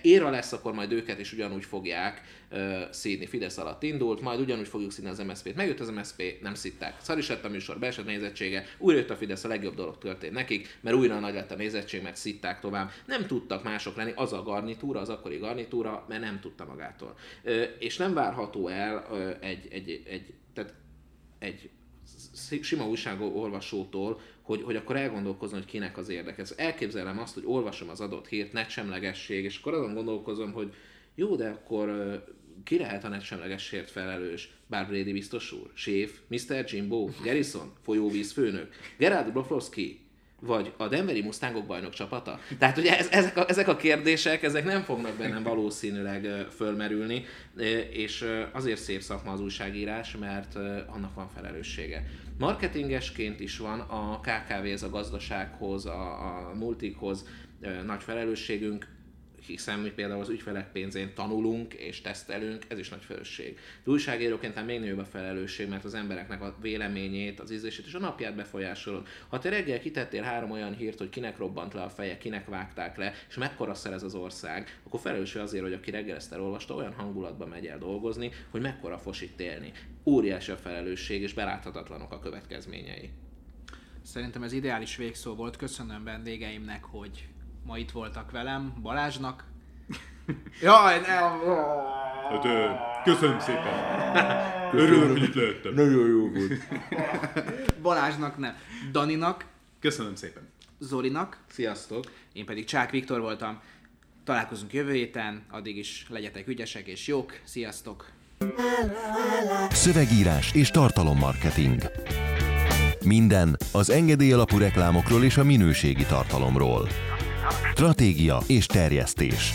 éra 0.01 0.29
lesz, 0.29 0.51
akkor 0.51 0.73
majd 0.73 0.91
őket 0.91 1.19
is 1.19 1.33
ugyanúgy 1.33 1.65
fogják 1.65 2.21
ö, 2.49 2.81
szídni. 2.91 3.25
Fidesz 3.25 3.57
alatt 3.57 3.83
indult, 3.83 4.21
majd 4.21 4.39
ugyanúgy 4.39 4.67
fogjuk 4.67 4.91
szídni 4.91 5.09
az 5.09 5.19
MSZP-t. 5.19 5.55
Megjött 5.55 5.79
az 5.79 5.89
MSZP, 5.89 6.23
nem 6.41 6.53
szitták. 6.53 6.95
Szar 7.01 7.17
is 7.17 7.29
lett 7.29 7.45
a 7.45 7.49
műsor, 7.49 7.79
beesett 7.79 8.05
nézettsége, 8.05 8.65
újra 8.77 8.99
jött 8.99 9.09
a 9.09 9.15
Fidesz, 9.15 9.43
a 9.43 9.47
legjobb 9.47 9.75
dolog 9.75 9.97
történt 9.97 10.33
nekik, 10.33 10.77
mert 10.81 10.95
újra 10.95 11.19
nagy 11.19 11.33
lett 11.33 11.51
a 11.51 11.55
nézettség, 11.55 12.01
mert 12.01 12.15
szitták 12.15 12.59
tovább. 12.59 12.91
Nem 13.05 13.25
tudtak 13.27 13.63
mások 13.63 13.95
lenni, 13.95 14.11
az 14.15 14.33
a 14.33 14.43
garnitúra, 14.43 14.99
az 14.99 15.09
akkori 15.09 15.38
garnitúra, 15.38 16.05
mert 16.09 16.21
nem 16.21 16.39
tudta 16.39 16.65
magától. 16.65 17.17
Ö, 17.43 17.61
és 17.79 17.97
nem 17.97 18.13
várható 18.13 18.67
el 18.67 19.07
ö, 19.11 19.31
egy, 19.39 19.67
egy, 19.71 20.03
egy, 20.05 20.33
tehát 20.53 20.73
egy 21.39 21.69
sima 22.62 22.88
újságolvasótól, 22.88 24.22
hogy, 24.41 24.62
hogy 24.62 24.76
akkor 24.76 24.95
elgondolkozni, 24.95 25.58
hogy 25.58 25.66
kinek 25.66 25.97
az 25.97 26.10
érdeke. 26.10 26.41
Ez 26.41 26.53
elképzelem 26.58 27.20
azt, 27.20 27.34
hogy 27.34 27.43
olvasom 27.45 27.89
az 27.89 28.01
adott 28.01 28.28
hírt, 28.28 28.53
netsemlegesség, 28.53 29.43
és 29.43 29.58
akkor 29.58 29.74
azon 29.74 29.93
gondolkozom, 29.93 30.51
hogy 30.51 30.74
jó, 31.16 31.36
de 31.36 31.49
akkor 31.49 32.24
ki 32.64 32.78
lehet 32.78 33.03
a 33.03 33.08
netsemlegességért 33.08 33.91
felelős? 33.91 34.49
Barb 34.70 34.88
Brady 34.88 35.12
biztos 35.12 35.51
úr, 35.51 35.72
Séf, 35.74 36.20
Mr. 36.28 36.66
Jimbo, 36.68 37.10
Garrison, 37.24 37.74
folyóvíz 37.82 38.32
főnök, 38.32 38.74
Gerard 38.97 39.32
Broflovski, 39.32 40.05
vagy 40.39 40.73
a 40.77 40.88
Denveri 40.88 41.21
Mustangok 41.21 41.65
bajnok 41.65 41.93
csapata? 41.93 42.39
Tehát 42.59 42.77
ugye 42.77 42.97
ez, 42.97 43.07
ezek, 43.11 43.38
a, 43.38 43.49
ezek 43.49 43.67
a 43.67 43.75
kérdések, 43.75 44.43
ezek 44.43 44.65
nem 44.65 44.83
fognak 44.83 45.13
bennem 45.17 45.43
valószínűleg 45.43 46.47
fölmerülni, 46.55 47.25
és 47.91 48.25
azért 48.51 48.81
szép 48.81 49.01
szakma 49.01 49.31
az 49.31 49.41
újságírás, 49.41 50.15
mert 50.15 50.55
annak 50.88 51.15
van 51.15 51.29
felelőssége. 51.36 52.03
Marketingesként 52.38 53.39
is 53.39 53.57
van 53.57 53.79
a 53.79 54.19
KKV, 54.19 54.65
ez 54.65 54.83
a 54.83 54.89
gazdasághoz, 54.89 55.86
a, 55.86 56.01
a 56.01 56.53
multikhoz 56.53 57.25
nagy 57.86 58.03
felelősségünk, 58.03 58.88
hiszen 59.46 59.80
mi 59.80 59.89
például 59.89 60.22
az 60.22 60.30
ügyfelek 60.30 60.72
pénzén 60.72 61.14
tanulunk 61.14 61.74
és 61.74 62.02
tesztelünk, 62.02 62.64
ez 62.68 62.80
is 62.80 62.89
nagy 62.89 63.04
felelősség. 63.04 63.60
De 63.84 63.91
újságíróként 63.91 64.54
tehát 64.54 64.68
még 64.68 64.80
nagyobb 64.80 64.98
a 64.98 65.06
felelősség, 65.06 65.70
mert 65.70 65.84
az 65.84 65.93
embereknek 65.93 66.41
a 66.41 66.56
véleményét, 66.62 67.39
az 67.39 67.52
ízlését 67.52 67.86
és 67.86 67.93
a 67.93 68.00
napját 68.00 68.36
befolyásolod. 68.36 69.08
Ha 69.28 69.39
te 69.39 69.50
reggel 69.50 69.80
kitettél 69.80 70.22
három 70.22 70.52
olyan 70.52 70.76
hírt, 70.76 70.98
hogy 70.98 71.10
kinek 71.10 71.38
robbant 71.38 71.74
le 71.74 71.82
a 71.82 71.89
feje, 71.89 72.18
kinek 72.18 72.48
vágták 72.48 72.98
le, 72.98 73.14
és 73.30 73.36
mekkora 73.36 73.74
szerez 73.74 74.04
az 74.04 74.16
ország, 74.16 74.80
akkor 74.84 75.00
felelős 75.00 75.36
azért, 75.36 75.64
hogy 75.64 75.74
aki 75.74 75.91
reggel 75.91 76.16
ezt 76.16 76.34
elolvasta, 76.34 76.76
olyan 76.76 76.93
hangulatban 76.93 77.48
megy 77.48 77.66
el 77.66 77.78
dolgozni, 77.78 78.32
hogy 78.50 78.62
mekkora 78.62 78.98
fos 78.98 79.22
itt 79.22 79.39
élni. 79.39 79.72
Óriási 80.04 80.52
a 80.52 80.58
felelősség, 80.58 81.22
és 81.22 81.34
beláthatatlanok 81.34 82.12
a 82.12 82.20
következményei. 82.20 83.10
Szerintem 84.02 84.43
ez 84.43 84.52
ideális 84.54 84.96
végszó 84.96 85.36
volt. 85.36 85.58
Köszönöm 85.58 86.04
vendégeimnek, 86.04 86.84
hogy 86.84 87.28
ma 87.66 87.78
itt 87.78 87.91
voltak 87.91 88.32
velem. 88.32 88.74
Balázsnak. 88.82 89.43
Jaj, 90.61 90.99
ne, 90.99 91.13
Hát, 92.30 93.03
köszönöm 93.03 93.39
szépen. 93.39 93.74
Örülök, 94.74 95.11
hogy 95.11 95.24
itt 95.24 95.34
lehettem. 95.34 95.74
Nagyon 95.74 96.07
jó 96.07 96.30
volt. 96.30 96.51
Balázsnak 97.82 98.38
nem. 98.38 98.55
Daninak, 98.91 99.45
Köszönöm 99.80 100.16
szépen. 100.16 100.43
Zolinak, 100.80 101.38
Sziasztok! 101.47 102.11
én 102.34 102.45
pedig 102.45 102.66
Csák 102.66 102.91
Viktor 102.91 103.20
voltam. 103.20 103.61
Találkozunk 104.24 104.74
jövő 104.74 104.91
héten, 104.93 105.45
addig 105.51 105.78
is 105.78 106.05
legyetek 106.09 106.47
ügyesek 106.47 106.88
és 106.88 107.07
jók. 107.07 107.39
Sziasztok! 107.43 108.11
Szövegírás 109.70 110.53
és 110.53 110.70
tartalommarketing. 110.70 111.82
Minden 113.05 113.57
az 113.72 113.89
engedély 113.89 114.32
alapú 114.32 114.57
reklámokról 114.57 115.24
és 115.24 115.38
a 115.38 115.43
minőségi 115.43 116.05
tartalomról. 116.05 116.88
Stratégia 117.72 118.38
és 118.48 118.66
terjesztés. 118.66 119.52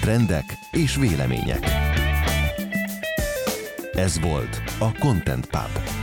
Trendek 0.00 0.44
és 0.70 0.96
vélemények. 0.96 1.66
Ez 3.92 4.20
volt 4.20 4.62
a 4.78 4.98
Content 4.98 5.46
Pub. 5.46 6.01